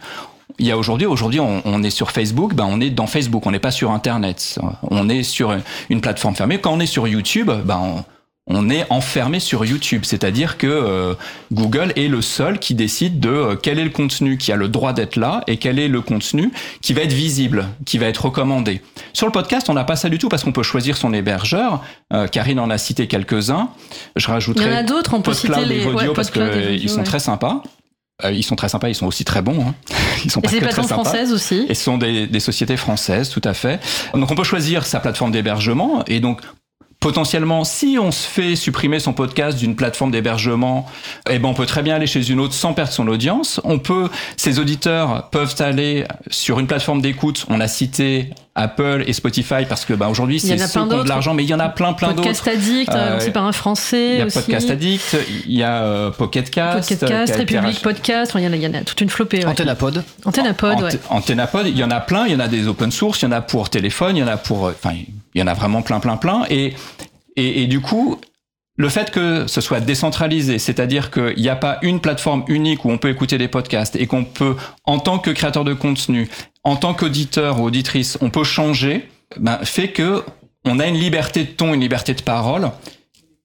[0.59, 1.07] il y a aujourd'hui.
[1.07, 3.91] Aujourd'hui, on, on est sur Facebook, ben on est dans Facebook, on n'est pas sur
[3.91, 4.59] Internet.
[4.83, 5.55] On est sur
[5.89, 6.59] une plateforme fermée.
[6.59, 8.05] Quand on est sur YouTube, ben on,
[8.53, 11.13] on est enfermé sur YouTube, c'est-à-dire que euh,
[11.53, 14.67] Google est le seul qui décide de euh, quel est le contenu qui a le
[14.67, 18.25] droit d'être là et quel est le contenu qui va être visible, qui va être
[18.25, 18.81] recommandé.
[19.13, 21.81] Sur le podcast, on n'a pas ça du tout parce qu'on peut choisir son hébergeur.
[22.13, 23.69] Euh, Karine en a cité quelques-uns.
[24.15, 26.77] Je rajouterai Il y en a d'autres, on peut citer les- et ouais, parce et
[26.77, 27.03] qu'ils sont ouais.
[27.03, 27.63] très sympas.
[28.31, 29.65] Ils sont très sympas, ils sont aussi très bons.
[29.67, 29.73] Hein.
[30.25, 31.65] Ils sont Et pas c'est des que très françaises aussi.
[31.67, 33.79] Et ce sont des, des sociétés françaises, tout à fait.
[34.13, 36.41] Donc on peut choisir sa plateforme d'hébergement et donc
[37.01, 40.85] potentiellement, si on se fait supprimer son podcast d'une plateforme d'hébergement,
[41.29, 43.59] eh ben on peut très bien aller chez une autre sans perdre son audience.
[43.65, 47.45] On peut, ces auditeurs peuvent aller sur une plateforme d'écoute.
[47.49, 51.09] On a cité Apple et Spotify parce que bah, aujourd'hui c'est ceux qui ont de
[51.09, 52.21] l'argent, mais il y en a plein plein d'autres.
[52.21, 54.09] Podcast Addict, Euh, aussi par un Français.
[54.13, 54.37] Il y a aussi.
[54.39, 57.81] Podcast Addict, il y a euh, Pocket Cast, euh, a été République.
[57.81, 59.39] Podcast, il y, en a, il y en a toute une flopée.
[59.39, 59.45] Ouais.
[59.45, 60.03] Antennapod.
[60.25, 60.93] Antennapod, ouais.
[60.95, 63.25] Ante- Antennapod, il y en a plein, il y en a des open source, il
[63.25, 64.95] y en a pour téléphone, il y en a pour, euh, enfin,
[65.33, 66.45] il y en a vraiment plein, plein, plein.
[66.49, 66.73] Et,
[67.35, 68.19] et, du coup,
[68.77, 72.91] le fait que ce soit décentralisé, c'est-à-dire qu'il n'y a pas une plateforme unique où
[72.91, 74.55] on peut écouter des podcasts et qu'on peut,
[74.85, 76.29] en tant que créateur de contenu,
[76.63, 80.23] en tant qu'auditeur ou auditrice, on peut changer, ben, fait que
[80.65, 82.71] on a une liberté de ton, une liberté de parole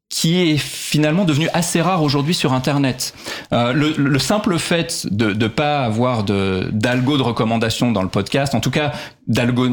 [0.09, 3.15] qui est finalement devenu assez rare aujourd'hui sur Internet.
[3.53, 8.55] Euh, le, le simple fait de ne pas avoir d'algo de recommandation dans le podcast,
[8.55, 8.93] en tout cas
[9.27, 9.67] d'algo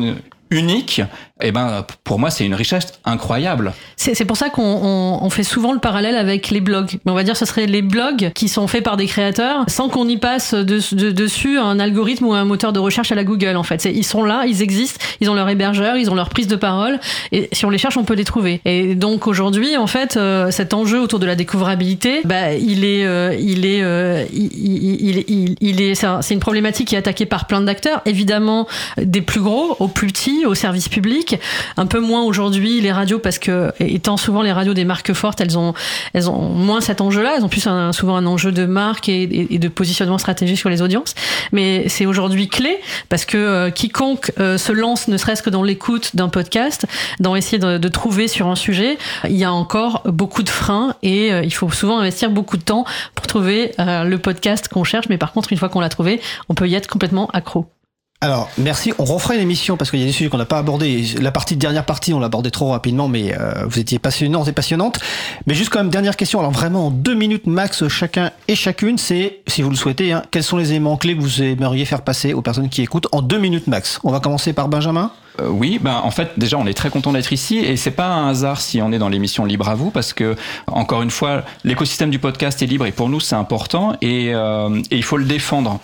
[0.50, 1.02] unique,
[1.44, 3.74] eh ben pour moi c'est une richesse incroyable.
[3.98, 7.00] C'est pour ça qu'on on, on fait souvent le parallèle avec les blogs.
[7.06, 9.64] Mais on va dire que ce serait les blogs qui sont faits par des créateurs
[9.68, 13.16] sans qu'on y passe de- de- dessus un algorithme ou un moteur de recherche à
[13.16, 13.86] la Google en fait.
[13.86, 17.00] Ils sont là, ils existent, ils ont leur hébergeur, ils ont leur prise de parole
[17.32, 18.62] et si on les cherche on peut les trouver.
[18.66, 23.06] Et donc aujourd'hui en fait euh, cet enjeu autour de la découvrabilité, bah, il est,
[23.06, 27.48] euh, il est, euh, il, est, c'est un- c'est une problématique qui est attaquée par
[27.48, 28.02] plein d'acteurs.
[28.06, 28.68] Évidemment
[28.98, 30.90] des plus gros aux plus petits, aux services
[31.78, 35.42] un peu moins aujourd'hui les radios parce que étant souvent les radios des marques fortes,
[35.42, 35.74] elles ont,
[36.14, 37.36] elles ont moins cet enjeu-là.
[37.38, 40.82] Elles ont plus un- souvent un enjeu de marque et de positionnement stratégique sur les
[40.82, 41.16] audiences.
[41.52, 42.80] Mais c'est aujourd'hui clé
[43.10, 46.86] parce que euh, quiconque euh, se lance, ne serait-ce que dans l'écoute d'un podcast,
[47.20, 50.96] dans essayer de, de trouver sur un sujet, il y a encore beaucoup de freins
[51.04, 54.84] et euh, il faut souvent investir beaucoup de temps pour trouver euh, le podcast qu'on
[54.84, 55.08] cherche.
[55.10, 57.66] Mais par contre, une fois qu'on l'a trouvé, on peut y être complètement accro.
[58.24, 58.94] Alors, merci.
[59.00, 61.04] On refera une émission parce qu'il y a des sujets qu'on n'a pas abordés.
[61.20, 64.54] La partie dernière partie, on l'a abordé trop rapidement, mais euh, vous étiez passionnantes et
[64.54, 65.02] passionnantes.
[65.46, 66.40] Mais juste quand même, dernière question.
[66.40, 70.24] Alors vraiment, en deux minutes max, chacun et chacune, c'est, si vous le souhaitez, hein,
[70.32, 73.22] quels sont les éléments clés que vous aimeriez faire passer aux personnes qui écoutent en
[73.22, 74.00] deux minutes max?
[74.06, 75.12] On va commencer par Benjamin.
[75.42, 78.08] Euh, oui, ben en fait déjà on est très content d'être ici et c'est pas
[78.08, 80.36] un hasard si on est dans l'émission Libre à vous parce que
[80.68, 84.80] encore une fois l'écosystème du podcast est libre et pour nous c'est important et, euh,
[84.92, 85.80] et il faut le défendre.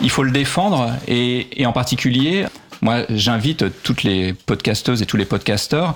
[0.00, 2.46] Il faut le défendre et, et en particulier
[2.80, 5.94] moi j'invite toutes les podcasteuses et tous les podcasteurs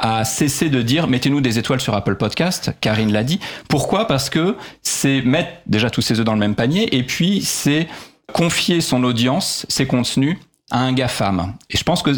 [0.00, 3.38] à cesser de dire mettez-nous des étoiles sur Apple Podcast, Karine l'a dit.
[3.68, 4.08] Pourquoi?
[4.08, 7.86] Parce que c'est mettre déjà tous ses œufs dans le même panier et puis c'est
[8.32, 10.38] confier son audience, ses contenus
[10.72, 11.54] à un GAFAM.
[11.70, 12.10] Et je pense que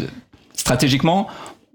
[0.53, 1.27] stratégiquement,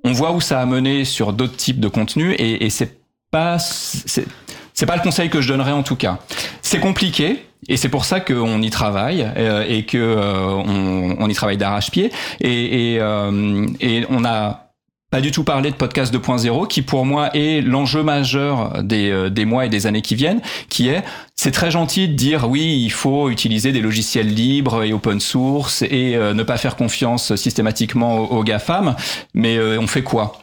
[0.03, 2.99] on voit où ça a mené sur d'autres types de contenus et, et c'est
[3.31, 6.19] pas c'est pas le conseil que je donnerais en tout cas.
[6.63, 11.35] C'est compliqué et c'est pour ça qu'on y travaille euh, et que euh, on, y
[11.35, 12.11] travaille d'arrache-pied
[12.41, 14.70] et, et, euh, et on a
[15.11, 19.29] pas du tout parlé de podcast 2.0 qui pour moi est l'enjeu majeur des, euh,
[19.29, 21.03] des mois et des années qui viennent qui est
[21.35, 25.83] c'est très gentil de dire oui il faut utiliser des logiciels libres et open source
[25.83, 28.95] et euh, ne pas faire confiance systématiquement aux, aux GAFAM
[29.35, 30.39] mais euh, on fait quoi?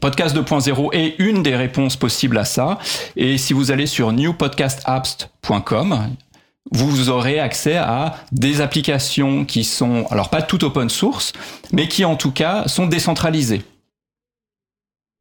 [0.00, 2.78] Podcast 2.0 est une des réponses possibles à ça.
[3.16, 6.10] Et si vous allez sur newpodcastapps.com,
[6.72, 11.32] vous aurez accès à des applications qui sont, alors pas toutes open source,
[11.72, 13.62] mais qui en tout cas sont décentralisées.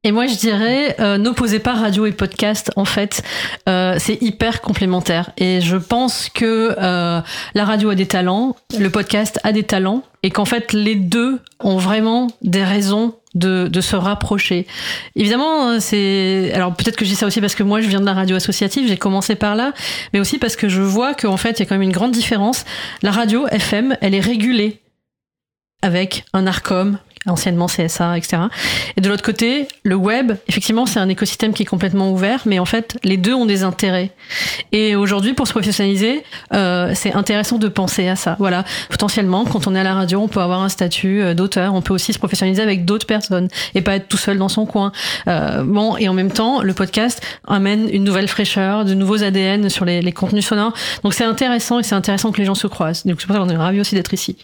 [0.06, 2.72] Et moi, je dirais, euh, n'opposez pas radio et podcast.
[2.76, 3.24] En fait,
[3.70, 5.32] euh, c'est hyper complémentaire.
[5.38, 7.22] Et je pense que euh,
[7.56, 11.40] la radio a des talents, le podcast a des talents, et qu'en fait, les deux
[11.62, 14.68] ont vraiment des raisons de, de se rapprocher.
[15.16, 18.06] Évidemment, c'est alors peut-être que je dis ça aussi parce que moi, je viens de
[18.06, 19.72] la radio associative, j'ai commencé par là,
[20.12, 22.12] mais aussi parce que je vois qu'en fait, il y a quand même une grande
[22.12, 22.66] différence.
[23.02, 24.82] La radio FM, elle est régulée
[25.82, 28.44] avec un ARCOM, anciennement CSA, etc.
[28.98, 32.60] Et de l'autre côté, le web, effectivement, c'est un écosystème qui est complètement ouvert, mais
[32.60, 34.12] en fait, les deux ont des intérêts.
[34.72, 36.24] Et aujourd'hui, pour se professionnaliser,
[36.54, 38.36] euh, c'est intéressant de penser à ça.
[38.40, 41.74] Voilà, potentiellement, quand on est à la radio, on peut avoir un statut euh, d'auteur,
[41.74, 44.66] on peut aussi se professionnaliser avec d'autres personnes et pas être tout seul dans son
[44.66, 44.92] coin.
[45.28, 49.70] Euh, bon, et en même temps, le podcast amène une nouvelle fraîcheur, de nouveaux ADN
[49.70, 50.74] sur les, contenus sonores.
[51.04, 53.06] Donc c'est intéressant et c'est intéressant que les gens se croisent.
[53.06, 54.38] Donc c'est pour ça qu'on est ravis aussi d'être ici.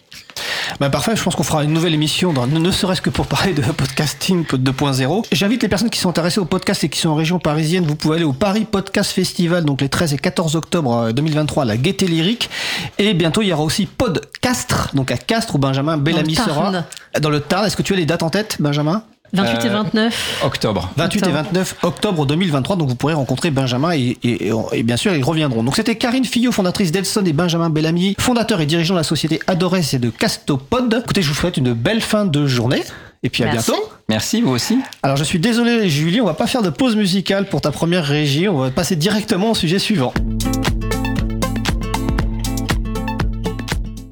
[0.80, 3.54] Bah parfait, je pense qu'on fera une nouvelle émission, dans, ne serait-ce que pour parler
[3.54, 5.26] de podcasting 2.0.
[5.32, 7.96] J'invite les personnes qui sont intéressées au podcast et qui sont en région parisienne, vous
[7.96, 11.66] pouvez aller au Paris Podcast Festival, donc les 13 et 14 octobre euh, 2023 à
[11.66, 12.50] la Gaieté Lyrique.
[12.98, 16.86] Et bientôt, il y aura aussi Podcastre, donc à Castres, où Benjamin Bellamy sera.
[17.20, 19.04] Dans le Tarn, est-ce que tu as les dates en tête, Benjamin?
[19.34, 20.42] 28 et Euh, 29.
[20.46, 20.90] Octobre.
[20.98, 21.44] 28 et Octobre.
[21.44, 25.24] 29 octobre 2023, donc vous pourrez rencontrer Benjamin et, et- et- et bien sûr ils
[25.24, 25.64] reviendront.
[25.64, 29.40] Donc c'était Karine Fillot, fondatrice d'Elson et Benjamin Bellamy, fondateur et dirigeant de la société
[29.48, 31.02] Adores et de Castopod.
[31.04, 32.84] Écoutez, je vous souhaite une belle fin de journée
[33.24, 33.72] et puis à Merci.
[33.72, 33.90] bientôt.
[34.08, 34.80] Merci, vous aussi.
[35.04, 38.06] Alors je suis désolé Julie, on va pas faire de pause musicale pour ta première
[38.06, 40.14] régie, on va passer directement au sujet suivant.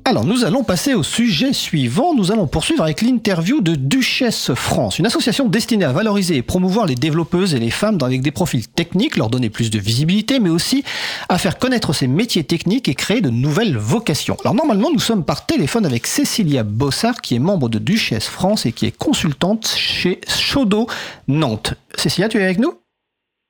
[0.07, 4.99] Alors nous allons passer au sujet suivant, nous allons poursuivre avec l'interview de Duchesse France,
[4.99, 8.65] une association destinée à valoriser et promouvoir les développeuses et les femmes avec des profils
[8.69, 10.85] techniques, leur donner plus de visibilité, mais aussi
[11.27, 14.37] à faire connaître ces métiers techniques et créer de nouvelles vocations.
[14.45, 18.65] Alors normalement nous sommes par téléphone avec Cécilia Bossard qui est membre de Duchesse France
[18.65, 20.87] et qui est consultante chez Chaudot
[21.27, 21.73] Nantes.
[21.97, 22.75] Cécilia, tu es avec nous?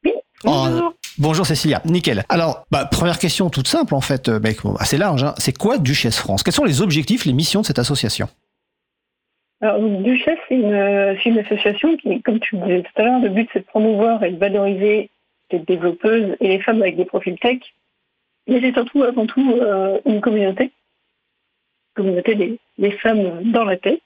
[0.04, 0.14] Oui,
[0.44, 1.46] Oh, bonjour.
[1.46, 2.24] Cécilia, nickel.
[2.30, 4.50] Alors, bah, première question toute simple en fait, euh, bah,
[4.80, 5.24] assez large.
[5.24, 5.34] hein.
[5.38, 6.44] C'est quoi Duchesse France?
[6.44, 8.28] Quels sont les objectifs, les missions de cette association?
[9.62, 13.06] Alors, Duchesse, c'est une, euh, c'est une association qui, comme tu le disais tout à
[13.06, 15.10] l'heure, le but c'est de promouvoir et de valoriser
[15.52, 17.60] les développeuses et les femmes avec des profils tech.
[18.48, 20.72] Mais c'est surtout, avant tout, euh, une communauté.
[21.98, 24.00] Une communauté des, des femmes dans la tech.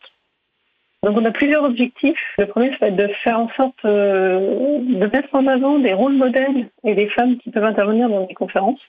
[1.04, 2.20] Donc, on a plusieurs objectifs.
[2.38, 5.94] Le premier, ça va être de faire en sorte euh, de mettre en avant des
[5.94, 8.82] rôles modèles et des femmes qui peuvent intervenir dans des conférences.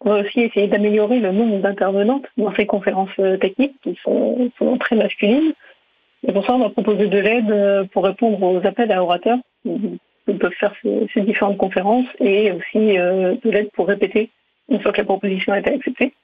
[0.00, 4.50] On va aussi essayer d'améliorer le nombre d'intervenantes dans ces conférences euh, techniques qui sont,
[4.58, 5.52] sont très masculines.
[6.26, 9.38] Et pour ça, on va proposer de l'aide euh, pour répondre aux appels à orateurs
[9.64, 14.30] qui peuvent faire ces, différentes conférences et aussi de l'aide pour répéter
[14.70, 16.14] une fois que la proposition a été acceptée.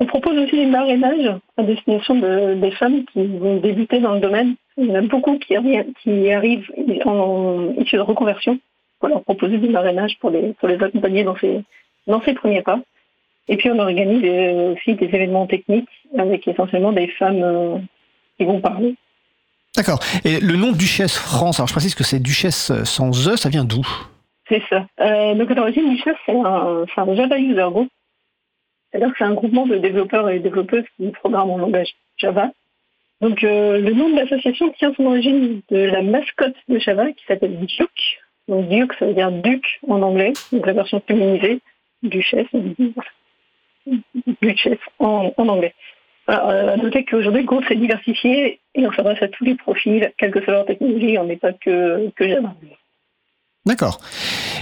[0.00, 4.20] On propose aussi des marrainages à destination de- des femmes qui vont débuter dans le
[4.20, 4.54] domaine.
[4.78, 6.70] Il y en a beaucoup qui, arri- qui arrivent
[7.04, 8.58] en issue de reconversion.
[9.02, 11.62] On leur proposer des marrainages pour les, pour les accompagner dans ces,
[12.06, 12.80] dans ces premiers pas.
[13.48, 17.76] Et puis on organise euh, aussi des événements techniques avec essentiellement des femmes euh,
[18.38, 18.94] qui vont parler.
[19.76, 20.00] D'accord.
[20.24, 23.64] Et le nom Duchesse France, alors je précise que c'est Duchesse sans E, ça vient
[23.64, 23.86] d'où?
[24.48, 24.86] C'est ça.
[25.00, 27.88] Euh, donc à l'origine, Duchesse, c'est un, un Java User Group.
[28.92, 32.50] Que c'est un groupement de développeurs et développeuses qui programment en langage Java.
[33.20, 37.24] Donc euh, le nom de l'association tient son origine de la mascotte de Java qui
[37.26, 38.18] s'appelle Duke.
[38.48, 41.60] Donc Duke, ça veut dire duc en anglais, donc la version féminisée,
[42.02, 42.48] Duchesse,
[44.42, 45.74] Duchesse en, en anglais.
[46.26, 49.54] Alors, euh, à noter qu'aujourd'hui, le groupe s'est diversifié et on s'adresse à tous les
[49.54, 52.54] profils, quelle que soit leur technologie, on n'est pas que, Java.
[53.66, 54.00] D'accord.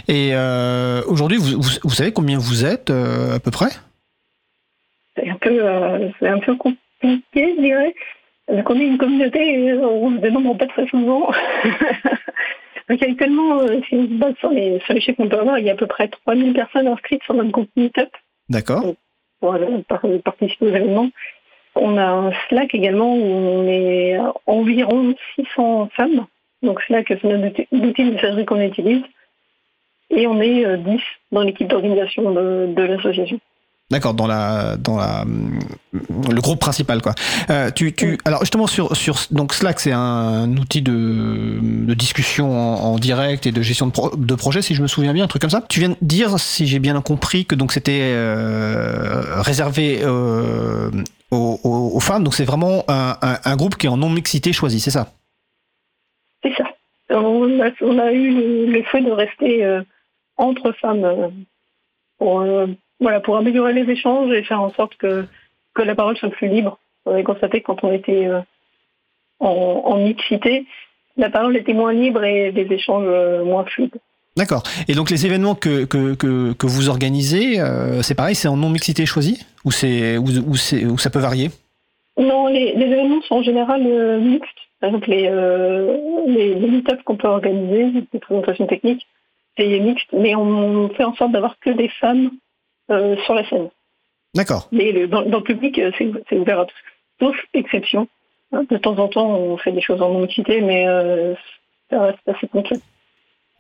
[0.09, 3.69] Et euh, aujourd'hui, vous, savez combien vous êtes à peu près?
[5.19, 7.21] C'est un peu, euh, c'est un peu compliqué,
[7.57, 7.95] je dirais.
[8.49, 11.31] Donc on est une communauté, euh, on se dénombre pas très souvent.
[12.89, 15.59] Donc actuellement, euh, si on se base sur les, sur les chiffres qu'on peut avoir,
[15.59, 18.09] il y a à peu près 3000 personnes inscrites sur notre groupe Meetup
[18.49, 18.95] D'accord.
[19.41, 19.55] pour
[19.89, 21.11] par- participer aux événements.
[21.75, 24.17] On a un Slack également où on est
[24.47, 26.27] environ 600 femmes.
[26.63, 29.03] Donc Slack, c'est notre outil- de messagerie qu'on utilise.
[30.11, 31.01] Et on est euh, 10
[31.33, 33.39] dans l'équipe d'organisation de, de l'association.
[33.91, 35.25] D'accord, dans la dans la
[35.95, 37.15] le groupe principal quoi.
[37.49, 42.51] Euh, tu tu alors justement sur sur donc Slack c'est un, outil de, de discussion
[42.53, 45.25] en, en direct et de gestion de, pro- de projet si je me souviens bien
[45.25, 45.65] un truc comme ça.
[45.71, 50.91] Tu viens de dire si j'ai bien compris que donc c'était euh, réservé euh,
[51.31, 54.11] aux, aux- aux femmes donc c'est vraiment un, un, un groupe qui est en non
[54.11, 55.13] mixité choisi c'est ça?
[56.43, 56.65] C'est ça.
[57.09, 59.81] On a, on a eu le, le fait de rester
[60.37, 61.33] entre femmes
[62.19, 62.45] pour,
[63.01, 65.25] voilà, pour améliorer les échanges et faire en sorte que,
[65.75, 66.79] que la parole soit plus libre.
[67.07, 68.41] On avait constaté que quand on était euh,
[69.41, 70.67] en, en mixité,
[71.17, 73.99] la parole était moins libre et les échanges euh, moins fluides.
[74.37, 74.63] D'accord.
[74.89, 78.57] Et donc les événements que que, que, que vous organisez euh, c'est pareil c'est en
[78.57, 81.51] non mixité choisi ou c'est ou, ou c'est ou ça peut varier?
[82.17, 83.83] Non, les, les événements sont en général
[84.21, 84.49] mixtes.
[84.81, 85.29] Par exemple, les,
[86.29, 89.09] les, les meet-ups qu'on peut organiser, les présentations techniques,
[89.57, 92.31] c'est mixte, mais on fait en sorte d'avoir que des femmes
[93.25, 93.69] sur la scène.
[94.35, 94.69] D'accord.
[94.73, 95.91] Mais le- dans, dans le public, euh,
[96.29, 96.77] c'est ouvert à tous,
[97.21, 98.09] sauf exception.
[98.53, 101.35] Hein, De temps en temps, on fait des choses en non-mixité, mais euh,
[101.91, 102.77] ça reste assez concret.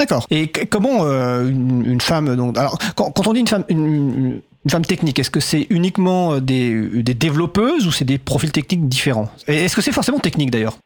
[0.01, 0.27] D'accord.
[0.31, 4.41] Et comment euh, une, une femme donc alors quand, quand on dit une femme une,
[4.71, 8.87] femme technique, est-ce que c'est uniquement euh, des, des développeuses ou c'est des profils techniques
[8.89, 9.29] différents?
[9.47, 10.77] Est-ce que c'est forcément technique d'ailleurs?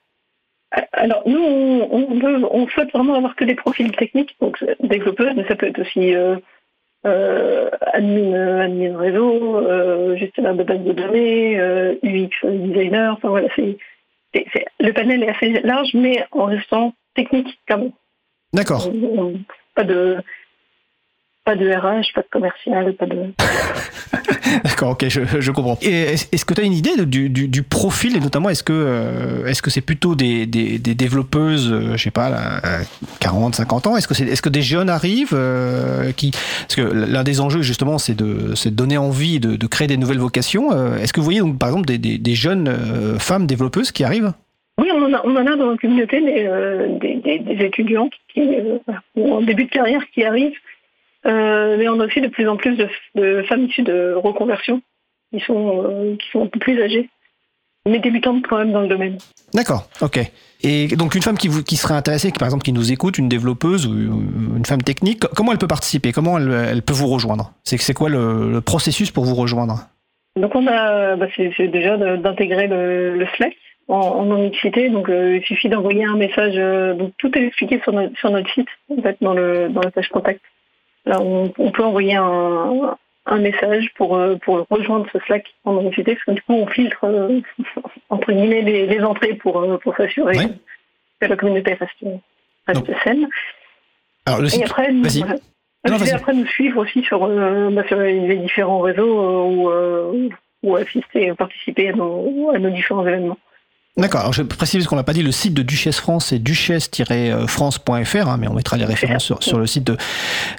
[0.93, 4.75] Alors, nous, on, on, veut- on souhaite vraiment avoir que des profils techniques, donc euh,
[4.81, 6.37] développeuses, mais ça peut être aussi euh,
[7.07, 13.29] euh, admin, euh, admin réseau, euh, gestionnaire de base de données, euh, UX designer, enfin
[13.31, 13.77] voilà, c'est,
[14.35, 17.93] c'est- c'est- le panel est assez large, mais en restant technique quand même.
[18.53, 18.89] D'accord.
[19.75, 20.19] Pas de,
[21.45, 23.17] pas de RH, pas de commercial, pas de...
[24.65, 24.91] D'accord.
[24.91, 25.79] Ok, je, je comprends.
[25.81, 28.73] Est-ce que tu as une idée de- du, du, du profil et notamment est-ce que
[28.73, 32.83] euh, est-ce que c'est plutôt des, des, des développeuses, euh, je sais pas, là, euh,
[33.21, 33.97] 40, 50 ans?
[33.97, 37.63] Est-ce que c'est est-ce que des jeunes arrivent euh, qui parce que l'un des enjeux
[37.63, 40.73] justement c'est de c'est de donner envie de, de créer des nouvelles vocations.
[40.73, 43.91] Euh, est-ce que vous voyez donc par exemple des, des, des jeunes euh, femmes développeuses
[43.91, 44.33] qui arrivent?
[44.81, 48.41] Oui, on en a, on en a dans la communauté des, euh, des, étudiants qui,
[48.41, 48.79] euh,
[49.17, 50.57] en début de carrière qui arrivent,
[51.25, 54.83] Euh, mais on a aussi de plus en plus de, de femmes issues de reconversion
[55.33, 57.09] qui sont, euh, qui sont un peu plus âgées,
[57.87, 59.19] mais débutantes quand même dans le domaine.
[59.55, 60.19] D'accord, ok.
[60.65, 63.19] Et donc une femme qui, vous, qui serait intéressée, qui, par exemple qui nous écoute,
[63.19, 66.13] une développeuse ou une femme technique, comment elle peut participer?
[66.13, 67.53] Comment elle, elle peut vous rejoindre?
[67.63, 69.89] C'est quoi le, le processus pour vous rejoindre?
[70.37, 73.55] Donc on a, bah, c'est déjà d'intégrer le, le Slack
[73.89, 74.89] en, en non-mixité.
[74.89, 76.55] Donc euh, il suffit d'envoyer un message.
[76.57, 79.83] euh, donc tout est expliqué sur notre, sur notre site, en fait, dans le dans
[79.83, 80.41] la page contact.
[81.05, 82.97] Là, on, on peut envoyer un,
[83.27, 87.41] un message pour euh, pour rejoindre ce Slack en que du coup on filtre euh,
[88.09, 90.49] entre guillemets les, les entrées pour euh, pour s'assurer Ouais.
[91.21, 92.05] que la communauté reste
[92.67, 93.29] reste saine.
[94.27, 95.35] Alors le Et après, voilà.
[95.89, 100.29] Non, après nous suivre aussi sur, euh, bah, sur les différents réseaux ou, euh,
[100.63, 103.39] ou assister, participer à nos, à nos différents événements.
[103.99, 106.39] D'accord, alors je précise parce qu'on l'a pas dit, le site de Duchesse France c'est
[106.39, 109.97] duchesse-france.fr, hein, mais on mettra les références sur, sur le site de,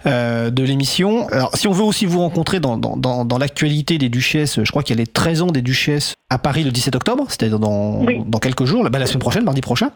[0.06, 1.28] euh, de l'émission.
[1.30, 4.70] Alors si on veut aussi vous rencontrer dans, dans, dans, dans l'actualité des Duchesses, je
[4.70, 7.58] crois qu'il y a les 13 ans des Duchesses à Paris le 17 octobre, c'est-à-dire
[7.58, 8.22] dans, Oui.
[8.26, 9.90] dans quelques jours, la semaine prochaine, mardi prochain.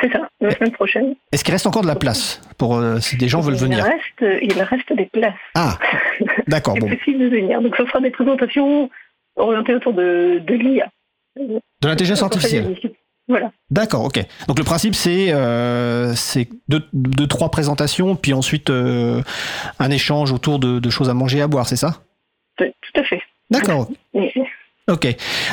[0.00, 1.14] C'est ça, la semaine prochaine.
[1.32, 3.84] Est-ce qu'il reste encore de la place pour euh, si des gens veulent il venir?
[3.84, 5.34] Reste, il reste des places.
[5.54, 5.78] Ah,
[6.48, 6.88] d'accord, C'est bon.
[6.96, 7.60] possible de venir.
[7.60, 8.88] Donc ce sera des présentations
[9.36, 10.88] orientées autour de, de l'IA.
[11.36, 12.76] De l'intelligence artificielle.
[13.28, 13.52] Voilà.
[13.70, 14.20] D'accord, ok.
[14.48, 19.22] Donc le principe c'est euh, c'est deux, deux, trois présentations, puis ensuite euh,
[19.78, 22.02] un échange autour de, de choses à manger et à boire, c'est ça?
[22.58, 23.22] Tout à fait.
[23.50, 23.88] D'accord.
[24.90, 25.06] Ok.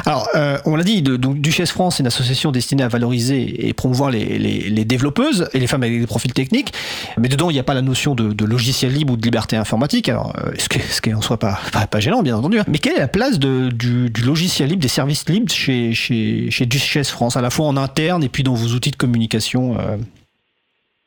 [0.07, 4.09] Alors, euh, on l'a dit, Duchesse France, c'est une association destinée à valoriser et promouvoir
[4.09, 6.73] les, développeuses et les femmes avec des profils techniques.
[7.19, 10.09] Mais dedans, il n'y a pas la notion de, logiciel libre ou de liberté informatique.
[10.09, 11.59] Alors, ce qui est, ce est en soi pas,
[11.91, 12.59] pas, gênant, bien entendu.
[12.59, 12.65] hein.
[12.67, 17.11] Mais quelle est la place du, logiciel libre, des services libres chez, chez, chez Duchesse
[17.11, 19.97] France, à la fois en interne et puis dans vos outils de communication euh,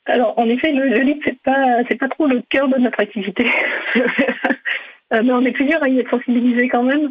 [0.06, 3.00] Alors, en effet, le, le livre, c'est pas, c'est pas trop le cœur de notre
[3.00, 3.46] activité.
[5.12, 7.10] Euh, mais on est plusieurs à y être sensibilisés quand même.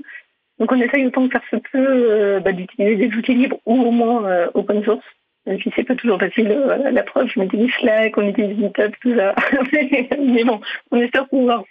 [0.62, 3.82] Donc, on essaye autant que faire se peut euh, bah, d'utiliser des outils libres ou
[3.82, 5.04] au moins euh, open source.
[5.48, 8.92] Même si c'est pas toujours facile, euh, la preuve, on utilise Slack, on utilise GitHub,
[9.02, 9.34] tout ça.
[10.20, 10.62] mais bon,
[10.92, 11.64] on espère pouvoir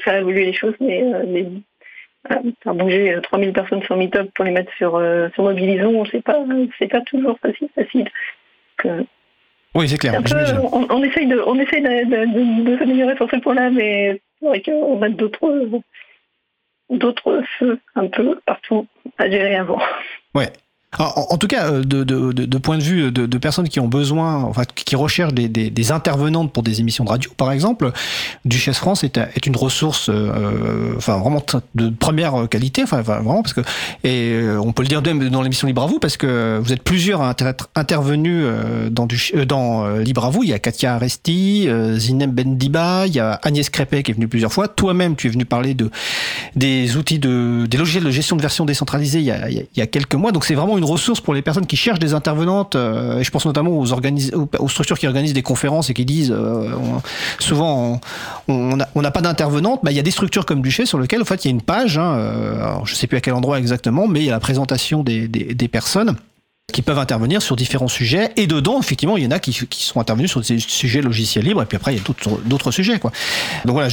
[0.00, 1.44] faire évoluer les choses, mais, euh, mais
[2.32, 4.98] euh, faire bouger euh, 3000 personnes sur Meetup pour les mettre sur,
[5.34, 6.38] sur Mobilisons, c'est pas,
[6.78, 7.68] c'est pas toujours facile.
[7.74, 8.08] facile.
[8.82, 9.06] Donc,
[9.74, 10.18] Oui, c'est clair.
[10.22, 13.68] peu- on, on essaye de, on essaye de, de, de- de s'améliorer sur ce point-là,
[13.68, 15.68] mais c'est vrai qu'on a d'autres,
[16.94, 18.86] d'autres feux un peu partout
[19.18, 19.80] à gérer avant.
[20.34, 20.52] Ouais.
[20.98, 24.96] En, tout cas, euh, de, point de vue de, personnes qui ont besoin, enfin, qui
[24.96, 27.90] recherchent des, intervenantes pour des émissions de radio, par exemple,
[28.44, 31.42] Duchesse France est, une ressource, euh, enfin, vraiment
[31.74, 33.60] de première qualité, enfin, vraiment, parce que,
[34.02, 36.72] et euh, on peut le dire même dans l'émission Libre à vous, parce que vous
[36.72, 38.46] êtes plusieurs à être intervenus
[38.90, 40.42] dans, du, Libre à vous.
[40.42, 44.28] Il y a Katia Aresti, Zinem Bendiba, il y a Agnès Crépet qui est venue
[44.28, 44.68] plusieurs fois.
[44.68, 45.90] Toi-même, tu es venu parler de
[46.56, 49.80] des outils de des logiciels de gestion de version décentralisée il y a- il y
[49.80, 50.32] a quelques mois.
[50.32, 52.76] Donc c'est vraiment une ressource pour les personnes qui cherchent des intervenantes.
[52.76, 53.86] euh, et je pense notamment aux,
[54.68, 56.70] structures qui organisent des conférences et qui disent euh,
[57.38, 58.00] souvent
[58.48, 59.80] on n'a pas d'intervenante.
[59.82, 61.54] Bah, il y a des structures comme Duché sur lesquelles en fait il y a
[61.54, 61.98] une page.
[61.98, 65.02] Hein, euh, je sais plus à quel endroit exactement, mais il y a la présentation
[65.02, 66.16] des personnes
[66.72, 68.30] qui peuvent intervenir sur différents sujets.
[68.36, 71.44] Et dedans effectivement il y en a qui, qui sont intervenus sur des sujets logiciels
[71.44, 71.62] libres.
[71.62, 72.04] Et puis après il y a
[72.46, 73.12] d'autres sujets quoi.
[73.64, 73.88] Donc voilà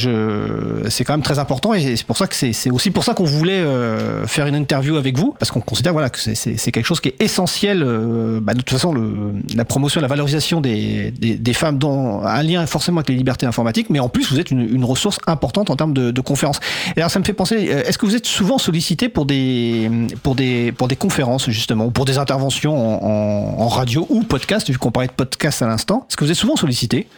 [0.88, 1.74] c'est quand même très important.
[1.74, 4.96] Et c'est pour ça que c'est aussi pour ça qu'on voulait euh, faire une interview
[4.96, 5.34] avec vous.
[5.38, 8.70] Parce qu'on considère voilà que c'est quelque chose qui est essentiel euh, bah, de toute
[8.70, 13.10] façon le la promotion la valorisation des, des des femmes dans un lien forcément avec
[13.10, 13.90] les libertés informatiques.
[13.90, 16.60] Mais en plus vous êtes une, une ressource importante en termes de, de conférences.
[16.96, 19.90] Et alors ça me fait penser euh, est-ce que vous êtes souvent sollicité pour des
[20.22, 24.22] pour des pour des conférences justement ou pour des interventions en, en, en radio ou
[24.22, 27.08] podcast vu qu'on parlait de podcast à l'instant est-ce que vous êtes souvent sollicité?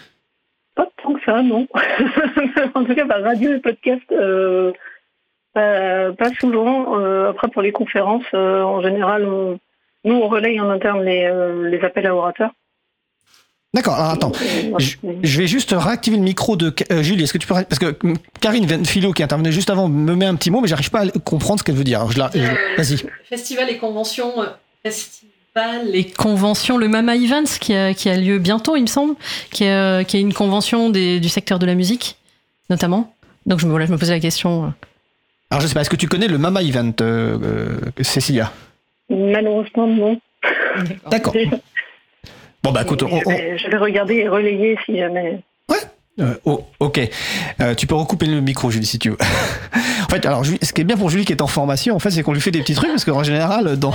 [0.74, 1.66] Pas tant que ça, non.
[2.74, 4.72] en tout cas, par radio et podcast, euh,
[5.52, 6.98] pas, pas souvent.
[6.98, 9.58] Euh, après, pour les conférences, euh, en général, on-
[10.04, 12.50] nous, on relaye en interne les, euh, les appels à orateurs.
[13.72, 14.32] D'accord, alors attends.
[14.78, 17.24] Je, je vais juste réactiver le micro de euh, Julie.
[17.24, 17.96] Est-ce que tu peux parce que
[18.40, 21.08] Karine Venfilo qui intervenait juste avant me met un petit mot, mais j'arrive pas à
[21.24, 21.98] comprendre ce qu'elle veut dire.
[22.00, 23.04] Alors, je la, je- vas-y.
[23.28, 24.42] Festival et conventions.
[24.42, 24.46] euh,
[25.56, 29.14] Festival et conventions, le Mama Events qui a, qui a lieu bientôt, il me semble,
[29.52, 32.16] qui est, qui est une convention des- du secteur de la musique,
[32.70, 33.14] notamment.
[33.46, 34.64] Donc je me, voilà, je me posais la question.
[34.64, 34.68] euh.
[35.50, 35.82] Alors je sais pas.
[35.82, 38.52] Est-ce que tu connais le Mama Event, euh, euh, Cécilia?
[39.08, 40.20] Malheureusement, non.
[41.10, 41.34] D'accord.
[42.62, 45.40] Bon bah écoute, on- je, on- vais, je vais regarder et relayer si jamais.
[46.20, 47.00] Euh, oh, ok.
[47.60, 49.18] Euh, tu peux recouper le micro, Julie, si tu veux.
[50.04, 52.12] en fait, alors, ce qui est bien pour Julie qui est en formation, en fait,
[52.12, 53.92] c'est qu'on lui fait des petits trucs, parce qu'en général, dans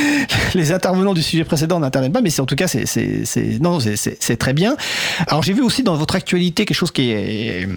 [0.54, 3.80] les intervenants du sujet précédent n'interviennent pas, mais c'est en tout cas, c'est, c'est, non,
[3.80, 4.76] c'est, c'est très bien.
[5.26, 7.68] Alors, j'ai vu aussi dans votre actualité quelque chose qui est,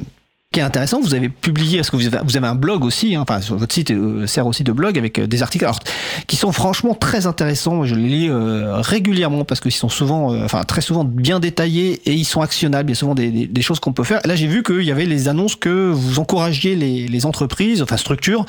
[0.51, 0.99] qui est intéressant.
[0.99, 3.73] Vous avez publié, parce que vous avez, vous avez un blog aussi, hein, enfin, votre
[3.73, 5.79] site euh, sert aussi de blog avec euh, des articles, alors,
[6.27, 7.85] qui sont franchement très intéressants.
[7.85, 12.01] Je les lis euh, régulièrement parce qu'ils sont souvent, euh, enfin, très souvent bien détaillés
[12.05, 12.89] et ils sont actionnables.
[12.89, 14.19] Il y a souvent des, des, choses qu'on peut faire.
[14.25, 17.95] Là, j'ai vu qu'il y avait les annonces que vous encouragiez les, les entreprises, enfin,
[17.95, 18.45] structures,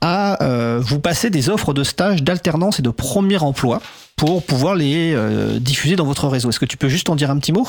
[0.00, 3.82] à euh, vous passer des offres de stage, d'alternance et de premier emploi
[4.14, 5.16] pour pouvoir les
[5.58, 6.50] diffuser dans votre réseau.
[6.50, 7.66] Est-ce que tu peux juste en dire un petit mot?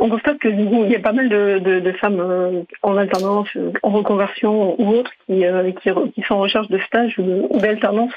[0.00, 3.48] On constate que du coup, il y a pas mal de, femmes euh, en alternance,
[3.56, 8.12] euh, en reconversion ou autres, qui, euh, qui, sont en recherche de stage ou d'alternance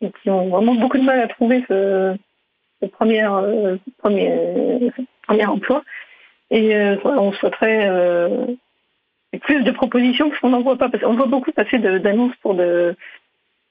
[0.00, 2.16] et qui ont vraiment beaucoup de mal à trouver ce,
[2.92, 3.24] premier,
[3.98, 4.90] premier,
[5.28, 5.84] premier emploi.
[6.50, 6.74] Et
[7.04, 7.88] on souhaiterait
[9.42, 10.88] plus de propositions parce qu'on n'en voit pas.
[10.88, 12.96] Parce qu'on voit beaucoup passer d'annonces pour de,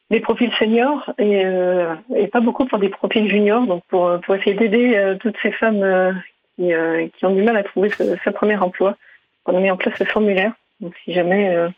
[0.10, 1.44] des profils seniors et,
[2.32, 3.68] pas beaucoup pour des profils juniors.
[3.68, 6.16] Donc pour, essayer d'aider toutes ces femmes
[6.62, 8.98] qui, euh, qui ont du mal à trouver ce, ce premier emploi.
[9.46, 10.54] On a mis en place ce formulaire.
[10.80, 11.70] Donc si jamais euh,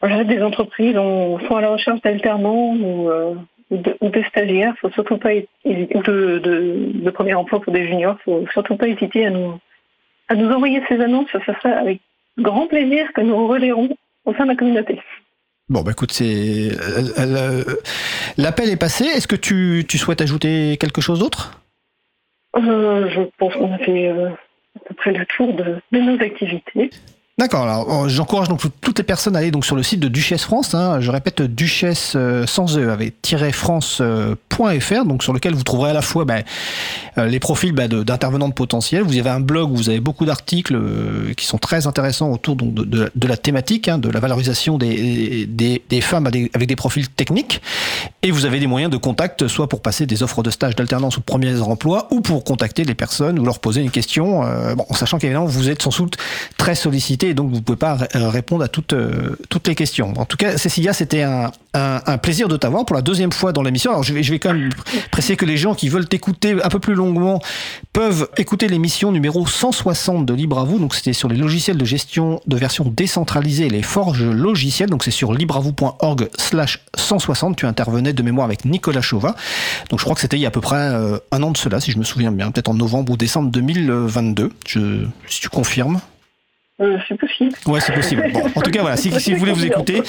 [0.00, 3.34] voilà, des entreprises ont, sont à la recherche d'alternants ou, euh,
[3.70, 7.72] ou de, ou de stagiaires, faut surtout pas ou de, de, de premier emploi pour
[7.72, 11.30] des juniors, faut surtout pas hésiter à nous envoyer ces annonces.
[11.32, 12.00] Ça serait avec
[12.38, 15.00] grand plaisir que nous relayerons au sein de la communauté.
[15.68, 17.64] Bon, bah écoute, euh,
[18.36, 19.04] l'appel est passé.
[19.04, 21.60] Est-ce que tu, souhaites ajouter quelque chose d'autre?
[22.60, 26.90] Je pense qu'on a fait euh, à peu près le tour de nos activités.
[27.38, 27.64] D'accord.
[27.64, 30.44] Alors, euh, j'encourage donc toutes les personnes à aller donc sur le site de Duchesse
[30.44, 30.74] France.
[30.74, 31.00] hein.
[31.02, 33.14] je répète, Duchesse euh, sans e avec
[33.52, 36.42] france.fr, donc sur lequel vous trouverez à la fois ben,
[37.18, 39.02] euh, les profils ben, de- d'intervenantes potentielles.
[39.02, 42.56] Vous avez un blog où vous avez beaucoup d'articles euh, qui sont très intéressants autour
[42.56, 45.46] donc, de, la thématique, hein, de la valorisation des,
[46.00, 47.60] femmes avec des- profils techniques.
[48.22, 51.18] Et vous avez des moyens de contact, soit pour passer des offres de stage, d'alternance
[51.18, 54.74] ou de premiers emplois, ou pour contacter les personnes ou leur poser une question, euh,
[54.74, 56.16] bon, en sachant qu'évidemment vous êtes sans doute
[56.56, 60.12] très sollicité donc vous ne pouvez pas euh, répondre à toutes, euh, toutes les questions.
[60.16, 63.62] En tout cas, Cécilia, c'était un, un, plaisir de t'avoir pour la deuxième fois dans
[63.62, 63.90] l'émission.
[63.90, 64.70] Alors je vais, je vais quand même
[65.10, 67.40] préciser que les gens qui veulent t'écouter un peu plus longuement
[67.92, 70.78] peuvent écouter l'émission numéro 160 de Libre à vous.
[70.78, 74.90] Donc c'était sur les logiciels de gestion de version décentralisée et les forges logicielles.
[74.90, 77.56] Donc c'est sur libreavou.org slash 160.
[77.56, 79.34] Tu intervenais de mémoire avec Nicolas Chauvat.
[79.90, 81.56] Donc je crois que c'était il y a à peu près euh, un an de
[81.56, 84.52] cela, si je me souviens bien, peut-être en novembre ou décembre 2022.
[84.66, 86.00] Je, si tu confirmes.
[86.80, 87.52] Euh, c'est possible.
[87.66, 88.30] Ouais, c'est possible.
[88.32, 90.02] Bon, en tout cas, voilà, si, si vous voulez vous écouter,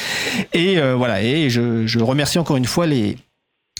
[0.54, 3.18] et euh, voilà, et je, je remercie encore une fois les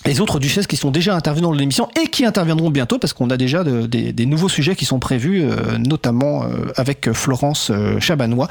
[0.06, 3.32] les autres duchesses qui sont déjà intervenues dans l'émission et qui interviendront bientôt parce qu'on
[3.32, 7.72] a déjà de- des, des nouveaux sujets qui sont prévus, euh, notamment euh, avec Florence
[7.72, 8.48] euh, Chabanois.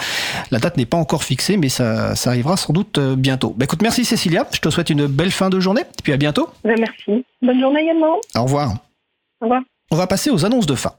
[0.51, 3.55] La date n'est pas encore fixée, mais ça, ça arrivera sans doute bientôt.
[3.57, 4.47] Bah, écoute, merci Cécilia.
[4.53, 5.83] Je te souhaite une belle fin de journée.
[5.83, 6.49] Et puis à bientôt.
[6.65, 7.25] Ben, merci.
[7.41, 8.17] Bonne journée également.
[8.35, 8.73] Au revoir.
[9.41, 9.63] Au revoir.
[9.93, 10.93] On va passer aux annonces de fin.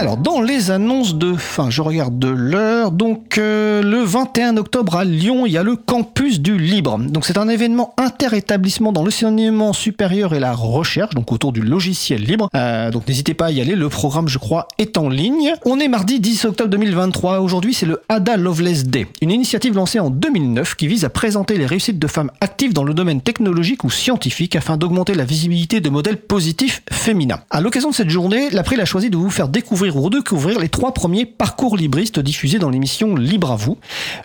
[0.00, 2.90] Alors, dans les annonces de fin, je regarde de l'heure.
[2.90, 6.98] Donc, euh, le 21 octobre à Lyon, il y a le campus du libre.
[6.98, 12.22] Donc, c'est un événement inter-établissement dans l'enseignement supérieur et la recherche, donc autour du logiciel
[12.22, 12.48] libre.
[12.54, 13.74] Euh, donc, n'hésitez pas à y aller.
[13.74, 15.52] Le programme, je crois, est en ligne.
[15.66, 17.40] On est mardi 10 octobre 2023.
[17.40, 21.58] Aujourd'hui, c'est le Ada Loveless Day, une initiative lancée en 2009 qui vise à présenter
[21.58, 25.80] les réussites de femmes actives dans le domaine technologique ou scientifique afin d'augmenter la visibilité
[25.80, 27.40] de modèles positifs féminins.
[27.50, 30.68] À l'occasion de cette journée, l'April a choisi de vous faire découvrir ou redécouvrir les
[30.68, 33.78] trois premiers parcours libristes diffusés dans l'émission Libre à vous.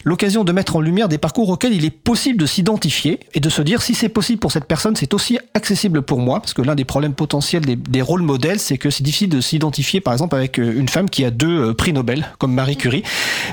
[0.03, 3.49] L'occasion de mettre en lumière des parcours auxquels il est possible de s'identifier et de
[3.49, 6.61] se dire si c'est possible pour cette personne, c'est aussi accessible pour moi, parce que
[6.61, 10.35] l'un des problèmes potentiels des, rôles modèles, c'est que c'est difficile de s'identifier, par exemple,
[10.35, 13.03] avec euh, une femme qui a deux euh, prix Nobel, comme Marie Curie.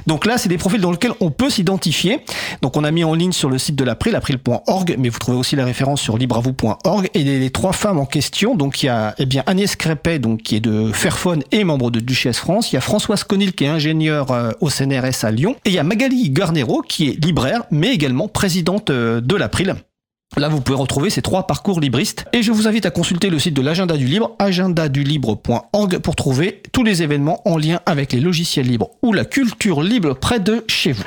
[0.06, 2.20] Donc là, c'est des profils dans lesquels on peut s'identifier.
[2.60, 5.38] Donc on a mis en ligne sur le site de l'April, april.org, mais vous trouvez
[5.38, 7.10] aussi la référence sur libreavou.org.
[7.14, 10.18] Et les, les trois femmes en question, donc il y a eh bien Agnès Crépet,
[10.18, 12.72] donc qui est de Fairphone et membre de Duchesse France.
[12.72, 15.54] Il y a Françoise Conil qui est ingénieure euh, au CNRS à Lyon.
[15.64, 19.76] Et il y a Magali Garnero qui est libraire, mais également présidente euh, de l'April.
[20.36, 22.24] Là, vous pouvez retrouver ces trois parcours libristes.
[22.32, 26.62] Et je vous invite à consulter le site de l'agenda du libre, agendadulibre.org, pour trouver
[26.72, 30.64] tous les événements en lien avec les logiciels libres ou la culture libre près de
[30.68, 31.04] chez vous.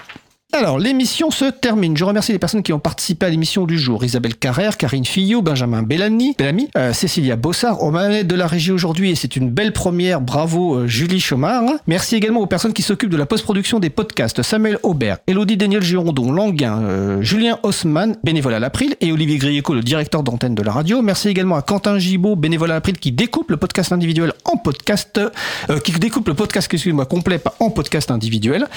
[0.54, 1.98] Alors, l'émission se termine.
[1.98, 4.06] Je remercie les personnes qui ont participé à l'émission du jour.
[4.06, 8.72] Isabelle Carrère, Karine Fillot, Benjamin Bellamy, Bellamy euh, Cécilia Bossard, aux manettes de la régie
[8.72, 10.22] aujourd'hui, et c'est une belle première.
[10.22, 11.64] Bravo, euh, Julie Chomard.
[11.88, 14.44] Merci également aux personnes qui s'occupent de la post-production des podcasts.
[14.44, 19.74] Samuel Aubert, Elodie Daniel Girondon, Languin, euh, Julien Haussmann, bénévole à l'April, et Olivier Grieco,
[19.74, 21.02] le directeur d'antenne de la radio.
[21.02, 25.20] Merci également à Quentin Gibaud, bénévole à l'April, qui découpe le podcast individuel en podcast,
[25.84, 28.68] qui découpe le podcast, excusez-moi, complet, en podcast individuel.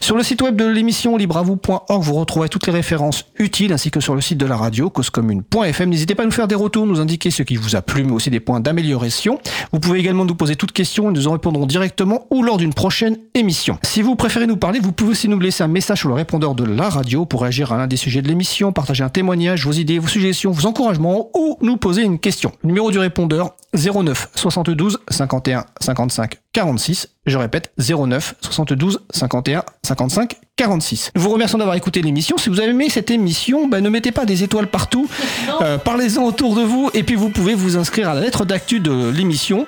[0.00, 4.00] Sur le site web de l'émission libravou.org, vous retrouverez toutes les références utiles, ainsi que
[4.00, 5.88] sur le site de la radio, causecommune.fm.
[5.88, 8.12] N'hésitez pas à nous faire des retours, nous indiquer ce qui vous a plu, mais
[8.12, 9.38] aussi des points d'amélioration.
[9.72, 12.74] Vous pouvez également nous poser toutes questions et nous en répondrons directement ou lors d'une
[12.74, 13.78] prochaine émission.
[13.82, 16.54] Si vous préférez nous parler, vous pouvez aussi nous laisser un message sur le répondeur
[16.54, 19.72] de la radio pour réagir à l'un des sujets de l'émission, partager un témoignage, vos
[19.72, 22.52] idées, vos suggestions, vos encouragements ou nous poser une question.
[22.64, 27.08] Numéro du répondeur 09 72 51 55 46.
[27.26, 31.10] Je répète 09 72 51 55 46.
[31.14, 32.38] Nous vous remercions d'avoir écouté l'émission.
[32.38, 35.06] Si vous avez aimé cette émission, bah, ne mettez pas des étoiles partout.
[35.62, 38.78] Euh, Parlez-en autour de vous et puis vous pouvez vous inscrire à la lettre d'actu
[38.80, 39.66] de l'émission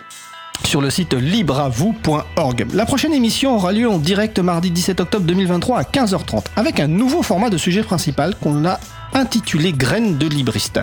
[0.65, 2.67] sur le site libreavou.org.
[2.75, 6.89] La prochaine émission aura lieu en direct mardi 17 octobre 2023 à 15h30 avec un
[6.89, 8.79] nouveau format de sujet principal qu'on a
[9.15, 10.81] intitulé Graines de libriste.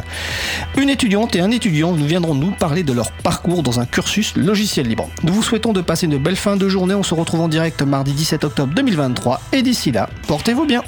[0.77, 4.35] Une étudiante et un étudiant nous viendront nous parler de leur parcours dans un cursus
[4.35, 5.10] logiciel libre.
[5.23, 6.95] Nous vous souhaitons de passer une belle fin de journée.
[6.95, 10.81] On se retrouve en direct mardi 17 octobre 2023 et d'ici là, portez-vous bien.